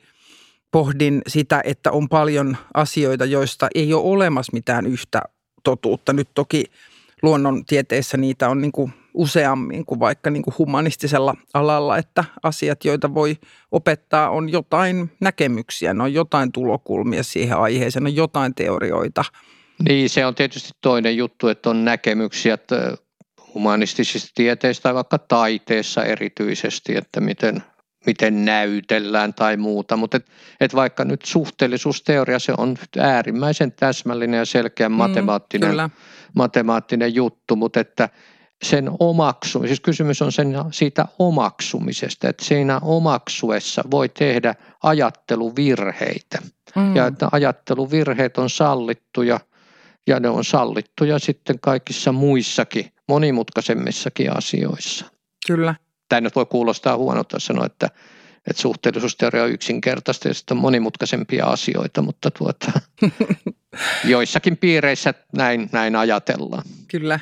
pohdin 0.71 1.23
sitä, 1.27 1.61
että 1.65 1.91
on 1.91 2.09
paljon 2.09 2.57
asioita, 2.75 3.25
joista 3.25 3.69
ei 3.75 3.95
ole 3.95 4.03
olemassa 4.05 4.53
mitään 4.53 4.87
yhtä 4.87 5.23
totuutta. 5.65 6.13
Nyt 6.13 6.29
toki 6.35 6.65
luonnontieteissä 7.25 8.17
niitä 8.17 8.49
on 8.49 8.61
niin 8.61 8.73
kuin 8.73 8.93
useammin 9.15 9.87
kuin 9.87 10.01
vaikka 10.01 10.31
niin 10.31 10.43
kuin 10.43 10.55
humanistisella 10.59 11.35
alalla, 11.55 11.99
että 11.99 12.25
asiat, 12.43 12.85
joita 12.85 13.15
voi 13.15 13.37
opettaa, 13.73 14.31
on 14.31 14.53
jotain 14.53 15.11
näkemyksiä, 15.21 15.95
ne 15.95 16.03
on 16.03 16.15
jotain 16.15 16.53
tulokulmia 16.53 17.23
siihen 17.23 17.57
aiheeseen, 17.57 18.07
on 18.07 18.17
jotain 18.17 18.55
teorioita. 18.55 19.25
Niin, 19.89 20.11
se 20.11 20.27
on 20.27 20.35
tietysti 20.35 20.71
toinen 20.81 21.17
juttu, 21.17 21.49
että 21.49 21.71
on 21.71 21.85
näkemyksiä 21.85 22.55
että 22.55 22.97
humanistisista 23.55 24.31
tieteistä 24.35 24.83
tai 24.83 24.95
vaikka 24.95 25.19
taiteessa 25.19 26.05
erityisesti, 26.05 26.97
että 26.97 27.21
miten, 27.21 27.63
miten 28.07 28.45
näytellään 28.45 29.35
tai 29.35 29.57
muuta, 29.57 29.97
mutta 29.97 30.17
et, 30.17 30.27
et 30.61 30.75
vaikka 30.75 31.05
nyt 31.05 31.25
suhteellisuusteoria, 31.25 32.39
se 32.39 32.53
on 32.59 32.77
äärimmäisen 32.99 33.73
täsmällinen 33.73 34.39
ja 34.39 34.45
selkeä 34.45 34.89
mm, 34.89 34.95
matemaattinen, 34.95 35.77
mm, 35.77 35.91
matemaattinen 36.35 37.15
juttu, 37.15 37.57
mutta 37.57 37.81
että 37.81 38.09
sen 38.63 38.91
omaksumisesta, 38.99 39.69
siis 39.69 39.81
kysymys 39.81 40.23
on 40.23 40.33
sen, 40.33 40.55
siitä 40.71 41.07
omaksumisesta, 41.19 42.29
että 42.29 42.45
siinä 42.45 42.79
omaksuessa 42.83 43.83
voi 43.91 44.09
tehdä 44.09 44.55
ajatteluvirheitä 44.83 46.39
mm. 46.77 46.97
ja 46.97 47.07
että 47.07 47.29
ajatteluvirheet 47.33 48.39
on 48.39 48.51
sallittuja 48.51 49.41
ja 50.07 50.21
ne 50.21 50.29
on 50.29 50.45
sallittuja 50.45 51.19
sitten 51.19 51.61
kaikissa 51.61 52.13
muissakin 52.13 52.93
monimutkaisemmissakin 53.09 54.37
asioissa. 54.37 55.07
Kyllä. 55.47 55.75
Tämä 56.09 56.21
nyt 56.21 56.37
voi 56.37 56.47
kuulostaa 56.47 56.97
huonolta 56.97 57.41
sanoa, 57.41 57.67
että, 57.67 57.91
että 58.51 58.63
suhteellisuusteoria 58.63 59.45
on 59.45 59.51
yksinkertaista 59.51 60.29
ja 60.29 60.35
sitten 60.35 60.57
on 60.57 60.61
monimutkaisempia 60.61 61.47
asioita, 61.47 62.03
mutta 62.03 62.31
tuota, 62.31 62.73
joissakin 64.05 64.57
piireissä 64.57 65.15
näin, 65.37 65.69
näin 65.73 65.97
ajatellaan. 65.97 66.63
Kyllä. 66.89 67.21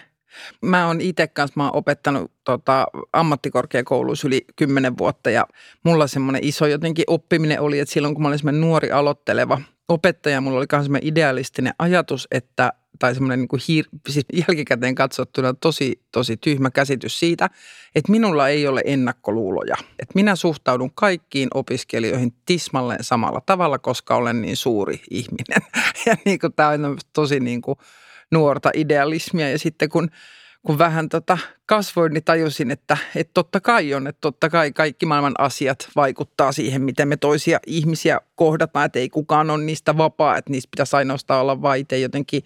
Mä 0.62 0.86
oon 0.86 1.00
itse 1.00 1.26
kanssa, 1.26 1.54
mä 1.56 1.64
oon 1.64 1.76
opettanut 1.76 2.32
tota, 2.44 2.86
ammattikorkeakouluissa 3.12 4.28
yli 4.28 4.44
kymmenen 4.56 4.98
vuotta 4.98 5.30
ja 5.30 5.46
mulla 5.84 6.06
semmoinen 6.06 6.44
iso 6.44 6.66
jotenkin 6.66 7.04
oppiminen 7.06 7.60
oli, 7.60 7.78
että 7.78 7.92
silloin 7.92 8.14
kun 8.14 8.22
mä 8.22 8.28
olin 8.28 8.60
nuori 8.60 8.90
aloitteleva 8.90 9.60
opettaja, 9.88 10.40
mulla 10.40 10.58
oli 10.58 10.66
myös 10.72 10.84
semmoinen 10.84 11.08
idealistinen 11.08 11.74
ajatus, 11.78 12.28
että 12.30 12.72
tai 12.98 13.14
semmoinen 13.14 13.38
niin 13.38 13.48
kuin 13.48 13.60
hiir- 13.60 13.98
siis 14.08 14.26
jälkikäteen 14.32 14.94
katsottuna 14.94 15.54
tosi, 15.54 16.00
tosi 16.12 16.36
tyhmä 16.36 16.70
käsitys 16.70 17.18
siitä, 17.18 17.50
että 17.94 18.12
minulla 18.12 18.48
ei 18.48 18.66
ole 18.66 18.82
ennakkoluuloja. 18.84 19.76
Että 19.98 20.12
minä 20.14 20.36
suhtaudun 20.36 20.90
kaikkiin 20.94 21.48
opiskelijoihin 21.54 22.34
tismalleen 22.46 23.04
samalla 23.04 23.40
tavalla, 23.46 23.78
koska 23.78 24.16
olen 24.16 24.42
niin 24.42 24.56
suuri 24.56 25.00
ihminen. 25.10 25.62
Ja 26.06 26.16
niin 26.24 26.38
kuin 26.38 26.52
tämä 26.52 26.68
on 26.68 26.98
tosi 27.12 27.40
niin 27.40 27.62
kuin 27.62 27.78
nuorta 28.32 28.70
idealismia 28.74 29.50
ja 29.50 29.58
sitten 29.58 29.88
kun 29.88 30.08
kun 30.66 30.78
vähän 30.78 31.08
tota 31.08 31.38
kasvoin, 31.66 32.12
niin 32.12 32.24
tajusin, 32.24 32.70
että, 32.70 32.96
että 33.16 33.30
totta 33.34 33.60
kai 33.60 33.94
on, 33.94 34.06
että 34.06 34.20
totta 34.20 34.50
kai 34.50 34.72
kaikki 34.72 35.06
maailman 35.06 35.34
asiat 35.38 35.88
vaikuttaa 35.96 36.52
siihen, 36.52 36.82
miten 36.82 37.08
me 37.08 37.16
toisia 37.16 37.60
ihmisiä 37.66 38.20
kohdataan, 38.34 38.86
että 38.86 38.98
ei 38.98 39.08
kukaan 39.08 39.50
ole 39.50 39.64
niistä 39.64 39.96
vapaa, 39.96 40.36
että 40.36 40.50
niistä 40.50 40.68
pitäisi 40.70 40.96
ainoastaan 40.96 41.40
olla 41.40 41.62
vain 41.62 41.80
itse 41.80 41.98
jotenkin 41.98 42.42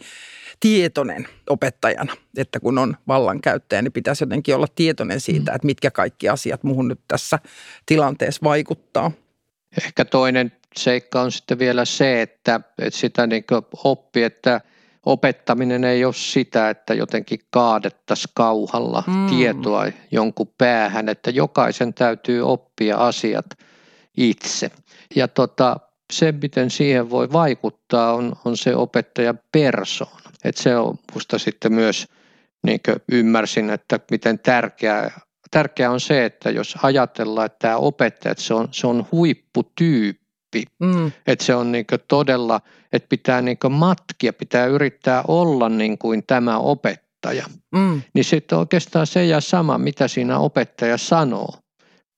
tietoinen 0.61 1.29
opettajana, 1.51 2.17
että 2.37 2.61
kun 2.61 2.79
on 2.79 2.97
vallankäyttäjä, 3.09 3.83
niin 3.83 3.93
pitäisi 3.93 4.25
jotenkin 4.25 4.55
olla 4.55 4.69
tietoinen 4.75 5.21
siitä, 5.21 5.51
mm. 5.51 5.55
että 5.55 5.67
mitkä 5.67 5.91
kaikki 5.91 6.29
asiat 6.29 6.63
muuhun 6.63 6.89
nyt 6.89 7.01
tässä 7.09 7.39
tilanteessa 7.87 8.41
vaikuttaa. 8.45 9.11
Ehkä 9.85 10.05
toinen 10.05 10.53
seikka 10.77 11.21
on 11.21 11.33
sitten 11.33 11.59
vielä 11.59 11.85
se, 11.85 12.23
että, 12.23 12.61
että 12.79 12.99
sitä 12.99 13.27
niin 13.27 13.45
oppi, 13.85 14.23
että– 14.23 14.61
opettaminen 15.07 15.85
ei 15.85 16.05
ole 16.05 16.15
sitä, 16.15 16.71
että 16.71 16.95
jotenkin 16.95 17.39
kaadettaisiin 17.51 18.33
kauhalla 18.35 19.05
mm. 19.07 19.27
tietoa 19.27 19.87
jonkun 20.11 20.55
päähän, 20.59 21.09
että 21.09 21.31
jokaisen 21.31 21.95
täytyy 21.95 22.43
oppia 22.43 22.97
asiat 22.97 23.47
itse. 24.17 24.71
Ja 25.17 25.29
tota, 25.29 25.77
se, 26.13 26.33
miten 26.33 26.71
siihen 26.71 27.11
voi 27.11 27.33
vaikuttaa, 27.33 28.15
on, 28.15 28.33
on 28.45 28.57
se 28.57 28.77
opettajan 28.77 29.41
persoona. 29.53 30.31
Et 30.45 30.57
se 30.57 30.77
on 30.77 30.99
minusta 31.11 31.39
sitten 31.39 31.73
myös, 31.73 32.07
niin 32.63 32.81
ymmärsin, 33.13 33.71
että 33.71 34.01
miten 34.11 34.39
tärkeää, 34.39 35.21
tärkeää 35.51 35.91
on 35.91 36.01
se, 36.01 36.25
että 36.25 36.51
jos 36.51 36.75
ajatellaan, 36.83 37.47
että 37.47 37.59
tämä 37.59 37.77
opettaja, 37.77 38.33
että 38.33 38.45
se 38.45 38.55
on, 38.55 38.69
se 38.71 38.87
on 38.87 39.07
huipputyyppi, 39.13 40.26
oppi. 40.57 40.87
Mm. 40.87 41.13
Että 41.27 41.45
se 41.45 41.55
on 41.55 41.73
niin 41.73 41.87
todella, 42.09 42.61
että 42.93 43.09
pitää 43.09 43.43
niin 43.43 43.59
matkia, 43.71 44.33
pitää 44.33 44.67
yrittää 44.67 45.23
olla 45.29 45.69
niin 45.69 45.99
kuin 45.99 46.23
tämä 46.27 46.59
opettaja. 46.59 47.47
Mm. 47.75 48.03
Niin 48.15 48.25
sitten 48.25 48.59
oikeastaan 48.59 49.07
se 49.07 49.27
ja 49.27 49.41
sama, 49.41 49.79
mitä 49.79 50.09
siinä 50.09 50.39
opettaja 50.39 50.99
sanoo, 50.99 51.55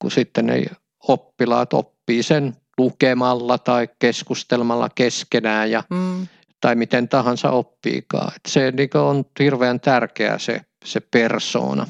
kun 0.01 0.11
sitten 0.11 0.45
ne 0.45 0.65
oppilaat 1.07 1.73
oppii 1.73 2.23
sen 2.23 2.55
lukemalla 2.77 3.57
tai 3.57 3.89
keskustelmalla 3.99 4.89
keskenään 4.95 5.71
ja, 5.71 5.83
mm. 5.89 6.27
tai 6.61 6.75
miten 6.75 7.09
tahansa 7.09 7.51
oppiikaan. 7.51 8.31
Et 8.35 8.41
se 8.47 8.71
niin 8.71 8.89
on 8.97 9.25
hirveän 9.39 9.79
tärkeää 9.79 10.39
se, 10.39 10.61
se 10.85 10.99
persoona. 10.99 11.87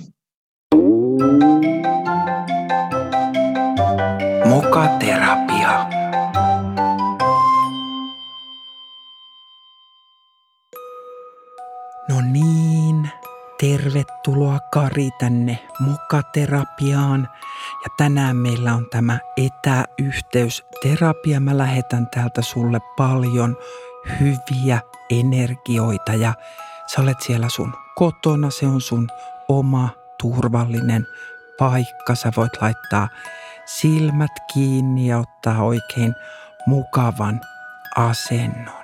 Mokaterapia. 4.45 5.88
Tervetuloa 13.83 14.59
Kari 14.59 15.09
tänne 15.19 15.59
mukaterapiaan. 15.79 17.29
Ja 17.83 17.89
tänään 17.97 18.35
meillä 18.35 18.73
on 18.73 18.89
tämä 18.89 19.19
etäyhteysterapia. 19.37 21.39
Mä 21.39 21.57
lähetän 21.57 22.07
täältä 22.07 22.41
sulle 22.41 22.79
paljon 22.97 23.57
hyviä 24.19 24.79
energioita 25.09 26.13
ja 26.13 26.33
sä 26.87 27.01
olet 27.01 27.21
siellä 27.21 27.49
sun 27.49 27.73
kotona. 27.95 28.49
Se 28.49 28.67
on 28.67 28.81
sun 28.81 29.07
oma 29.47 29.89
turvallinen 30.21 31.07
paikka. 31.59 32.15
Sä 32.15 32.31
voit 32.37 32.61
laittaa 32.61 33.07
silmät 33.65 34.31
kiinni 34.53 35.07
ja 35.07 35.17
ottaa 35.17 35.63
oikein 35.63 36.15
mukavan 36.67 37.41
asennon. 37.95 38.79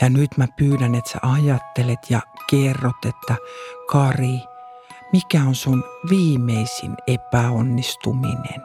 Ja 0.00 0.10
nyt 0.10 0.36
mä 0.36 0.46
pyydän, 0.56 0.94
että 0.94 1.10
sä 1.10 1.18
ajattelet 1.22 2.10
ja 2.10 2.20
kerrot, 2.50 3.04
että 3.08 3.36
Kari, 3.86 4.40
mikä 5.12 5.42
on 5.42 5.54
sun 5.54 5.84
viimeisin 6.10 6.94
epäonnistuminen? 7.06 8.62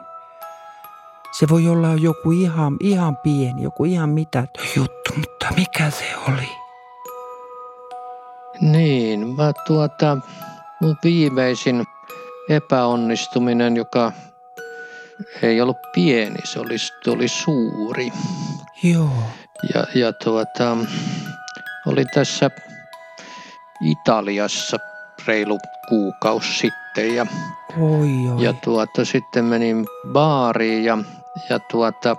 Se 1.38 1.48
voi 1.48 1.68
olla 1.68 1.88
joku 1.94 2.30
ihan, 2.30 2.76
ihan 2.80 3.16
pieni, 3.16 3.62
joku 3.62 3.84
ihan 3.84 4.08
mitä 4.08 4.46
juttu, 4.76 5.12
mutta 5.16 5.46
mikä 5.56 5.90
se 5.90 6.16
oli? 6.28 6.48
Niin, 8.60 9.36
mä 9.36 9.52
tuota, 9.66 10.18
mun 10.80 10.96
viimeisin 11.04 11.84
epäonnistuminen, 12.48 13.76
joka 13.76 14.12
ei 15.42 15.60
ollut 15.60 15.76
pieni, 15.94 16.38
se 16.44 16.60
oli, 16.60 16.78
se 16.78 17.10
oli 17.10 17.28
suuri. 17.28 18.12
Joo. 18.82 19.22
Ja, 19.74 19.86
ja 19.94 20.12
tuota, 20.12 20.76
oli 21.86 22.04
tässä 22.04 22.50
Italiassa 23.82 24.78
reilu 25.26 25.58
kuukausi 25.88 26.58
sitten 26.58 27.14
ja, 27.14 27.26
oi, 27.80 28.08
oi. 28.34 28.44
ja 28.44 28.52
tuota, 28.52 29.04
sitten 29.04 29.44
menin 29.44 29.86
baariin 30.12 30.84
ja, 30.84 30.98
ja 31.50 31.58
tuota, 31.70 32.16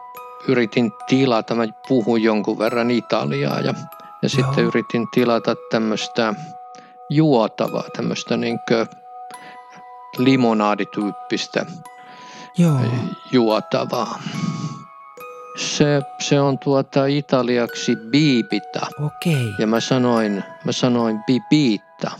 yritin 0.48 0.92
tilata, 1.08 1.56
mä 1.56 1.68
puhun 1.88 2.24
jonkun 2.24 2.60
verran 2.60 2.92
Italiaa 2.92 3.60
ja, 3.60 3.74
ja 4.22 4.30
sitten 4.30 4.64
yritin 4.64 5.08
tilata 5.14 5.56
tämmöistä 5.72 6.34
juotavaa, 7.10 7.84
tämmöistä 7.96 8.38
niinkö 8.38 8.86
limonaadityyppistä 10.18 11.66
Joo. 12.58 12.80
juotavaa. 13.32 14.20
Se, 15.58 16.02
se 16.20 16.42
on 16.42 16.60
tuota 16.60 17.06
italiaksi 17.06 17.96
bibita. 17.96 18.88
Okei. 19.06 19.54
Ja 19.60 19.68
mä 19.68 19.80
sanoin, 19.80 20.44
mä 20.66 20.72
sanoin 20.72 21.20
bibita. 21.28 22.12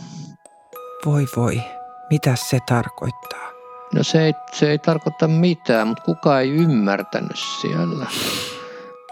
Voi 1.06 1.26
voi, 1.36 1.62
mitä 2.10 2.36
se 2.36 2.58
tarkoittaa? 2.68 3.50
No 3.94 4.02
se 4.02 4.24
ei, 4.24 4.34
se 4.52 4.70
ei 4.70 4.78
tarkoita 4.78 5.28
mitään, 5.28 5.88
mutta 5.88 6.02
kukaan 6.02 6.40
ei 6.40 6.50
ymmärtänyt 6.50 7.40
siellä. 7.60 8.06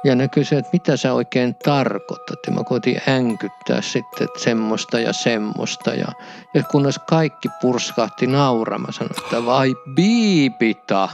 Ja 0.05 0.15
ne 0.15 0.29
kysyivät, 0.29 0.65
että 0.65 0.71
mitä 0.73 0.97
sä 0.97 1.13
oikein 1.13 1.55
tarkoitat. 1.55 2.39
Ja 2.47 2.53
mä 2.53 2.65
koitin 2.65 3.01
änkyttää 3.09 3.81
sitten, 3.83 4.25
että 4.25 4.41
semmoista 4.41 5.01
ja 5.01 5.13
semmoista. 5.13 5.91
Ja, 5.91 6.09
ja 6.55 6.63
kunnes 6.63 6.99
kaikki 6.99 7.49
purskahti 7.61 8.27
nauramaan, 8.27 8.93
sanoin, 8.93 9.25
että 9.25 9.47
vai 9.47 9.75
biipita. 9.95 11.09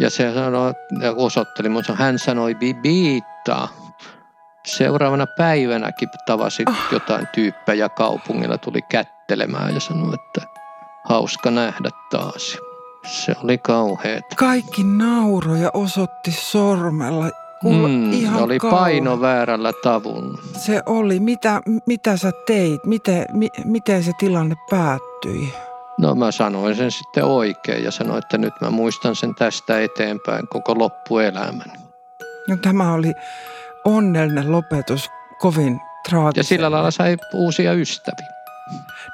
Ja 0.00 0.10
se 0.10 0.34
sanoi, 0.34 0.72
ja 1.00 1.12
osoitteli, 1.16 1.68
mutta 1.68 1.94
hän 1.94 2.18
sanoi 2.18 2.54
bibiittaa. 2.54 3.68
Seuraavana 4.66 5.26
päivänäkin 5.26 6.08
tavasi 6.26 6.64
oh. 6.68 6.74
jotain 6.92 7.28
tyyppejä 7.34 7.88
kaupungilla, 7.88 8.58
tuli 8.58 8.82
kättelemään 8.82 9.74
ja 9.74 9.80
sanoi, 9.80 10.14
että 10.14 10.48
hauska 11.04 11.50
nähdä 11.50 11.90
taas. 12.10 12.58
Se 13.06 13.34
oli 13.44 13.58
kauheet. 13.58 14.24
Kaikki 14.36 14.84
nauroja 14.84 15.70
osoitti 15.74 16.30
sormella. 16.30 17.30
mm, 17.64 18.12
ihan 18.12 18.42
oli 18.42 18.58
kauhe. 18.58 18.76
paino 18.76 19.20
väärällä 19.20 19.72
tavulla. 19.82 20.38
Se 20.56 20.82
oli. 20.86 21.20
Mitä, 21.20 21.60
mitä 21.86 22.16
sä 22.16 22.32
teit? 22.46 22.86
Miten, 22.86 23.24
mi, 23.32 23.48
miten 23.64 24.02
se 24.02 24.12
tilanne 24.18 24.54
päättyi? 24.70 25.54
No 25.98 26.14
mä 26.14 26.32
sanoin 26.32 26.76
sen 26.76 26.90
sitten 26.90 27.24
oikein 27.24 27.84
ja 27.84 27.90
sanoin, 27.90 28.18
että 28.18 28.38
nyt 28.38 28.54
mä 28.60 28.70
muistan 28.70 29.16
sen 29.16 29.34
tästä 29.34 29.80
eteenpäin 29.80 30.48
koko 30.48 30.78
loppuelämän. 30.78 31.72
No 32.48 32.56
tämä 32.56 32.92
oli 32.92 33.12
onnellinen 33.84 34.52
lopetus 34.52 35.10
kovin 35.38 35.80
traagisen. 36.08 36.40
Ja 36.40 36.44
sillä 36.44 36.70
lailla 36.70 36.90
sai 36.90 37.16
uusia 37.34 37.72
ystäviä. 37.72 38.28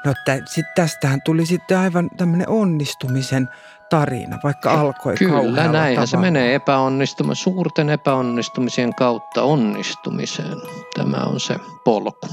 No 0.04 0.14
sit 0.44 0.66
tästähän 0.74 1.20
tuli 1.24 1.46
sitten 1.46 1.78
aivan 1.78 2.10
tämmöinen 2.16 2.48
onnistumisen 2.48 3.48
tarina, 3.90 4.38
vaikka 4.44 4.70
alkoi 4.70 5.14
Kyllä, 5.14 5.52
näinhän 5.52 5.94
tavalla. 5.94 6.06
se 6.06 6.16
menee 6.16 6.54
epäonnistuma, 6.54 7.34
suurten 7.34 7.90
epäonnistumisien 7.90 8.94
kautta 8.94 9.42
onnistumiseen. 9.42 10.56
Tämä 10.96 11.16
on 11.16 11.40
se 11.40 11.56
polku. 11.84 12.28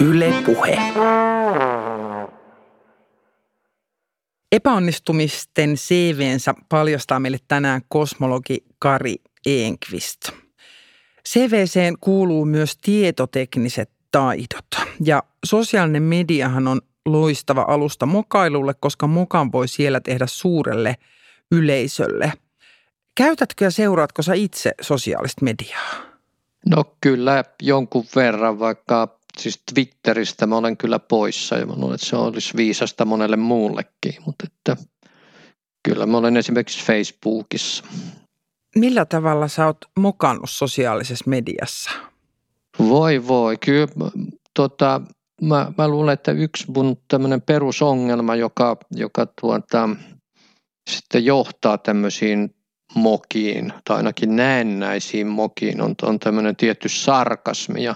Yle 0.00 0.34
puhe. 0.46 0.78
Epäonnistumisten 4.52 5.74
CVnsä 5.74 6.54
paljastaa 6.68 7.20
meille 7.20 7.38
tänään 7.48 7.80
kosmologi 7.88 8.64
Kari 8.78 9.16
Enqvist. 9.46 10.30
CVCen 11.28 11.94
kuuluu 12.00 12.44
myös 12.44 12.76
tietotekniset 12.76 13.90
taidot. 14.12 14.66
Ja 15.04 15.22
sosiaalinen 15.46 16.02
mediahan 16.02 16.68
on 16.68 16.80
loistava 17.06 17.64
alusta 17.68 18.06
mokailulle, 18.06 18.74
koska 18.80 19.06
mokan 19.06 19.52
voi 19.52 19.68
siellä 19.68 20.00
tehdä 20.00 20.26
suurelle 20.26 20.96
yleisölle. 21.52 22.32
Käytätkö 23.14 23.64
ja 23.64 23.70
seuraatko 23.70 24.22
sä 24.22 24.34
itse 24.34 24.72
sosiaalista 24.80 25.44
mediaa? 25.44 26.10
No 26.66 26.84
kyllä 27.00 27.44
jonkun 27.62 28.04
verran, 28.16 28.58
vaikka 28.58 29.19
siis 29.38 29.62
Twitteristä 29.74 30.46
mä 30.46 30.56
olen 30.56 30.76
kyllä 30.76 30.98
poissa 30.98 31.56
ja 31.56 31.66
mä 31.66 31.72
luulen, 31.76 31.94
että 31.94 32.06
se 32.06 32.16
olisi 32.16 32.56
viisasta 32.56 33.04
monelle 33.04 33.36
muullekin, 33.36 34.14
mutta 34.26 34.44
että 34.46 34.76
kyllä 35.88 36.06
mä 36.06 36.16
olen 36.16 36.36
esimerkiksi 36.36 36.84
Facebookissa. 36.84 37.84
Millä 38.76 39.04
tavalla 39.04 39.48
sä 39.48 39.66
oot 39.66 39.78
mokannut 39.98 40.50
sosiaalisessa 40.50 41.24
mediassa? 41.30 41.90
Voi 42.78 43.26
voi, 43.26 43.56
kyllä 43.56 43.86
tota, 44.54 45.00
mä, 45.42 45.72
mä 45.78 45.88
luulen, 45.88 46.12
että 46.12 46.32
yksi 46.32 46.64
mun 46.70 46.96
tämmöinen 47.08 47.42
perusongelma, 47.42 48.34
joka, 48.34 48.76
joka 48.90 49.26
tuota, 49.40 49.88
sitten 50.90 51.24
johtaa 51.24 51.78
tämmöisiin 51.78 52.54
mokiin, 52.94 53.72
tai 53.84 53.96
ainakin 53.96 54.36
näennäisiin 54.36 55.26
mokiin, 55.26 55.80
on, 55.80 55.94
on 56.02 56.18
tämmöinen 56.18 56.56
tietty 56.56 56.88
sarkasmi, 56.88 57.84
ja 57.84 57.94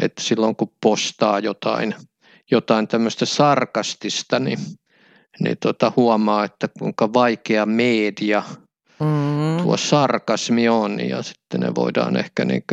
että 0.00 0.22
silloin 0.22 0.56
kun 0.56 0.72
postaa 0.82 1.38
jotain, 1.38 1.94
jotain 2.50 2.88
tämmöistä 2.88 3.26
sarkastista, 3.26 4.38
niin, 4.38 4.58
niin 5.40 5.56
tota 5.62 5.92
huomaa, 5.96 6.44
että 6.44 6.68
kuinka 6.78 7.12
vaikea 7.12 7.66
media 7.66 8.42
mm. 9.00 9.62
tuo 9.62 9.76
sarkasmi 9.76 10.68
on, 10.68 11.08
ja 11.08 11.22
sitten 11.22 11.60
ne 11.60 11.74
voidaan 11.74 12.16
ehkä 12.16 12.44
niin 12.44 12.64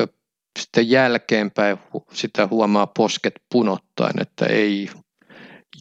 sitten 0.60 0.90
jälkeenpäin 0.90 1.78
sitä 2.14 2.48
huomaa 2.48 2.88
posket 2.88 3.34
punottaen, 3.52 4.22
että 4.22 4.46
ei 4.46 4.90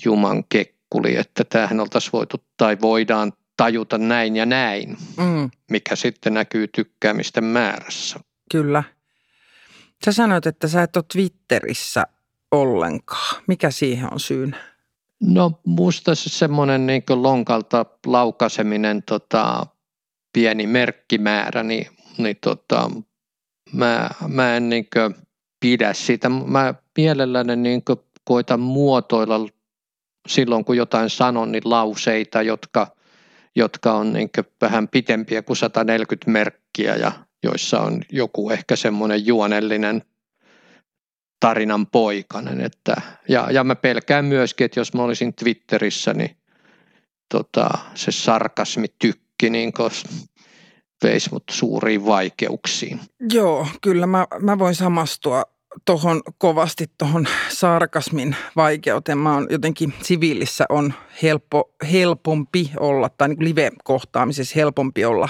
juman 0.05 0.45
kekkuli, 0.49 1.17
että 1.17 1.45
tämähän 1.45 1.81
oltaisiin 1.81 2.13
voitu 2.13 2.37
tai 2.57 2.77
voidaan 2.83 3.33
tajuta 3.57 3.99
näin 3.99 4.37
ja 4.37 4.47
näin, 4.47 4.97
mm. 5.17 5.51
mikä 5.71 5.97
sitten 5.97 6.35
näkyy 6.35 6.69
tykkäämisten 6.69 7.45
määrässä. 7.45 8.21
Kyllä. 8.53 8.83
Sä 10.05 10.13
sanoit, 10.13 10.47
että 10.47 10.69
sä 10.69 10.83
et 10.83 10.97
ole 10.97 11.05
Twitterissä 11.13 12.07
ollenkaan. 12.51 13.43
Mikä 13.47 13.71
siihen 13.71 14.13
on 14.13 14.21
syynä? 14.21 14.77
No 15.21 15.61
musta 15.67 16.15
se 16.15 16.31
semmoinen 16.31 16.87
niin 16.87 17.03
lonkalta 17.15 17.87
laukaseminen 18.07 19.03
tota, 19.03 19.67
pieni 20.33 20.67
merkkimäärä, 20.67 21.63
niin, 21.63 21.87
niin 22.19 22.37
tota, 22.41 22.91
mä, 23.73 24.11
mä 24.29 24.57
en 24.57 24.69
niin 24.69 24.87
pidä 25.61 25.93
sitä. 25.93 26.29
Mä 26.29 26.75
mielelläni 26.97 27.57
niin 27.57 27.83
koitan 28.25 28.61
muotoilla 28.61 29.49
silloin, 30.29 30.65
kun 30.65 30.77
jotain 30.77 31.11
sanon, 31.11 31.53
niin 31.53 31.63
lauseita, 31.65 32.43
jotka, 32.43 32.87
jotka 33.57 33.93
on 33.93 34.13
niin 34.13 34.31
vähän 34.61 34.89
pitempiä 34.89 35.43
kuin 35.43 35.57
140 35.57 36.31
merkkiä 36.31 36.97
ja 36.97 37.13
joissa 37.47 37.81
on 37.81 38.03
joku 38.13 38.51
ehkä 38.51 38.77
semmoinen 38.77 39.27
juonellinen 39.27 40.03
tarinan 41.41 41.87
poikainen. 41.87 42.61
Että, 42.61 42.95
ja, 43.29 43.51
ja 43.51 43.65
mä 43.65 43.75
pelkään 43.75 44.25
myöskin, 44.25 44.65
että 44.65 44.81
jos 44.81 44.95
mä 44.95 45.03
olisin 45.03 45.35
Twitterissä, 45.35 46.15
niin 46.15 46.37
tota, 47.35 47.69
se 47.95 48.13
sarkasmi 48.13 48.87
tykki, 48.99 49.51
niin 49.51 49.73
veisi 51.03 51.33
mut 51.33 51.45
suuriin 51.51 52.07
vaikeuksiin. 52.07 53.01
Joo, 53.33 53.67
kyllä 53.81 54.07
mä, 54.07 54.27
mä 54.41 54.59
voin 54.59 54.75
samastua 54.75 55.43
tuohon 55.85 56.23
kovasti 56.39 56.91
tuohon 56.99 57.27
sarkasmin 57.49 58.37
vaikeuteen. 58.57 59.19
Mä 59.19 59.35
oon 59.35 59.47
jotenkin 59.51 59.95
siviilissä 60.03 60.65
on 60.69 60.95
helppo, 61.23 61.75
helpompi 61.93 62.73
olla, 62.81 63.09
tai 63.09 63.29
niin 63.29 63.45
live-kohtaamisessa 63.45 64.55
helpompi 64.57 65.05
olla 65.05 65.29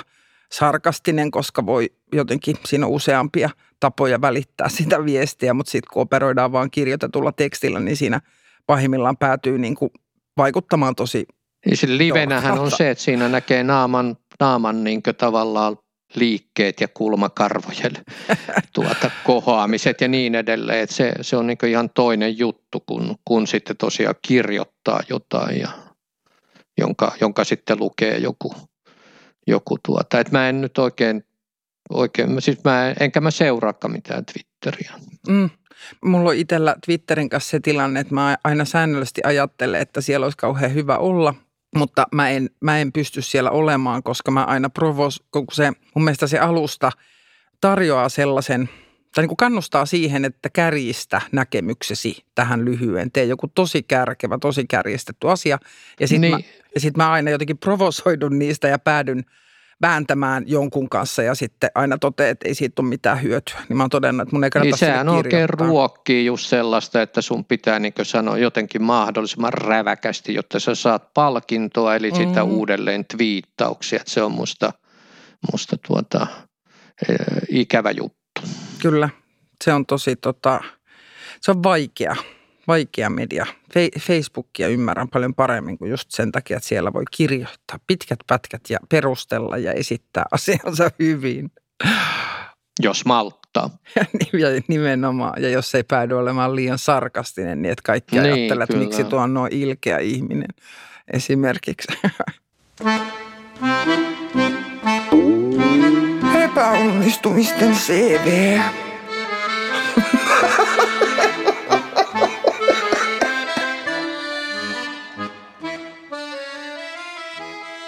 sarkastinen, 0.53 1.31
koska 1.31 1.67
voi 1.67 1.93
jotenkin, 2.13 2.57
siinä 2.67 2.87
on 2.87 2.93
useampia 2.93 3.51
tapoja 3.81 4.21
välittää 4.21 4.69
sitä 4.79 5.05
viestiä, 5.05 5.55
mutta 5.55 5.71
sitten 5.71 5.91
kun 5.93 6.03
operoidaan 6.03 6.53
vaan 6.53 6.71
kirjoitetulla 6.71 7.33
tekstillä, 7.33 7.81
niin 7.81 7.97
siinä 7.97 8.21
pahimmillaan 8.67 9.17
päätyy 9.17 9.59
niin 9.59 9.75
kuin 9.75 9.91
vaikuttamaan 10.37 10.95
tosi 10.95 11.27
niin 11.67 11.99
livenähän 11.99 12.59
on 12.59 12.71
se, 12.71 12.91
että 12.91 13.05
siinä 13.05 13.29
näkee 13.29 13.65
naaman 13.65 14.17
naaman 14.41 14.85
niin 14.85 15.03
tavallaan 15.19 15.77
liikkeet 16.15 16.81
ja 16.81 16.89
kulmakarvojen 16.89 17.93
tuota, 18.75 19.11
kohoamiset 19.25 20.01
ja 20.01 20.09
niin 20.09 20.35
edelleen. 20.35 20.81
Et 20.81 20.91
se, 20.91 21.13
se 21.21 21.37
on 21.37 21.47
niin 21.47 21.59
ihan 21.69 21.91
toinen 21.91 22.39
juttu, 22.39 22.81
kun, 22.87 23.15
kun 23.25 23.47
sitten 23.47 23.77
tosiaan 23.77 24.15
kirjoittaa 24.23 25.01
jotain, 25.09 25.61
ja, 25.61 25.69
jonka, 26.79 27.13
jonka 27.21 27.45
sitten 27.45 27.79
lukee 27.81 28.19
joku. 28.19 28.55
Joku 29.47 29.79
tuota. 29.87 30.21
Et 30.21 30.33
mä 30.33 30.49
en 30.49 30.61
nyt 30.61 30.79
oikein, 30.79 31.25
oikein 31.91 32.43
siis 32.43 32.65
mä, 32.65 32.95
enkä 33.01 33.21
mä 33.21 33.31
seuraakaan 33.31 33.93
mitään 33.93 34.25
Twitteriä. 34.25 34.93
Mm. 35.29 35.51
Mulla 36.05 36.31
on 36.31 36.37
itsellä 36.37 36.77
Twitterin 36.87 37.29
kanssa 37.29 37.51
se 37.51 37.61
tilanne, 37.61 38.01
että 38.01 38.15
mä 38.15 38.37
aina 38.45 38.65
säännöllisesti 38.65 39.21
ajattelen, 39.25 39.81
että 39.81 40.01
siellä 40.01 40.27
olisi 40.27 40.39
kauhean 40.39 40.75
hyvä 40.75 40.99
olla– 40.99 41.35
mutta 41.77 42.07
mä 42.13 42.31
en, 42.31 42.51
mä 42.61 42.79
en 42.79 42.93
pysty 42.93 43.23
siellä 43.23 43.51
olemaan, 43.51 44.03
koska 44.03 44.31
mä 44.31 44.45
aina 44.45 44.71
provos, 44.71 45.23
kun 45.31 45.47
se, 45.53 45.73
mun 45.95 46.05
mielestä 46.05 46.27
se 46.27 46.39
alusta 46.39 46.93
tarjoaa 47.61 48.09
sellaisen, 48.09 48.69
tai 49.17 49.23
niin 49.23 49.29
kuin 49.29 49.37
kannustaa 49.37 49.87
siihen, 49.87 50.25
että 50.25 50.51
kärjistä 50.51 51.21
näkemyksesi 51.33 52.25
tähän 52.35 52.65
lyhyen. 52.65 53.13
Tee 53.13 53.25
joku 53.25 53.49
tosi 53.49 53.83
kärkevä, 53.83 54.39
tosi 54.41 54.65
kärjistetty 54.67 55.31
asia. 55.31 55.59
Ja 56.01 56.09
sitten 56.09 56.31
niin. 56.31 56.33
mä, 56.33 56.41
sit 56.79 56.97
mä 56.97 57.13
aina 57.13 57.31
jotenkin 57.31 57.59
provosoidun 57.59 58.39
niistä 58.39 58.69
ja 58.69 58.79
päädyn– 58.79 59.25
vääntämään 59.83 60.45
jonkun 60.47 60.89
kanssa 60.89 61.23
ja 61.23 61.35
sitten 61.35 61.71
aina 61.75 61.99
toteaa, 61.99 62.31
että 62.31 62.49
ei 62.49 62.55
siitä 62.55 62.83
ole 62.83 62.89
mitään 62.89 63.23
hyötyä. 63.23 63.61
Niin 63.69 63.77
mä 63.77 63.83
oon 63.83 63.91
todennut, 63.91 64.23
että 64.23 64.37
mun 64.37 64.45
ei 64.45 64.51
kannata 64.51 64.71
niin 64.71 64.79
sehän 64.79 65.09
oikein 65.09 65.49
ruokkii 65.49 66.27
just 66.27 66.47
sellaista, 66.47 67.03
että 67.03 67.21
sun 67.21 67.45
pitää 67.45 67.79
niin 67.79 67.93
sanoa 68.03 68.39
jotenkin 68.39 68.83
mahdollisimman 68.83 69.53
räväkästi, 69.53 70.35
jotta 70.35 70.61
sä 70.61 70.75
saat 70.75 71.15
palkintoa, 71.15 71.97
eli 71.97 72.11
mm. 72.11 72.17
sitä 72.17 72.45
uudelleen 72.45 73.05
twiittauksia. 73.05 73.97
Että 73.97 74.11
se 74.11 74.23
on 74.23 74.33
musta, 74.33 74.73
musta 75.53 75.77
tuota, 75.87 76.27
e, 77.09 77.15
ikävä 77.49 77.91
juttu. 77.91 78.26
Kyllä, 78.79 79.09
se 79.65 79.73
on 79.73 79.87
tosi 79.87 80.17
tota, 80.17 80.61
se 81.41 81.51
on 81.51 81.63
vaikea 81.63 82.17
vaikea 82.69 83.11
media. 83.11 83.47
Facebookia 84.01 84.69
ymmärrän 84.69 85.09
paljon 85.09 85.35
paremmin 85.35 85.79
kuin 85.79 85.91
just 85.91 86.11
sen 86.11 86.33
takia, 86.33 86.57
että 86.57 86.69
siellä 86.69 86.93
voi 86.93 87.05
kirjoittaa 87.11 87.79
pitkät 87.87 88.19
pätkät 88.27 88.61
ja 88.69 88.79
perustella 88.89 89.59
ja 89.59 89.73
esittää 89.73 90.25
asiansa 90.31 90.91
hyvin. 90.99 91.53
Jos 92.83 93.05
malttaa. 93.05 93.71
ja 94.33 94.49
nimenomaan. 94.69 95.43
Ja 95.43 95.49
jos 95.49 95.75
ei 95.75 95.83
päädy 95.83 96.15
olemaan 96.15 96.57
liian 96.57 96.79
sarkastinen, 96.79 97.63
niin 97.63 97.73
että 97.73 97.83
kaikki 97.83 98.21
niin, 98.21 98.33
ajattelee, 98.33 98.65
että 98.65 98.77
miksi 98.77 99.05
tuo 99.05 99.21
on 99.21 99.35
noin 99.35 99.53
ilkeä 99.53 99.99
ihminen 99.99 100.49
esimerkiksi. 101.13 101.89
Epäonnistumisten 106.77 107.75
CV. 107.75 108.59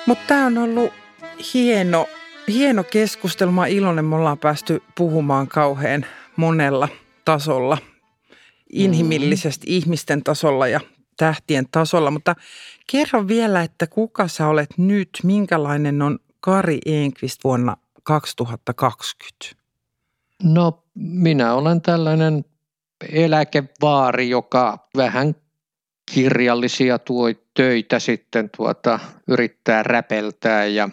Mutta 0.07 0.24
tämä 0.26 0.47
on 0.47 0.59
ollut 0.59 0.93
hieno, 1.55 2.07
hieno 2.49 2.84
keskustelu. 2.84 3.53
Mä 3.53 3.66
iloinen, 3.66 4.05
me 4.05 4.16
ollaan 4.16 4.39
päästy 4.39 4.82
puhumaan 4.95 5.49
kauhean 5.49 6.07
monella 6.36 6.89
tasolla. 7.24 7.78
Inhimillisesti 8.72 9.66
mm. 9.66 9.72
ihmisten 9.72 10.22
tasolla 10.24 10.68
ja 10.68 10.80
tähtien 11.16 11.66
tasolla, 11.70 12.11
mutta 12.11 12.34
kerro 12.91 13.28
vielä, 13.28 13.62
että 13.62 13.86
kuka 13.86 14.28
sä 14.28 14.49
olet 14.49 14.70
nyt, 14.76 15.09
minkälainen 15.22 16.03
on 16.03 16.18
Kari 16.41 16.78
Enqvist 16.86 17.45
vuonna 17.45 17.76
2020? 18.09 19.57
No 20.43 20.85
minä 20.95 21.55
olen 21.55 21.81
tällainen 21.81 22.45
eläkevaari, 23.13 24.29
joka 24.29 24.89
vähän 24.97 25.35
kirjallisia 26.15 26.99
tuo 26.99 27.27
töitä 27.55 27.99
sitten 27.99 28.51
tuota, 28.57 28.99
yrittää 29.27 29.83
räpeltää 29.83 30.67
ja, 30.67 30.89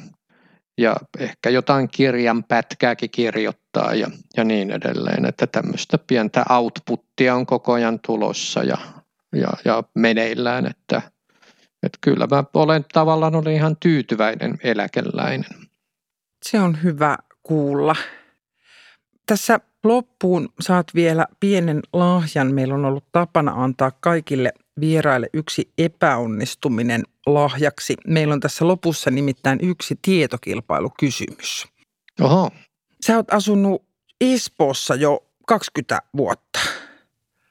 ja 0.77 0.95
ehkä 1.19 1.49
jotain 1.49 1.89
kirjan 1.89 2.43
pätkääkin 2.43 3.09
kirjoittaa 3.09 3.93
ja, 3.93 4.07
ja 4.37 4.43
niin 4.43 4.71
edelleen. 4.71 5.25
Että 5.25 5.47
tämmöistä 5.47 5.97
pientä 5.97 6.45
outputtia 6.49 7.35
on 7.35 7.45
koko 7.45 7.73
ajan 7.73 7.99
tulossa 8.05 8.63
ja, 8.63 8.77
ja, 9.35 9.49
ja 9.65 9.83
meneillään, 9.93 10.65
että, 10.65 11.01
että 11.83 11.97
kyllä 12.01 12.27
mä 12.31 12.43
olen 12.53 12.85
tavallaan 12.93 13.35
olen 13.35 13.53
ihan 13.53 13.77
tyytyväinen 13.79 14.57
eläkeläinen. 14.63 15.64
Se 16.49 16.59
on 16.59 16.83
hyvä 16.83 17.17
kuulla. 17.43 17.95
Tässä 19.25 19.59
loppuun 19.83 20.49
saat 20.59 20.87
vielä 20.95 21.25
pienen 21.39 21.81
lahjan. 21.93 22.53
Meillä 22.53 22.75
on 22.75 22.85
ollut 22.85 23.05
tapana 23.11 23.51
antaa 23.63 23.91
kaikille 23.91 24.53
vieraille 24.79 25.29
yksi 25.33 25.71
epäonnistuminen 25.77 27.03
lahjaksi. 27.25 27.95
Meillä 28.07 28.33
on 28.33 28.39
tässä 28.39 28.67
lopussa 28.67 29.11
nimittäin 29.11 29.59
yksi 29.61 29.99
tietokilpailukysymys. 30.01 31.67
Oho. 32.21 32.51
Sä 33.05 33.15
oot 33.15 33.33
asunut 33.33 33.83
Espoossa 34.21 34.95
jo 34.95 35.25
20 35.47 36.01
vuotta. 36.17 36.59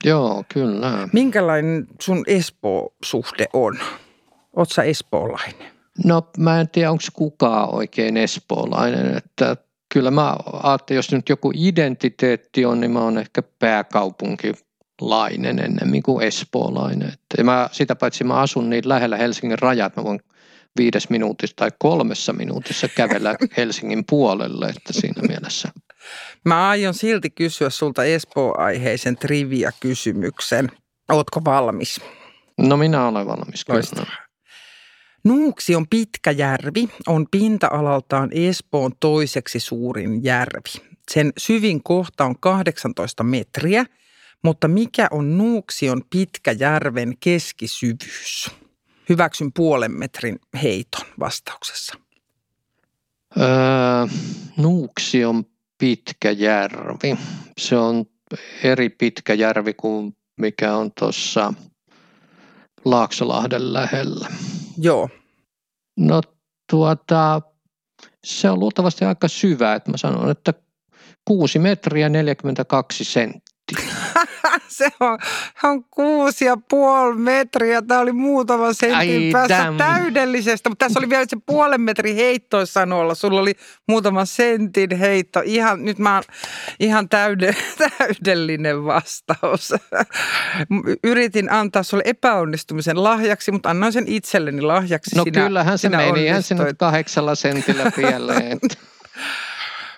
Joo, 0.05 0.45
kyllä. 0.55 1.09
Minkälainen 1.12 1.86
sun 2.01 2.24
Espoo-suhde 2.26 3.47
on? 3.53 3.78
Oot 4.57 4.72
sä 4.72 4.82
espoolainen? 4.82 5.74
No 6.05 6.30
mä 6.38 6.61
en 6.61 6.68
tiedä, 6.68 6.90
onko 6.90 7.05
kukaan 7.12 7.74
oikein 7.74 8.16
espoolainen, 8.16 9.16
että 9.16 9.57
kyllä 9.95 10.11
mä 10.11 10.36
ajattelin, 10.62 10.99
jos 10.99 11.12
nyt 11.12 11.28
joku 11.28 11.53
identiteetti 11.55 12.64
on, 12.64 12.80
niin 12.80 12.90
mä 12.90 13.01
oon 13.01 13.18
ehkä 13.18 13.42
pääkaupunkilainen 13.59 15.59
ennemmin 15.59 16.03
kuin 16.03 16.26
espoolainen. 16.26 17.09
Että 17.09 17.45
mä, 17.45 17.68
sitä 17.72 17.97
paitsi 17.97 18.24
mä 18.24 18.34
asun 18.34 18.70
niin 18.70 18.88
lähellä 18.88 19.16
Helsingin 19.16 19.59
rajat, 19.59 19.97
mä 19.97 20.05
voin 20.05 20.20
viides 20.78 21.11
minuutissa 21.11 21.57
tai 21.57 21.70
kolmessa 21.78 22.32
minuutissa 22.32 22.88
kävellä 22.88 23.34
Helsingin 23.57 24.05
puolelle, 24.11 24.66
että 24.66 24.92
siinä 24.92 25.22
mielessä. 25.28 25.68
Mä 26.45 26.68
aion 26.68 26.95
silti 26.95 27.30
kysyä 27.30 27.70
sulta 27.70 28.05
Espoo-aiheisen 28.05 29.16
trivia-kysymyksen. 29.16 30.70
Ootko 31.12 31.40
valmis? 31.45 32.01
No 32.59 32.76
minä 32.76 33.09
olen 33.09 33.26
valmis 33.26 33.64
kyllä. 33.64 34.07
Nuuksion 35.25 35.89
pitkä 35.89 36.31
järvi 36.31 36.89
on 37.07 37.27
pinta-alaltaan 37.31 38.31
Espoon 38.33 38.93
toiseksi 39.01 39.61
suurin 39.61 40.25
järvi. 40.25 40.83
Sen 41.11 41.33
syvin 41.39 41.83
kohta 41.83 42.25
on 42.25 42.39
18 42.41 43.25
metriä, 43.25 43.85
mutta 44.43 44.68
mikä 44.68 45.09
on 45.11 45.39
Nuuksion 45.39 46.03
järven 46.53 47.14
keskisyvyys? 47.20 48.51
Hyväksyn 49.09 49.53
puolen 49.53 49.93
metrin 49.93 50.39
heiton 50.62 51.07
vastauksessa. 51.20 51.95
Öö, 53.39 53.47
Nuuksion 54.57 55.45
järvi. 56.31 57.16
Se 57.59 57.77
on 57.77 58.05
eri 58.62 58.89
pitkä 58.89 59.35
järvi 59.35 59.75
kuin 59.75 60.16
mikä 60.37 60.77
on 60.77 60.93
tuossa 60.99 61.55
Laaksolahden 62.85 63.72
lähellä. 63.72 64.29
Joo. 64.79 65.09
No 65.99 66.20
tuota, 66.70 67.43
se 68.25 68.51
on 68.51 68.61
luultavasti 68.61 69.05
aika 69.05 69.29
syvä, 69.29 69.75
että 69.75 69.91
mä 69.91 69.97
sanon, 69.97 70.31
että 70.31 70.55
6 71.25 71.59
metriä 71.59 72.09
42 72.09 73.05
senttiä. 73.05 73.43
se 74.68 74.89
on, 75.01 75.18
on 75.64 75.85
kuusi 75.85 76.45
ja 76.45 76.57
puoli 76.70 77.14
metriä. 77.14 77.83
Tämä 77.83 78.01
oli 78.01 78.12
muutama 78.12 78.72
sentin 78.72 78.97
Ai, 78.97 79.31
päässä 79.33 79.64
damn. 79.64 79.79
täydellisestä, 79.79 80.68
mutta 80.68 80.85
tässä 80.85 81.01
oli 81.01 81.11
vielä 81.11 81.25
se 81.29 81.37
puolen 81.47 81.81
metrin 81.81 82.16
heitto 82.16 82.66
sanoilla. 82.66 83.14
Sulla 83.14 83.41
oli 83.41 83.55
muutama 83.89 84.25
sentin 84.25 84.99
heitto. 84.99 85.43
Ihan, 85.45 85.85
nyt 85.85 85.99
mä 85.99 86.14
oon 86.14 86.22
ihan 86.81 87.09
täyde, 87.09 87.57
täydellinen 87.99 88.85
vastaus. 88.85 89.75
Yritin 91.05 91.53
antaa 91.53 91.83
sulle 91.83 92.03
epäonnistumisen 92.07 93.05
lahjaksi, 93.05 93.53
mutta 93.53 93.70
annoin 93.70 93.93
sen 93.93 94.09
itselleni 94.09 94.61
lahjaksi. 94.61 95.16
No 95.16 95.25
sinä, 95.25 95.45
kyllähän 95.45 95.79
se 95.79 95.89
meni, 95.89 96.25
ihan 96.25 96.43
sinne 96.43 96.75
kahdeksalla 96.79 97.35
sentillä 97.35 97.91
pieleen. 97.97 98.59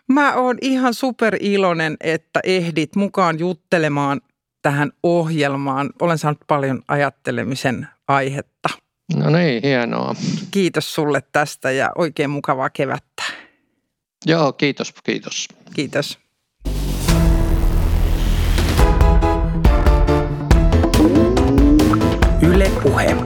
Mä 0.08 0.34
oon 0.34 0.58
ihan 0.60 0.94
super 0.94 1.36
iloinen, 1.40 1.96
että 2.00 2.40
ehdit 2.44 2.96
mukaan 2.96 3.38
juttelemaan 3.38 4.20
tähän 4.62 4.92
ohjelmaan. 5.02 5.90
Olen 6.00 6.18
saanut 6.18 6.40
paljon 6.46 6.82
ajattelemisen 6.88 7.88
aihetta. 8.08 8.68
No 9.16 9.30
niin, 9.30 9.62
hienoa. 9.62 10.14
Kiitos 10.50 10.94
sulle 10.94 11.22
tästä 11.32 11.70
ja 11.70 11.90
oikein 11.94 12.30
mukavaa 12.30 12.70
kevättä. 12.70 13.22
Joo, 14.26 14.52
kiitos, 14.52 14.94
kiitos. 15.04 15.48
Kiitos. 15.74 16.18
Yle 22.42 22.70
Puhe. 22.82 23.16